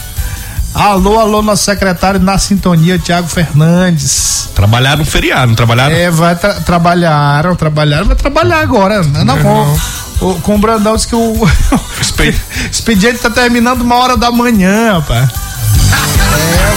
Alô, 0.73 1.19
alô, 1.19 1.41
nosso 1.41 1.63
secretário 1.63 2.19
na 2.19 2.37
sintonia, 2.37 2.99
Tiago 2.99 3.27
Fernandes. 3.27 4.49
Trabalharam 4.55 4.99
no 4.99 5.05
feriado, 5.05 5.47
não 5.47 5.55
trabalharam? 5.55 5.95
É, 5.95 6.11
vai 6.11 6.35
tra 6.35 6.55
trabalharam, 6.61 7.55
trabalharam, 7.55 8.05
vai 8.05 8.15
trabalhar 8.15 8.59
agora. 8.59 9.01
Não, 9.03 9.25
não, 9.25 9.39
com, 9.41 10.25
o, 10.25 10.41
com 10.41 10.55
o 10.55 10.57
Brandão 10.57 10.95
disse 10.95 11.07
que 11.07 11.15
o 11.15 11.33
expediente 12.71 13.19
tá 13.19 13.29
terminando 13.29 13.81
uma 13.81 13.95
hora 13.95 14.15
da 14.15 14.31
manhã, 14.31 14.99
rapaz. 14.99 15.29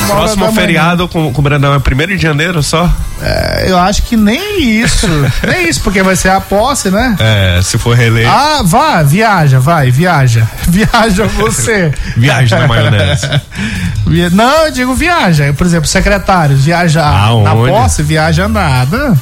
Uma 0.04 0.14
Próximo 0.16 0.52
feriado 0.52 1.08
com, 1.08 1.32
com 1.32 1.38
o 1.40 1.42
Brandão 1.42 1.74
é 1.74 1.78
primeiro 1.78 2.16
de 2.16 2.22
janeiro 2.22 2.62
só? 2.62 2.90
É, 3.20 3.64
eu 3.68 3.78
acho 3.78 4.02
que 4.02 4.16
nem 4.16 4.62
isso. 4.80 5.06
nem 5.46 5.68
isso, 5.68 5.80
porque 5.82 6.02
vai 6.02 6.16
ser 6.16 6.30
a 6.30 6.40
posse, 6.40 6.90
né? 6.90 7.16
É, 7.18 7.60
se 7.62 7.78
for 7.78 7.96
reeleito. 7.96 8.28
Ah, 8.28 8.62
vá, 8.64 9.02
viaja, 9.02 9.58
vai, 9.60 9.90
viaja. 9.90 10.46
Viaja 10.68 11.26
você. 11.26 11.92
Viaja 12.16 12.58
na 12.58 12.66
maionese. 12.68 13.28
Não, 14.32 14.66
eu 14.66 14.72
digo 14.72 14.94
viaja. 14.94 15.52
Por 15.52 15.66
exemplo, 15.66 15.86
secretários, 15.88 16.64
viajar 16.64 17.12
na 17.12 17.50
Aonde? 17.50 17.70
posse, 17.72 18.02
viaja 18.02 18.48
nada. 18.48 19.16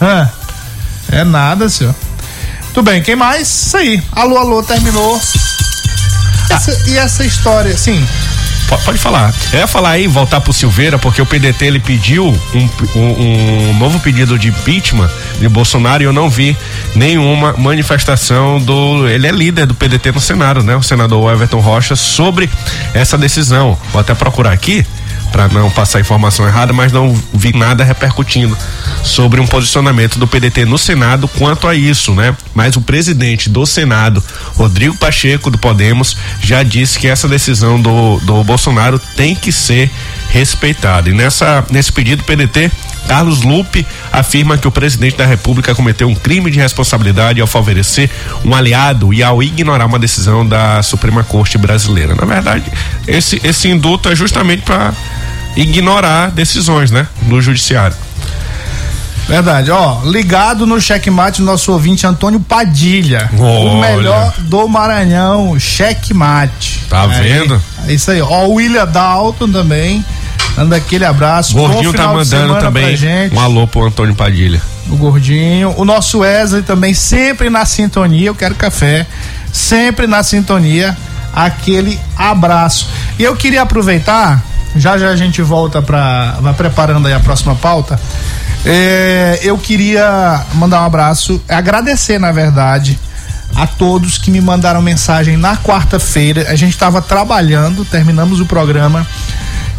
Hã? 0.00 0.28
É 1.10 1.24
nada, 1.24 1.68
senhor. 1.68 1.94
Tudo 2.74 2.90
bem, 2.90 3.02
quem 3.02 3.16
mais? 3.16 3.48
Isso 3.48 3.76
aí. 3.76 4.02
Alô, 4.12 4.36
alô, 4.36 4.62
terminou. 4.62 5.20
Essa- 6.50 6.88
e 6.90 6.96
essa 6.98 7.24
história, 7.24 7.76
sim. 7.76 8.06
Po- 8.68 8.78
Pode 8.84 8.98
falar. 8.98 9.32
Eu 9.52 9.60
ia 9.60 9.66
falar 9.66 9.90
aí, 9.90 10.06
voltar 10.06 10.40
pro 10.40 10.52
Silveira, 10.52 10.98
porque 10.98 11.20
o 11.22 11.26
PDT 11.26 11.64
ele 11.66 11.80
pediu 11.80 12.26
um, 12.54 12.68
um- 12.98 13.70
um 13.70 13.78
novo 13.78 13.98
pedido 14.00 14.38
de 14.38 14.48
impeachment 14.48 15.10
de 15.40 15.48
Bolsonaro 15.48 16.02
e 16.02 16.06
eu 16.06 16.12
não 16.12 16.28
vi 16.28 16.56
nenhuma 16.94 17.54
manifestação 17.56 18.60
do. 18.60 19.08
Ele 19.08 19.26
é 19.26 19.30
líder 19.30 19.66
do 19.66 19.74
PDT 19.74 20.12
no 20.12 20.20
Senado, 20.20 20.62
né? 20.62 20.76
O 20.76 20.82
senador 20.82 21.32
Everton 21.32 21.60
Rocha, 21.60 21.96
sobre 21.96 22.48
essa 22.94 23.16
decisão. 23.16 23.76
Vou 23.92 24.00
até 24.00 24.14
procurar 24.14 24.52
aqui. 24.52 24.84
Para 25.30 25.48
não 25.48 25.70
passar 25.70 26.00
informação 26.00 26.46
errada, 26.46 26.72
mas 26.72 26.92
não 26.92 27.14
vi 27.32 27.52
nada 27.52 27.84
repercutindo 27.84 28.56
sobre 29.02 29.40
um 29.40 29.46
posicionamento 29.46 30.18
do 30.18 30.26
PDT 30.26 30.64
no 30.64 30.78
Senado 30.78 31.28
quanto 31.28 31.66
a 31.66 31.74
isso, 31.74 32.14
né? 32.14 32.36
Mas 32.54 32.76
o 32.76 32.80
presidente 32.80 33.48
do 33.48 33.64
Senado, 33.66 34.22
Rodrigo 34.54 34.96
Pacheco 34.96 35.50
do 35.50 35.58
Podemos, 35.58 36.16
já 36.42 36.62
disse 36.62 36.98
que 36.98 37.06
essa 37.06 37.28
decisão 37.28 37.80
do, 37.80 38.18
do 38.20 38.42
Bolsonaro 38.44 38.98
tem 39.16 39.34
que 39.34 39.52
ser 39.52 39.90
respeitada. 40.30 41.08
E 41.10 41.12
nessa 41.12 41.64
nesse 41.70 41.92
pedido 41.92 42.22
o 42.22 42.24
PDT 42.24 42.70
Carlos 43.08 43.42
Lupe 43.42 43.86
afirma 44.12 44.58
que 44.58 44.68
o 44.68 44.70
presidente 44.70 45.16
da 45.16 45.24
República 45.24 45.74
cometeu 45.74 46.08
um 46.08 46.14
crime 46.14 46.50
de 46.50 46.58
responsabilidade 46.58 47.40
ao 47.40 47.46
favorecer 47.46 48.10
um 48.44 48.54
aliado 48.54 49.12
e 49.14 49.22
ao 49.22 49.42
ignorar 49.42 49.86
uma 49.86 49.98
decisão 49.98 50.46
da 50.46 50.82
Suprema 50.82 51.24
Corte 51.24 51.56
brasileira. 51.56 52.14
Na 52.14 52.26
verdade, 52.26 52.70
esse, 53.06 53.40
esse 53.42 53.68
indulto 53.68 54.08
é 54.08 54.14
justamente 54.14 54.62
para 54.62 54.92
ignorar 55.56 56.30
decisões, 56.30 56.90
né, 56.90 57.06
do 57.22 57.40
judiciário. 57.40 57.96
Verdade, 59.28 59.70
ó, 59.70 60.00
ligado 60.04 60.66
no 60.66 60.80
checkmate 60.80 61.42
nosso 61.42 61.70
ouvinte 61.70 62.06
Antônio 62.06 62.40
Padilha, 62.40 63.28
o 63.36 63.42
Olha. 63.42 63.96
melhor 63.96 64.32
do 64.38 64.66
Maranhão, 64.66 65.58
checkmate. 65.60 66.86
Tá 66.88 67.02
Aí, 67.02 67.22
vendo? 67.22 67.62
É 67.86 67.92
isso 67.92 68.10
aí, 68.10 68.22
ó, 68.22 68.46
o 68.46 68.54
William 68.54 68.86
Dalton 68.86 69.50
também, 69.50 70.02
dando 70.58 70.74
aquele 70.74 71.04
abraço. 71.04 71.54
Gordinho 71.54 71.92
tá 71.92 72.08
mandando 72.08 72.58
também 72.58 72.96
um 73.32 73.40
alô 73.40 73.66
pro 73.66 73.86
Antônio 73.86 74.14
Padilha. 74.14 74.60
o 74.90 74.96
Gordinho. 74.96 75.72
O 75.76 75.84
nosso 75.84 76.18
Wesley 76.18 76.62
também 76.62 76.92
sempre 76.94 77.48
na 77.48 77.64
sintonia. 77.64 78.26
Eu 78.26 78.34
quero 78.34 78.56
café. 78.56 79.06
Sempre 79.52 80.08
na 80.08 80.22
sintonia. 80.24 80.96
Aquele 81.32 81.98
abraço. 82.16 82.88
E 83.18 83.22
eu 83.22 83.36
queria 83.36 83.62
aproveitar, 83.62 84.42
já 84.74 84.98
já 84.98 85.10
a 85.10 85.16
gente 85.16 85.40
volta 85.42 85.80
para 85.80 86.36
vai 86.40 86.52
preparando 86.54 87.06
aí 87.06 87.14
a 87.14 87.20
próxima 87.20 87.54
pauta. 87.54 88.00
É, 88.64 89.38
eu 89.42 89.56
queria 89.56 90.44
mandar 90.54 90.82
um 90.82 90.86
abraço, 90.86 91.40
agradecer 91.48 92.18
na 92.18 92.32
verdade 92.32 92.98
a 93.54 93.66
todos 93.66 94.18
que 94.18 94.30
me 94.32 94.40
mandaram 94.40 94.82
mensagem 94.82 95.36
na 95.36 95.56
quarta-feira. 95.56 96.46
A 96.48 96.56
gente 96.56 96.72
estava 96.72 97.00
trabalhando, 97.00 97.84
terminamos 97.84 98.40
o 98.40 98.46
programa 98.46 99.06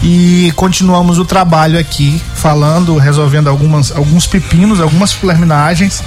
e 0.01 0.53
continuamos 0.55 1.17
o 1.19 1.25
trabalho 1.25 1.77
aqui, 1.77 2.21
falando, 2.35 2.97
resolvendo 2.97 3.47
algumas, 3.47 3.91
alguns 3.91 4.25
pepinos, 4.25 4.79
algumas 4.79 5.11
flerminagens. 5.11 6.01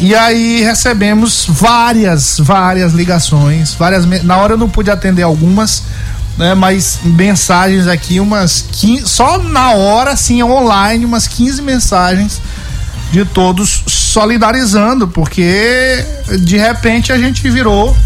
E 0.00 0.14
aí 0.14 0.62
recebemos 0.62 1.44
várias, 1.48 2.38
várias 2.38 2.92
ligações, 2.92 3.74
várias. 3.74 4.06
Na 4.22 4.36
hora 4.36 4.52
eu 4.52 4.58
não 4.58 4.68
pude 4.68 4.90
atender 4.90 5.22
algumas, 5.22 5.82
né? 6.36 6.54
Mas 6.54 7.00
mensagens 7.02 7.88
aqui, 7.88 8.20
umas 8.20 8.64
15, 8.70 9.08
só 9.08 9.38
na 9.38 9.72
hora, 9.72 10.12
assim, 10.12 10.40
online, 10.40 11.04
umas 11.04 11.26
15 11.26 11.60
mensagens 11.62 12.40
de 13.10 13.24
todos 13.24 13.82
solidarizando, 13.88 15.08
porque 15.08 16.04
de 16.40 16.56
repente 16.56 17.12
a 17.12 17.18
gente 17.18 17.48
virou, 17.50 17.96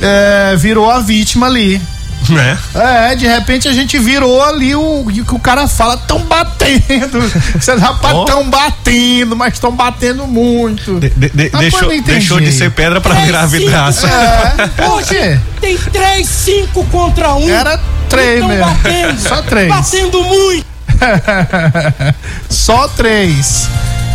é, 0.00 0.56
virou 0.56 0.90
a 0.90 1.00
vítima 1.00 1.46
ali. 1.46 1.82
Né? 2.28 2.56
É, 2.74 3.14
de 3.16 3.26
repente 3.26 3.66
a 3.66 3.72
gente 3.72 3.98
virou 3.98 4.42
ali 4.44 4.74
o 4.74 5.00
o 5.00 5.10
que 5.10 5.34
o 5.34 5.38
cara 5.38 5.66
fala, 5.66 5.96
tão 5.96 6.20
batendo. 6.24 7.18
Você 7.58 7.74
rapaz, 7.74 8.14
Ó. 8.14 8.24
tão 8.24 8.48
batendo, 8.48 9.34
mas 9.34 9.54
estão 9.54 9.72
batendo 9.74 10.26
muito. 10.26 11.00
De- 11.00 11.08
de- 11.10 11.44
Rapaz, 11.46 11.60
deixou, 11.60 11.82
não 11.88 11.92
entendi. 11.94 12.18
deixou 12.18 12.40
de 12.40 12.52
ser 12.52 12.70
pedra 12.70 13.00
para 13.00 13.14
virar 13.14 13.46
vidraça. 13.46 14.06
É, 14.06 14.66
por 14.84 15.02
quê? 15.02 15.38
Tem 15.60 15.76
três, 15.78 16.28
cinco 16.28 16.84
contra 16.86 17.34
um. 17.34 17.48
Era 17.48 17.80
três 18.08 18.40
Tão 18.40 18.48
mesmo. 18.48 18.64
batendo, 18.66 19.20
Só 19.20 19.42
três. 19.42 19.68
Batendo 19.68 20.22
muito. 20.24 20.66
Só 22.48 22.88
três. 22.88 23.68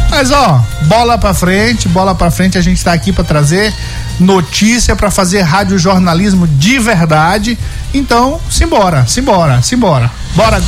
Mas 0.10 0.32
ó, 0.32 0.62
bola 0.84 1.18
pra 1.18 1.34
frente, 1.34 1.88
bola 1.88 2.14
pra 2.14 2.30
frente, 2.30 2.58
a 2.58 2.62
gente 2.62 2.84
tá 2.84 2.94
aqui 2.94 3.12
pra 3.12 3.24
trazer 3.24 3.74
notícia, 4.20 4.96
pra 4.96 5.10
fazer 5.12 5.42
radiojornalismo 5.42 6.48
de 6.48 6.78
verdade. 6.80 7.58
Então, 7.96 8.42
simbora, 8.50 9.08
simbora, 9.08 9.62
simbora. 9.62 10.12
Bora, 10.36 10.60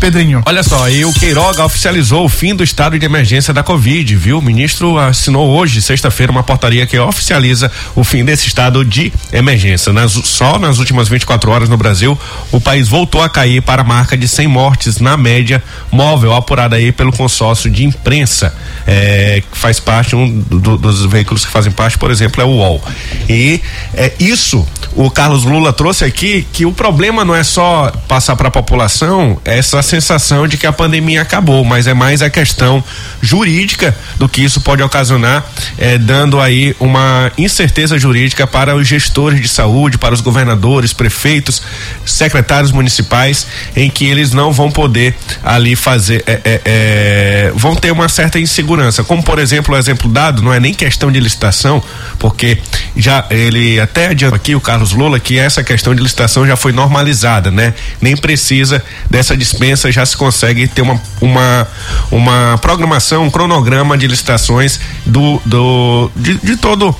Pedrinho. 0.00 0.42
Olha 0.46 0.62
só, 0.62 0.88
e 0.88 1.04
o 1.04 1.12
Queiroga 1.12 1.64
oficializou 1.64 2.24
o 2.24 2.28
fim 2.28 2.54
do 2.54 2.64
estado 2.64 2.98
de 2.98 3.04
emergência 3.04 3.52
da 3.52 3.62
Covid, 3.62 4.16
viu? 4.16 4.38
O 4.38 4.42
ministro 4.42 4.98
assinou 4.98 5.50
hoje, 5.50 5.82
sexta-feira, 5.82 6.32
uma 6.32 6.42
portaria 6.42 6.86
que 6.86 6.98
oficializa 6.98 7.70
o 7.94 8.02
fim 8.02 8.24
desse 8.24 8.48
estado 8.48 8.84
de 8.84 9.12
emergência. 9.32 9.92
Nas- 9.92 10.12
só 10.12 10.58
nas 10.58 10.78
últimas 10.78 11.06
24 11.08 11.50
horas 11.50 11.68
no 11.68 11.76
Brasil, 11.76 12.18
o 12.50 12.60
país 12.60 12.88
voltou 12.88 13.22
a 13.22 13.28
cair 13.28 13.60
para 13.60 13.82
a 13.82 13.84
marca 13.84 14.16
de 14.16 14.26
100 14.26 14.48
mortes 14.48 14.98
na 15.00 15.16
média 15.16 15.62
móvel, 15.92 16.34
apurada 16.34 16.76
aí 16.76 16.90
pelo 16.92 17.12
consórcio 17.12 17.70
de 17.70 17.84
imprensa, 17.84 18.54
é, 18.86 19.42
que 19.52 19.58
faz 19.58 19.78
parte, 19.78 20.16
um 20.16 20.40
do- 20.40 20.78
dos 20.78 21.04
veículos 21.04 21.44
que 21.44 21.52
fazem 21.52 21.70
parte, 21.70 21.98
por 21.98 22.10
exemplo, 22.10 22.40
é 22.40 22.44
o 22.44 22.48
UOL. 22.48 22.82
E 23.28 23.60
é, 23.94 24.12
isso, 24.18 24.66
o 24.94 25.10
Carlos 25.10 25.44
Lula 25.44 25.72
trouxe 25.74 26.04
aqui, 26.06 26.46
que 26.52 26.64
o 26.64 26.72
problema 26.72 27.24
não 27.24 27.34
é 27.34 27.44
só 27.44 27.92
passar 28.08 28.34
para 28.34 28.48
a 28.48 28.50
população 28.50 29.38
essa 29.44 29.82
sensação 29.90 30.46
de 30.46 30.56
que 30.56 30.66
a 30.66 30.72
pandemia 30.72 31.22
acabou, 31.22 31.64
mas 31.64 31.86
é 31.88 31.94
mais 31.94 32.22
a 32.22 32.30
questão 32.30 32.82
jurídica 33.20 33.94
do 34.16 34.28
que 34.28 34.42
isso 34.42 34.60
pode 34.60 34.82
ocasionar, 34.82 35.44
eh, 35.76 35.98
dando 35.98 36.40
aí 36.40 36.76
uma 36.78 37.32
incerteza 37.36 37.98
jurídica 37.98 38.46
para 38.46 38.76
os 38.76 38.86
gestores 38.86 39.40
de 39.40 39.48
saúde, 39.48 39.98
para 39.98 40.14
os 40.14 40.20
governadores, 40.20 40.92
prefeitos, 40.92 41.60
secretários 42.06 42.70
municipais, 42.70 43.46
em 43.74 43.90
que 43.90 44.04
eles 44.04 44.32
não 44.32 44.52
vão 44.52 44.70
poder 44.70 45.14
ali 45.42 45.74
fazer, 45.74 46.22
eh, 46.26 46.60
eh, 46.64 47.52
vão 47.54 47.74
ter 47.74 47.90
uma 47.90 48.08
certa 48.08 48.38
insegurança. 48.38 49.02
Como 49.02 49.22
por 49.22 49.38
exemplo, 49.38 49.74
o 49.74 49.78
exemplo 49.78 50.08
dado, 50.08 50.40
não 50.40 50.54
é 50.54 50.60
nem 50.60 50.72
questão 50.72 51.10
de 51.10 51.18
licitação, 51.18 51.82
porque 52.18 52.58
já 52.96 53.24
ele 53.30 53.80
até 53.80 54.06
adianta 54.08 54.36
aqui 54.36 54.54
o 54.54 54.60
Carlos 54.60 54.92
Lula 54.92 55.18
que 55.18 55.38
essa 55.38 55.64
questão 55.64 55.94
de 55.94 56.02
licitação 56.02 56.46
já 56.46 56.56
foi 56.56 56.72
normalizada, 56.72 57.50
né? 57.50 57.74
Nem 58.00 58.16
precisa 58.16 58.82
dessa 59.08 59.36
dispensa, 59.36 59.79
já 59.88 60.04
se 60.04 60.16
consegue 60.16 60.66
ter 60.66 60.82
uma 60.82 61.00
uma 61.20 61.68
uma 62.10 62.58
programação, 62.58 63.24
um 63.24 63.30
cronograma 63.30 63.96
de 63.96 64.06
licitações 64.06 64.80
do 65.06 65.40
do 65.46 66.10
de, 66.16 66.34
de 66.38 66.56
todo 66.56 66.94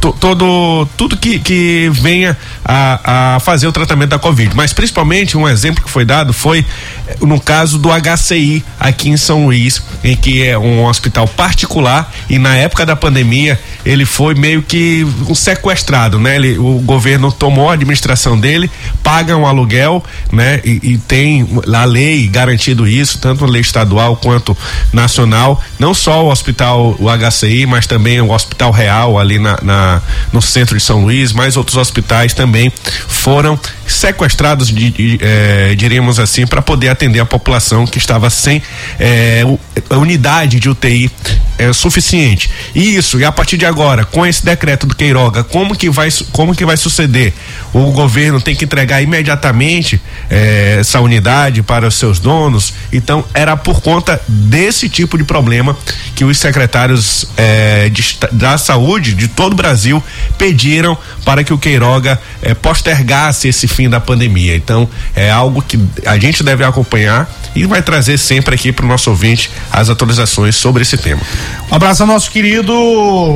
to- 0.00 0.12
todo 0.18 0.86
tudo 0.96 1.16
que, 1.16 1.38
que 1.38 1.88
venha 1.92 2.36
a, 2.64 3.34
a 3.36 3.40
fazer 3.40 3.66
o 3.66 3.72
tratamento 3.72 4.10
da 4.10 4.18
Covid. 4.18 4.54
Mas 4.56 4.72
principalmente 4.72 5.36
um 5.36 5.48
exemplo 5.48 5.82
que 5.84 5.90
foi 5.90 6.04
dado 6.04 6.32
foi 6.32 6.64
eh, 7.06 7.16
no 7.20 7.40
caso 7.40 7.78
do 7.78 7.88
HCI 7.90 8.64
aqui 8.78 9.08
em 9.10 9.16
São 9.16 9.46
Luís, 9.46 9.82
em 10.02 10.16
que 10.16 10.42
é 10.46 10.58
um 10.58 10.84
hospital 10.84 11.26
particular 11.28 12.12
e 12.28 12.38
na 12.38 12.56
época 12.56 12.84
da 12.86 12.96
pandemia 12.96 13.58
ele 13.84 14.04
foi 14.04 14.34
meio 14.34 14.62
que 14.62 15.06
sequestrado, 15.34 16.18
né? 16.18 16.36
Ele, 16.36 16.58
o 16.58 16.78
governo 16.80 17.32
tomou 17.32 17.70
a 17.70 17.74
administração 17.74 18.38
dele, 18.38 18.70
paga 19.02 19.36
um 19.36 19.46
aluguel, 19.46 20.04
né? 20.30 20.60
E, 20.64 20.80
e 20.92 20.98
tem 20.98 21.48
a 21.74 21.84
lei 21.84 22.26
garantido 22.28 22.86
isso, 22.86 23.18
tanto 23.18 23.44
a 23.44 23.48
lei 23.48 23.60
estadual 23.60 24.16
quanto 24.16 24.56
nacional, 24.92 25.62
não 25.78 25.94
só 25.94 26.24
o 26.24 26.30
hospital, 26.30 26.94
o 26.98 27.06
HCI, 27.08 27.66
mas 27.66 27.86
também 27.86 28.20
o 28.20 28.30
Hospital 28.30 28.70
Real 28.70 29.18
ali 29.18 29.38
na, 29.38 29.58
na- 29.62 29.89
no 30.32 30.40
centro 30.42 30.76
de 30.76 30.82
São 30.82 31.02
Luís, 31.02 31.32
mais 31.32 31.56
outros 31.56 31.76
hospitais 31.76 32.34
também 32.34 32.72
foram 33.08 33.58
sequestrados, 33.86 34.68
de, 34.68 34.90
de, 34.90 35.18
diríamos 35.76 36.18
assim, 36.20 36.46
para 36.46 36.62
poder 36.62 36.88
atender 36.88 37.20
a 37.20 37.26
população 37.26 37.86
que 37.86 37.98
estava 37.98 38.30
sem 38.30 38.62
u- 39.46 39.58
a 39.69 39.69
unidade 39.90 40.60
de 40.60 40.68
UTI 40.68 41.10
eh, 41.58 41.72
suficiente. 41.72 42.50
E 42.74 42.96
isso, 42.96 43.20
e 43.20 43.24
a 43.24 43.32
partir 43.32 43.56
de 43.56 43.66
agora, 43.66 44.04
com 44.04 44.26
esse 44.26 44.44
decreto 44.44 44.86
do 44.86 44.94
Queiroga, 44.94 45.44
como 45.44 45.76
que 45.76 45.90
vai, 45.90 46.08
como 46.32 46.54
que 46.54 46.64
vai 46.64 46.76
suceder? 46.76 47.32
O 47.72 47.92
governo 47.92 48.40
tem 48.40 48.54
que 48.54 48.64
entregar 48.64 49.02
imediatamente 49.02 50.00
eh, 50.28 50.78
essa 50.80 51.00
unidade 51.00 51.62
para 51.62 51.86
os 51.86 51.94
seus 51.94 52.18
donos. 52.18 52.72
Então, 52.92 53.24
era 53.34 53.56
por 53.56 53.80
conta 53.80 54.20
desse 54.26 54.88
tipo 54.88 55.18
de 55.18 55.24
problema 55.24 55.76
que 56.14 56.24
os 56.24 56.38
secretários 56.38 57.26
eh, 57.36 57.88
de 57.90 58.18
da 58.32 58.58
saúde 58.58 59.14
de 59.14 59.28
todo 59.28 59.52
o 59.52 59.56
Brasil 59.56 60.02
pediram 60.38 60.96
para 61.24 61.44
que 61.44 61.52
o 61.52 61.58
Queiroga 61.58 62.20
eh, 62.42 62.54
postergasse 62.54 63.48
esse 63.48 63.68
fim 63.68 63.88
da 63.88 64.00
pandemia. 64.00 64.56
Então, 64.56 64.88
é 65.14 65.30
algo 65.30 65.62
que 65.62 65.78
a 66.06 66.18
gente 66.18 66.42
deve 66.42 66.64
acompanhar 66.64 67.30
e 67.54 67.64
vai 67.66 67.82
trazer 67.82 68.18
sempre 68.18 68.54
aqui 68.54 68.72
para 68.72 68.84
o 68.84 68.88
nosso 68.88 69.10
ouvinte 69.10 69.50
as 69.72 69.88
atualizações 69.88 70.56
sobre 70.56 70.82
esse 70.82 70.96
tema. 70.96 71.20
Um 71.70 71.74
abraço 71.74 72.02
ao 72.02 72.06
nosso 72.06 72.30
querido 72.30 72.72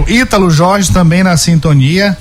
Ítalo 0.06 0.50
Jorge 0.50 0.92
também 0.92 1.22
na 1.22 1.36
sintonia. 1.36 2.16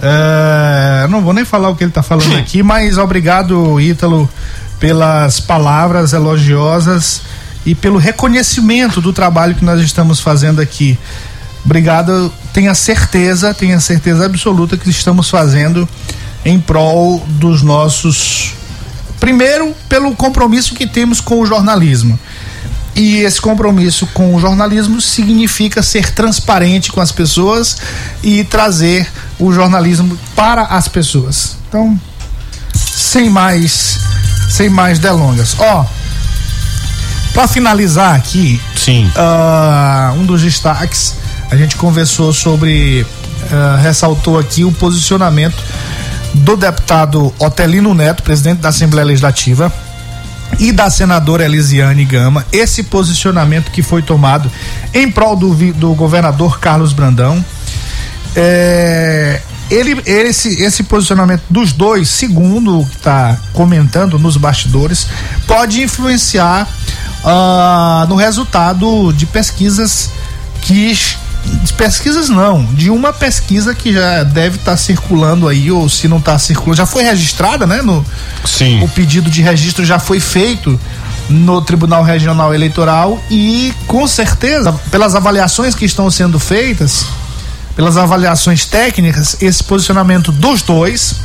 É, 0.00 1.06
não 1.08 1.20
vou 1.20 1.32
nem 1.32 1.44
falar 1.44 1.68
o 1.68 1.76
que 1.76 1.84
ele 1.84 1.92
tá 1.92 2.02
falando 2.02 2.34
aqui, 2.38 2.62
mas 2.62 2.98
obrigado, 2.98 3.80
Ítalo, 3.80 4.28
pelas 4.80 5.38
palavras 5.38 6.12
elogiosas 6.12 7.22
e 7.64 7.74
pelo 7.74 7.98
reconhecimento 7.98 9.00
do 9.00 9.12
trabalho 9.12 9.54
que 9.54 9.64
nós 9.64 9.80
estamos 9.80 10.20
fazendo 10.20 10.60
aqui. 10.60 10.98
Obrigado, 11.64 12.32
tenha 12.52 12.74
certeza, 12.74 13.54
tenha 13.54 13.78
certeza 13.78 14.26
absoluta 14.26 14.76
que 14.76 14.90
estamos 14.90 15.30
fazendo 15.30 15.88
em 16.44 16.58
prol 16.58 17.24
dos 17.28 17.62
nossos 17.62 18.54
Primeiro, 19.22 19.72
pelo 19.88 20.16
compromisso 20.16 20.74
que 20.74 20.84
temos 20.84 21.20
com 21.20 21.38
o 21.38 21.46
jornalismo. 21.46 22.18
E 22.94 23.20
esse 23.20 23.40
compromisso 23.40 24.06
com 24.08 24.34
o 24.34 24.40
jornalismo 24.40 25.00
significa 25.00 25.82
ser 25.82 26.10
transparente 26.12 26.92
com 26.92 27.00
as 27.00 27.10
pessoas 27.10 27.78
e 28.22 28.44
trazer 28.44 29.08
o 29.38 29.52
jornalismo 29.52 30.18
para 30.36 30.64
as 30.64 30.88
pessoas. 30.88 31.56
Então, 31.68 31.98
sem 32.74 33.30
mais, 33.30 33.98
sem 34.50 34.68
mais 34.68 34.98
delongas. 34.98 35.56
Ó, 35.58 35.86
para 37.32 37.48
finalizar 37.48 38.14
aqui, 38.14 38.60
sim, 38.76 39.10
um 40.18 40.26
dos 40.26 40.42
destaques 40.42 41.14
a 41.52 41.56
gente 41.56 41.76
conversou 41.76 42.32
sobre, 42.32 43.06
ah, 43.50 43.78
ressaltou 43.80 44.38
aqui 44.38 44.64
o 44.64 44.72
posicionamento 44.72 45.62
do 46.32 46.56
deputado 46.56 47.32
Otelino 47.38 47.94
Neto, 47.94 48.22
presidente 48.22 48.60
da 48.60 48.70
Assembleia 48.70 49.06
Legislativa, 49.06 49.70
e 50.58 50.72
da 50.72 50.90
senadora 50.90 51.44
Elisiane 51.44 52.04
Gama, 52.04 52.46
esse 52.52 52.82
posicionamento 52.84 53.70
que 53.70 53.82
foi 53.82 54.02
tomado 54.02 54.50
em 54.94 55.10
prol 55.10 55.36
do, 55.36 55.54
do 55.72 55.94
governador 55.94 56.58
Carlos 56.60 56.92
Brandão. 56.92 57.44
É, 58.34 59.40
ele, 59.70 60.00
esse, 60.04 60.62
esse 60.62 60.82
posicionamento 60.82 61.42
dos 61.48 61.72
dois, 61.72 62.08
segundo 62.08 62.80
o 62.80 62.86
que 62.86 62.96
está 62.96 63.38
comentando 63.52 64.18
nos 64.18 64.36
bastidores, 64.36 65.06
pode 65.46 65.82
influenciar 65.82 66.68
ah, 67.24 68.06
no 68.08 68.16
resultado 68.16 69.12
de 69.12 69.24
pesquisas 69.24 70.10
que 70.60 70.90
de 71.44 71.72
pesquisas 71.72 72.28
não, 72.28 72.64
de 72.66 72.90
uma 72.90 73.12
pesquisa 73.12 73.74
que 73.74 73.92
já 73.92 74.22
deve 74.22 74.56
estar 74.56 74.76
circulando 74.76 75.48
aí, 75.48 75.70
ou 75.70 75.88
se 75.88 76.06
não 76.08 76.18
está 76.18 76.38
circulando, 76.38 76.76
já 76.76 76.86
foi 76.86 77.02
registrada, 77.02 77.66
né? 77.66 77.82
No, 77.82 78.04
Sim. 78.44 78.82
O 78.82 78.88
pedido 78.88 79.30
de 79.30 79.42
registro 79.42 79.84
já 79.84 79.98
foi 79.98 80.20
feito 80.20 80.78
no 81.28 81.62
Tribunal 81.62 82.02
Regional 82.02 82.54
Eleitoral 82.54 83.20
e 83.30 83.72
com 83.86 84.06
certeza, 84.06 84.72
pelas 84.90 85.14
avaliações 85.14 85.74
que 85.74 85.84
estão 85.84 86.10
sendo 86.10 86.38
feitas, 86.38 87.06
pelas 87.74 87.96
avaliações 87.96 88.66
técnicas, 88.66 89.36
esse 89.40 89.64
posicionamento 89.64 90.30
dos 90.30 90.62
dois 90.62 91.16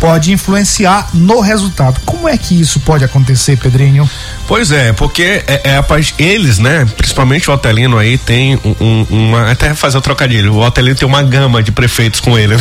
pode 0.00 0.32
influenciar 0.32 1.08
no 1.14 1.40
resultado. 1.40 2.00
Como 2.04 2.28
é 2.28 2.36
que 2.36 2.60
isso 2.60 2.78
pode 2.80 3.04
acontecer, 3.04 3.56
Pedrinho? 3.56 4.08
Pois 4.46 4.70
é, 4.70 4.92
porque 4.92 5.42
é, 5.46 5.60
é 5.64 5.76
a 5.76 5.84
eles, 6.18 6.58
né? 6.58 6.86
Principalmente 6.96 7.48
o 7.50 7.54
Otelino 7.54 7.96
aí 7.96 8.18
tem 8.18 8.56
um- 8.64 8.76
um- 8.80 9.06
uma. 9.10 9.50
Até 9.50 9.72
fazer 9.74 9.96
o 9.96 10.00
trocadilho. 10.02 10.52
O 10.52 10.60
Otelino 10.64 10.94
tem 10.96 11.08
uma 11.08 11.22
gama 11.22 11.62
de 11.62 11.72
prefeitos 11.72 12.20
com 12.20 12.38
ele. 12.38 12.54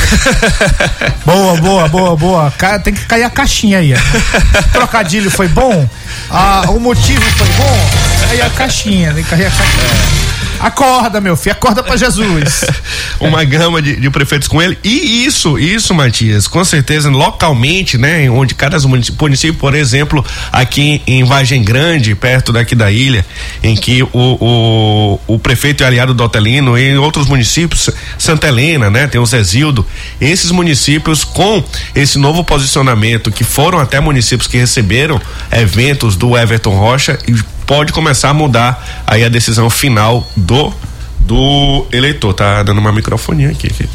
Boa, 1.25 1.55
boa, 1.57 1.87
boa, 1.87 2.15
boa. 2.17 2.53
Tem 2.83 2.93
que 2.93 3.05
cair 3.05 3.23
a 3.23 3.29
caixinha 3.29 3.77
aí. 3.79 3.93
ó. 3.93 4.61
Trocadilho 4.73 5.31
foi 5.31 5.47
bom? 5.47 5.87
Ah, 6.29 6.65
o 6.69 6.79
motivo 6.79 7.21
foi 7.21 7.47
bom? 7.57 7.89
Aí 8.29 8.41
a 8.41 8.49
caixinha, 8.49 9.13
tem 9.13 9.23
que 9.23 9.29
cair 9.29 9.45
a 9.45 9.51
caixinha. 9.51 10.33
Acorda, 10.59 11.19
meu 11.19 11.35
filho, 11.35 11.51
acorda 11.53 11.83
pra 11.83 11.97
Jesus. 11.97 12.63
uma 13.19 13.43
gama 13.43 13.81
de, 13.81 13.97
de 13.99 14.09
prefeitos 14.09 14.47
com 14.47 14.61
ele. 14.61 14.77
E 14.83 15.25
isso, 15.25 15.59
isso, 15.59 15.93
Matias, 15.93 16.47
com 16.47 16.63
certeza, 16.63 17.09
localmente, 17.09 17.97
né? 17.97 18.29
Onde 18.29 18.55
cada 18.55 18.79
município, 18.87 19.17
município, 19.21 19.55
por 19.59 19.73
exemplo, 19.75 20.25
aqui 20.53 21.01
em 21.05 21.23
Vargem 21.25 21.61
Grande, 21.61 21.72
perto 22.19 22.51
daqui 22.51 22.75
da 22.75 22.91
ilha, 22.91 23.25
em 23.61 23.75
que 23.75 24.03
o, 24.03 24.09
o, 24.13 25.19
o 25.27 25.39
prefeito 25.39 25.83
é 25.83 25.87
aliado 25.87 26.13
do 26.13 26.23
Otelino, 26.23 26.77
e 26.77 26.91
em 26.91 26.97
outros 26.97 27.27
municípios, 27.27 27.89
Santa 28.17 28.47
Helena, 28.47 28.89
né? 28.89 29.07
Tem 29.07 29.19
o 29.19 29.25
Zezildo. 29.25 29.85
Esses 30.19 30.51
municípios, 30.51 31.23
com 31.23 31.63
esse 31.95 32.17
novo 32.17 32.43
posicionamento, 32.43 33.31
que 33.31 33.43
foram 33.43 33.79
até 33.79 33.99
municípios 33.99 34.47
que 34.47 34.57
receberam 34.57 35.19
eventos 35.51 36.15
do 36.15 36.37
Everton 36.37 36.75
Rocha, 36.75 37.17
e 37.27 37.33
pode 37.65 37.93
começar 37.93 38.29
a 38.29 38.33
mudar 38.33 39.03
aí 39.07 39.23
a 39.23 39.29
decisão 39.29 39.69
final 39.69 40.27
do 40.35 40.73
do 41.19 41.87
eleitor. 41.91 42.33
Tá 42.33 42.63
dando 42.63 42.79
uma 42.79 42.91
microfonia 42.91 43.49
aqui. 43.49 43.67
aqui. 43.67 43.89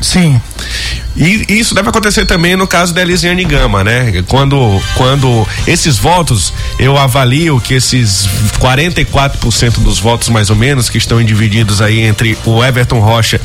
Sim. 0.00 0.40
E 1.16 1.46
isso 1.48 1.74
deve 1.74 1.88
acontecer 1.88 2.26
também 2.26 2.56
no 2.56 2.66
caso 2.66 2.92
da 2.92 3.00
Elisiane 3.00 3.44
Gama, 3.44 3.82
né? 3.82 4.22
Quando, 4.28 4.80
quando 4.94 5.46
esses 5.66 5.96
votos, 5.96 6.52
eu 6.78 6.96
avalio 6.98 7.58
que 7.58 7.72
esses 7.72 8.28
44% 8.60 9.80
dos 9.80 9.98
votos, 9.98 10.28
mais 10.28 10.50
ou 10.50 10.56
menos, 10.56 10.90
que 10.90 10.98
estão 10.98 11.22
divididos 11.24 11.80
aí 11.80 12.00
entre 12.00 12.36
o 12.44 12.62
Everton 12.62 13.00
Rocha 13.00 13.40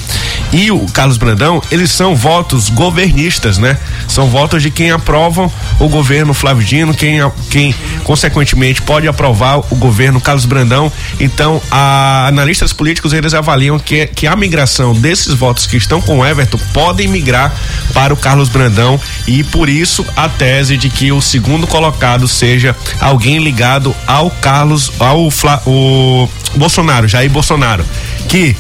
e 0.52 0.70
o 0.70 0.86
Carlos 0.88 1.18
Brandão, 1.18 1.62
eles 1.72 1.92
são 1.92 2.14
votos 2.14 2.70
governistas, 2.70 3.58
né? 3.58 3.78
São 4.06 4.28
votos 4.28 4.62
de 4.62 4.70
quem 4.70 4.92
aprovam 4.92 5.50
o 5.80 5.88
governo 5.88 6.34
Flávio 6.34 6.66
Dino, 6.66 6.94
quem, 6.94 7.20
quem 7.50 7.74
consequentemente 8.04 8.82
pode 8.82 9.08
aprovar 9.08 9.60
o 9.72 9.76
governo 9.78 10.20
Carlos 10.20 10.46
Brandão. 10.46 10.92
Então, 11.22 11.62
a, 11.72 12.28
analistas 12.28 12.74
políticos 12.74 13.14
eles 13.14 13.34
avaliam 13.34 13.80
que, 13.80 14.08
que 14.08 14.28
a 14.28 14.36
migração 14.36 14.94
desses 14.94 15.34
votos 15.34 15.66
que 15.66 15.78
estão 15.78 16.02
com 16.02 16.20
o 16.20 16.26
Everton 16.26 16.60
podem 16.74 17.01
migrar 17.08 17.54
para 17.94 18.14
o 18.14 18.18
Carlos 18.18 18.50
Brandão 18.50 19.00
e 19.28 19.44
por 19.44 19.70
isso 19.70 20.06
a 20.16 20.30
tese 20.30 20.78
de 20.78 20.90
que 20.90 21.12
o 21.12 21.22
segundo 21.22 21.68
colocado 21.68 22.28
seja 22.28 22.76
alguém 23.00 23.40
ligado 23.40 23.96
ao 24.08 24.30
Carlos, 24.30 24.92
ao 25.00 25.30
Fla, 25.30 25.62
o 25.66 26.28
Bolsonaro, 26.56 27.08
Jair 27.08 27.30
Bolsonaro, 27.30 27.86
que 28.28 28.56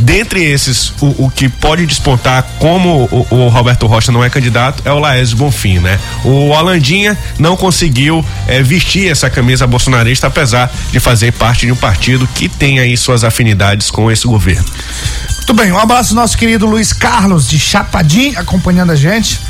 Dentre 0.00 0.42
esses, 0.42 0.94
o, 1.00 1.26
o 1.26 1.30
que 1.30 1.48
pode 1.48 1.84
despontar 1.84 2.42
como 2.58 3.08
o, 3.10 3.26
o 3.34 3.48
Roberto 3.48 3.86
Rocha 3.86 4.10
não 4.10 4.24
é 4.24 4.30
candidato 4.30 4.82
é 4.86 4.92
o 4.92 4.98
Laércio 4.98 5.36
Bonfim, 5.36 5.78
né? 5.78 5.98
O 6.24 6.48
Holandinha 6.48 7.18
não 7.38 7.56
conseguiu 7.56 8.24
eh, 8.48 8.62
vestir 8.62 9.10
essa 9.10 9.28
camisa 9.28 9.66
bolsonarista, 9.66 10.26
apesar 10.26 10.72
de 10.90 10.98
fazer 11.00 11.32
parte 11.32 11.66
de 11.66 11.72
um 11.72 11.76
partido 11.76 12.26
que 12.34 12.48
tem 12.48 12.78
aí 12.78 12.96
suas 12.96 13.24
afinidades 13.24 13.90
com 13.90 14.10
esse 14.10 14.26
governo. 14.26 14.64
Muito 15.50 15.62
bem, 15.64 15.72
um 15.72 15.78
abraço 15.78 16.14
nosso 16.14 16.38
querido 16.38 16.64
Luiz 16.64 16.92
Carlos 16.92 17.50
de 17.50 17.58
Chapadim 17.58 18.36
acompanhando 18.36 18.92
a 18.92 18.94
gente. 18.94 19.40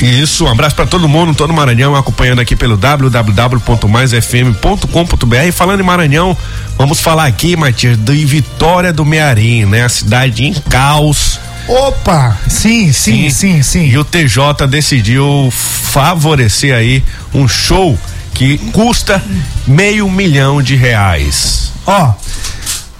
Isso, 0.00 0.46
um 0.46 0.48
abraço 0.48 0.74
para 0.74 0.86
todo 0.86 1.06
mundo, 1.06 1.34
todo 1.34 1.52
Maranhão, 1.52 1.94
acompanhando 1.94 2.40
aqui 2.40 2.56
pelo 2.56 2.78
www.maisfm.com.br. 2.78 5.36
E 5.46 5.52
falando 5.52 5.80
em 5.80 5.82
Maranhão, 5.82 6.34
vamos 6.78 7.00
falar 7.00 7.26
aqui, 7.26 7.58
Matias, 7.58 7.98
de 7.98 8.24
Vitória 8.24 8.90
do 8.90 9.04
Mearim, 9.04 9.66
né? 9.66 9.84
A 9.84 9.88
cidade 9.90 10.46
em 10.46 10.54
caos. 10.54 11.38
Opa! 11.68 12.34
Sim, 12.48 12.90
sim, 12.94 13.28
sim, 13.28 13.62
sim. 13.62 13.86
E 13.86 13.98
o 13.98 14.04
TJ 14.04 14.66
decidiu 14.66 15.52
favorecer 15.52 16.74
aí 16.74 17.04
um 17.34 17.46
show 17.46 17.98
que 18.32 18.56
custa 18.72 19.22
meio 19.66 20.08
milhão 20.08 20.62
de 20.62 20.74
reais. 20.74 21.70
Ó, 21.86 22.14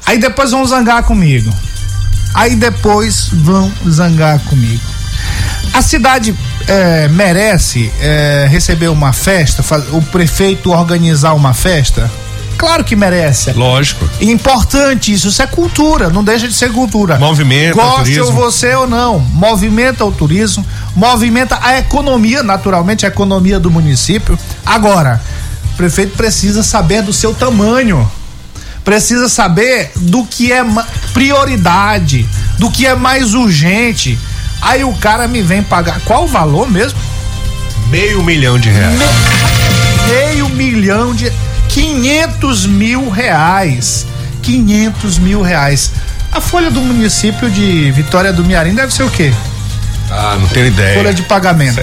aí 0.05 0.19
depois 0.19 0.51
vão 0.51 0.67
zangar 0.67 1.05
comigo. 1.05 1.51
Aí 2.35 2.55
depois 2.55 3.29
vão 3.33 3.73
zangar 3.89 4.39
comigo. 4.41 4.83
A 5.73 5.83
cidade 5.83 6.35
eh, 6.67 7.09
merece 7.09 7.93
eh, 8.01 8.47
receber 8.51 8.89
uma 8.89 9.13
festa, 9.13 9.65
o 9.93 10.03
prefeito 10.03 10.71
organizar 10.71 11.35
uma 11.35 11.55
festa? 11.55 12.11
Claro 12.59 12.83
que 12.83 12.97
merece. 12.97 13.53
Lógico. 13.53 14.09
Importante 14.21 15.13
isso, 15.13 15.29
isso 15.29 15.41
é 15.41 15.47
cultura, 15.47 16.11
não 16.11 16.25
deixa 16.25 16.49
de 16.49 16.55
ser 16.55 16.73
cultura. 16.73 17.17
Movimenta 17.17 17.73
o 17.73 17.77
Goste 17.77 18.19
ou 18.19 18.27
turismo. 18.27 18.33
você 18.33 18.75
ou 18.75 18.87
não, 18.89 19.21
movimenta 19.21 20.05
o 20.05 20.11
turismo, 20.11 20.67
movimenta 20.95 21.59
a 21.63 21.79
economia, 21.79 22.43
naturalmente 22.43 23.07
a 23.07 23.09
economia 23.09 23.61
do 23.61 23.71
município. 23.71 24.37
Agora, 24.67 25.23
o 25.73 25.77
prefeito 25.77 26.17
precisa 26.17 26.65
saber 26.65 27.03
do 27.03 27.13
seu 27.13 27.33
tamanho, 27.33 28.11
precisa 28.89 29.29
saber 29.29 29.91
do 29.97 30.25
que 30.25 30.51
é 30.51 30.65
prioridade, 31.13 32.27
do 32.59 32.71
que 32.71 32.87
é 32.87 32.95
mais 32.95 33.35
urgente. 33.35 34.19
Aí 34.63 34.83
o 34.83 34.95
cara 34.95 35.29
me 35.29 35.43
vem 35.43 35.63
pagar 35.63 36.01
qual 36.07 36.25
o 36.25 36.27
valor 36.27 36.71
mesmo? 36.71 36.99
Meio 37.91 38.23
milhão 38.23 38.59
de 38.59 38.71
reais. 38.71 38.99
meio 40.09 40.49
milhão 40.49 41.15
de 41.15 41.31
500 41.69 42.65
mil 42.65 43.11
reais 43.11 44.07
500 44.43 45.19
mil 45.19 45.43
reais 45.43 45.93
a 46.33 46.41
folha 46.41 46.71
do 46.71 46.81
município 46.81 47.51
de 47.51 47.93
Vitória 47.93 48.33
do 48.33 48.43
Miarim 48.43 48.75
deve 48.75 48.93
ser 48.93 49.03
o 49.03 49.11
quê? 49.11 49.35
Ah, 50.11 50.39
não 50.41 50.49
tenho 50.49 50.67
ideia. 50.69 50.97
folha 50.97 51.13
de 51.13 51.23
pagamento 51.25 51.83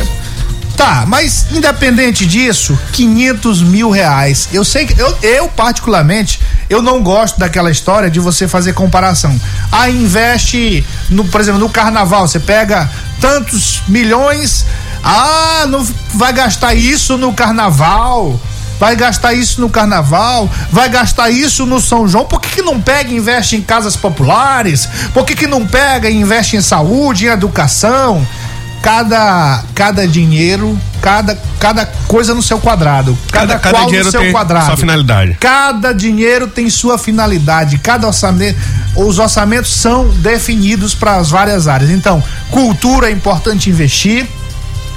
tá, 0.75 1.05
mas 1.07 1.45
independente 1.51 2.25
disso 2.25 2.77
500 2.91 3.61
mil 3.61 3.89
reais 3.89 4.49
eu 4.51 4.65
sei 4.65 4.85
que 4.85 4.99
eu, 4.99 5.17
eu 5.21 5.47
particularmente 5.47 6.39
eu 6.69 6.81
não 6.81 7.01
gosto 7.01 7.39
daquela 7.39 7.71
história 7.71 8.09
de 8.09 8.19
você 8.19 8.47
fazer 8.47 8.73
comparação. 8.73 9.39
Ah, 9.71 9.89
investe 9.89 10.85
no, 11.09 11.25
por 11.25 11.41
exemplo, 11.41 11.59
no 11.59 11.69
carnaval. 11.69 12.27
Você 12.27 12.39
pega 12.39 12.89
tantos 13.19 13.83
milhões 13.87 14.65
ah, 15.07 15.67
não 15.69 15.87
vai 16.15 16.33
gastar 16.33 16.73
isso 16.73 17.15
no 17.15 17.31
carnaval. 17.31 18.39
Vai 18.79 18.93
gastar 18.95 19.33
isso 19.33 19.61
no 19.61 19.69
carnaval, 19.69 20.49
vai 20.69 20.89
gastar 20.89 21.29
isso 21.29 21.65
no 21.65 21.79
São 21.79 22.05
João, 22.09 22.25
por 22.25 22.41
que, 22.41 22.57
que 22.57 22.61
não 22.61 22.81
pega 22.81 23.09
e 23.09 23.15
investe 23.15 23.55
em 23.55 23.61
casas 23.61 23.95
populares? 23.95 24.85
Por 25.13 25.23
que, 25.23 25.33
que 25.33 25.47
não 25.47 25.65
pega 25.65 26.09
e 26.09 26.17
investe 26.17 26.57
em 26.57 26.61
saúde, 26.61 27.25
em 27.25 27.29
educação? 27.29 28.27
Cada, 28.85 29.63
cada 29.73 30.07
dinheiro, 30.07 30.79
cada, 31.01 31.35
cada 31.59 31.87
coisa 32.07 32.35
no 32.35 32.43
seu 32.43 32.59
quadrado. 32.59 33.17
Cada, 33.31 33.47
Cada- 33.55 33.59
cada 33.59 33.77
qual 33.77 33.85
dinheiro 33.87 34.05
no 34.05 34.11
seu 34.11 34.21
tem 34.21 34.31
quadrado. 34.31 34.67
sua 34.67 34.77
finalidade. 34.77 35.37
Cada 35.39 35.91
dinheiro 35.91 36.47
tem 36.47 36.69
sua 36.69 36.95
finalidade. 36.99 37.79
Cada 37.79 38.05
orçamento. 38.05 38.59
Os 38.95 39.17
orçamentos 39.17 39.73
são 39.73 40.07
definidos 40.09 40.93
para 40.93 41.15
as 41.15 41.31
várias 41.31 41.67
áreas. 41.67 41.89
Então, 41.89 42.23
cultura 42.51 43.09
é 43.09 43.11
importante 43.11 43.71
investir. 43.71 44.27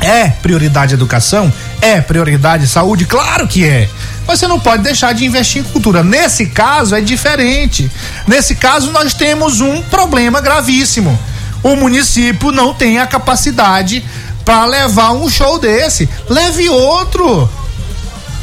É 0.03 0.29
prioridade 0.29 0.93
educação? 0.93 1.51
É 1.81 1.99
prioridade 2.01 2.69
saúde? 2.69 3.07
Claro 3.07 3.49
que 3.49 3.65
é. 3.65 3.89
Mas 4.27 4.39
você 4.39 4.47
não 4.47 4.61
pode 4.61 4.83
deixar 4.83 5.15
de 5.15 5.25
investir 5.25 5.63
em 5.63 5.65
cultura. 5.65 6.05
Nesse 6.05 6.45
caso 6.47 6.95
é 6.95 7.01
diferente. 7.01 7.91
Nesse 8.27 8.55
caso 8.55 8.93
nós 8.93 9.15
temos 9.15 9.61
um 9.63 9.81
problema 9.83 10.43
gravíssimo. 10.43 11.19
O 11.63 11.77
município 11.77 12.53
não 12.53 12.73
tem 12.73 12.99
a 12.99 13.07
capacidade 13.07 14.05
para 14.45 14.65
levar 14.65 15.13
um 15.13 15.29
show 15.29 15.59
desse. 15.59 16.09
Leve 16.29 16.69
outro. 16.69 17.49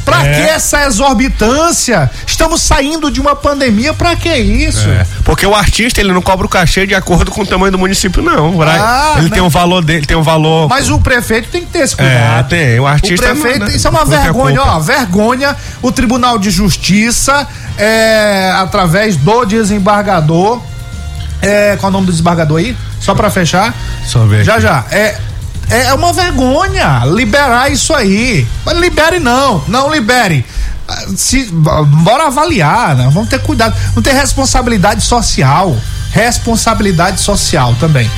Pra 0.04 0.24
É. 0.24 0.34
que 0.34 0.40
essa 0.50 0.86
exorbitância? 0.86 2.08
Estamos 2.24 2.60
saindo 2.62 3.10
de 3.10 3.20
uma 3.20 3.34
pandemia, 3.34 3.92
pra 3.92 4.14
que 4.14 4.32
isso? 4.32 4.88
É, 4.88 5.04
porque 5.24 5.44
o 5.44 5.52
artista 5.52 6.00
ele 6.00 6.12
não 6.12 6.22
cobra 6.22 6.46
o 6.46 6.48
cachê 6.48 6.86
de 6.86 6.94
acordo 6.94 7.32
com 7.32 7.42
o 7.42 7.46
tamanho 7.46 7.72
do 7.72 7.78
município, 7.78 8.22
não. 8.22 8.62
Ah, 8.62 9.14
ele 9.16 9.24
não. 9.24 9.30
tem 9.30 9.42
um 9.42 9.48
valor 9.48 9.82
dele, 9.84 10.06
tem 10.06 10.16
um 10.16 10.22
valor. 10.22 10.68
Mas 10.68 10.88
o 10.90 11.00
prefeito 11.00 11.48
tem 11.48 11.62
que 11.62 11.72
ter 11.72 11.80
esse 11.80 11.94
É, 11.94 11.96
cuidado. 11.96 12.48
tem. 12.50 12.78
O 12.78 12.86
artista. 12.86 13.32
O 13.32 13.36
prefeito, 13.36 13.58
não- 13.64 13.68
isso 13.68 13.84
é 13.84 13.90
uma 13.90 14.04
vergonha, 14.04 14.62
ó, 14.62 14.78
vergonha. 14.78 15.56
O 15.82 15.90
Tribunal 15.90 16.38
de 16.38 16.50
Justiça, 16.50 17.44
é, 17.76 18.52
através 18.56 19.16
do 19.16 19.44
desembargador, 19.44 20.62
é, 21.42 21.76
qual 21.80 21.88
é 21.88 21.90
o 21.90 21.92
nome 21.94 22.06
do 22.06 22.12
desembargador 22.12 22.58
aí? 22.58 22.76
Só 23.00 23.14
pra 23.14 23.30
fechar. 23.30 23.74
Só 24.04 24.24
ver. 24.26 24.44
Já, 24.44 24.58
já. 24.58 24.84
É, 24.90 25.16
é 25.68 25.94
uma 25.94 26.12
vergonha 26.12 27.02
liberar 27.06 27.70
isso 27.70 27.94
aí. 27.94 28.46
Mas 28.64 28.78
libere 28.78 29.18
não, 29.18 29.62
não 29.68 29.90
libere. 29.90 30.44
Ah, 30.88 31.04
Se, 31.16 31.50
bora 31.52 32.26
avaliar, 32.26 32.94
né? 32.94 33.08
Vamos 33.12 33.28
ter 33.28 33.40
cuidado. 33.40 33.76
Não 33.94 34.02
ter 34.02 34.12
responsabilidade 34.12 35.02
social. 35.02 35.76
Responsabilidade 36.12 37.20
social 37.20 37.74
também. 37.80 38.10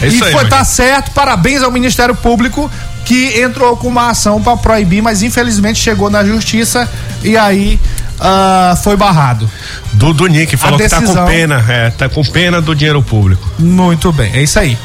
É 0.00 0.06
isso 0.08 0.22
e 0.22 0.26
aí, 0.26 0.32
foi, 0.32 0.48
tá 0.48 0.64
certo, 0.64 1.10
parabéns 1.12 1.62
ao 1.62 1.70
Ministério 1.70 2.14
Público 2.14 2.70
que 3.04 3.40
entrou 3.40 3.76
com 3.76 3.88
uma 3.88 4.10
ação 4.10 4.40
para 4.40 4.56
proibir, 4.56 5.02
mas 5.02 5.22
infelizmente 5.22 5.78
chegou 5.78 6.08
na 6.08 6.24
justiça 6.24 6.88
e 7.22 7.36
aí 7.36 7.78
ah, 8.20 8.76
foi 8.82 8.96
barrado. 8.96 9.50
Do, 9.92 10.12
do 10.12 10.26
Nick 10.26 10.56
falou 10.56 10.78
que 10.78 10.88
tá 10.88 10.96
com 10.96 11.02
decisão- 11.02 11.26
pena. 11.26 11.64
É, 11.68 11.90
tá 11.90 12.08
com 12.08 12.22
pena 12.24 12.60
do 12.60 12.74
dinheiro 12.74 13.02
público. 13.02 13.48
Muito 13.58 14.12
bem, 14.12 14.32
é 14.34 14.42
isso 14.42 14.58
aí. 14.58 14.76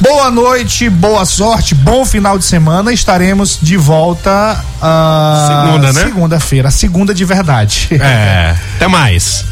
Boa 0.00 0.30
noite, 0.30 0.88
boa 0.88 1.26
sorte, 1.26 1.74
bom 1.74 2.06
final 2.06 2.38
de 2.38 2.44
semana. 2.44 2.90
Estaremos 2.92 3.58
de 3.60 3.76
volta 3.76 4.64
ah, 4.80 5.66
Segunda, 5.66 5.92
né? 5.92 6.00
Segunda-feira, 6.04 6.70
segunda 6.70 7.12
de 7.14 7.24
verdade. 7.24 7.88
É. 7.92 8.54
Até 8.76 8.88
mais. 8.88 9.44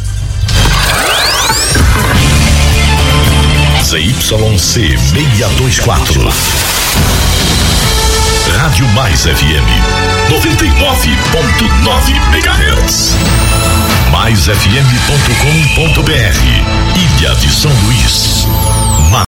ZYC 3.85 4.99
624. 4.99 6.33
Rádio 8.57 8.87
Mais 8.89 9.23
FM 9.25 9.67
99.9 10.31 12.15
MHz. 12.33 13.17
MaisFM.com.br 14.11 14.79
Ilha 16.97 17.35
de 17.35 17.51
São 17.53 17.71
Luís. 17.85 18.47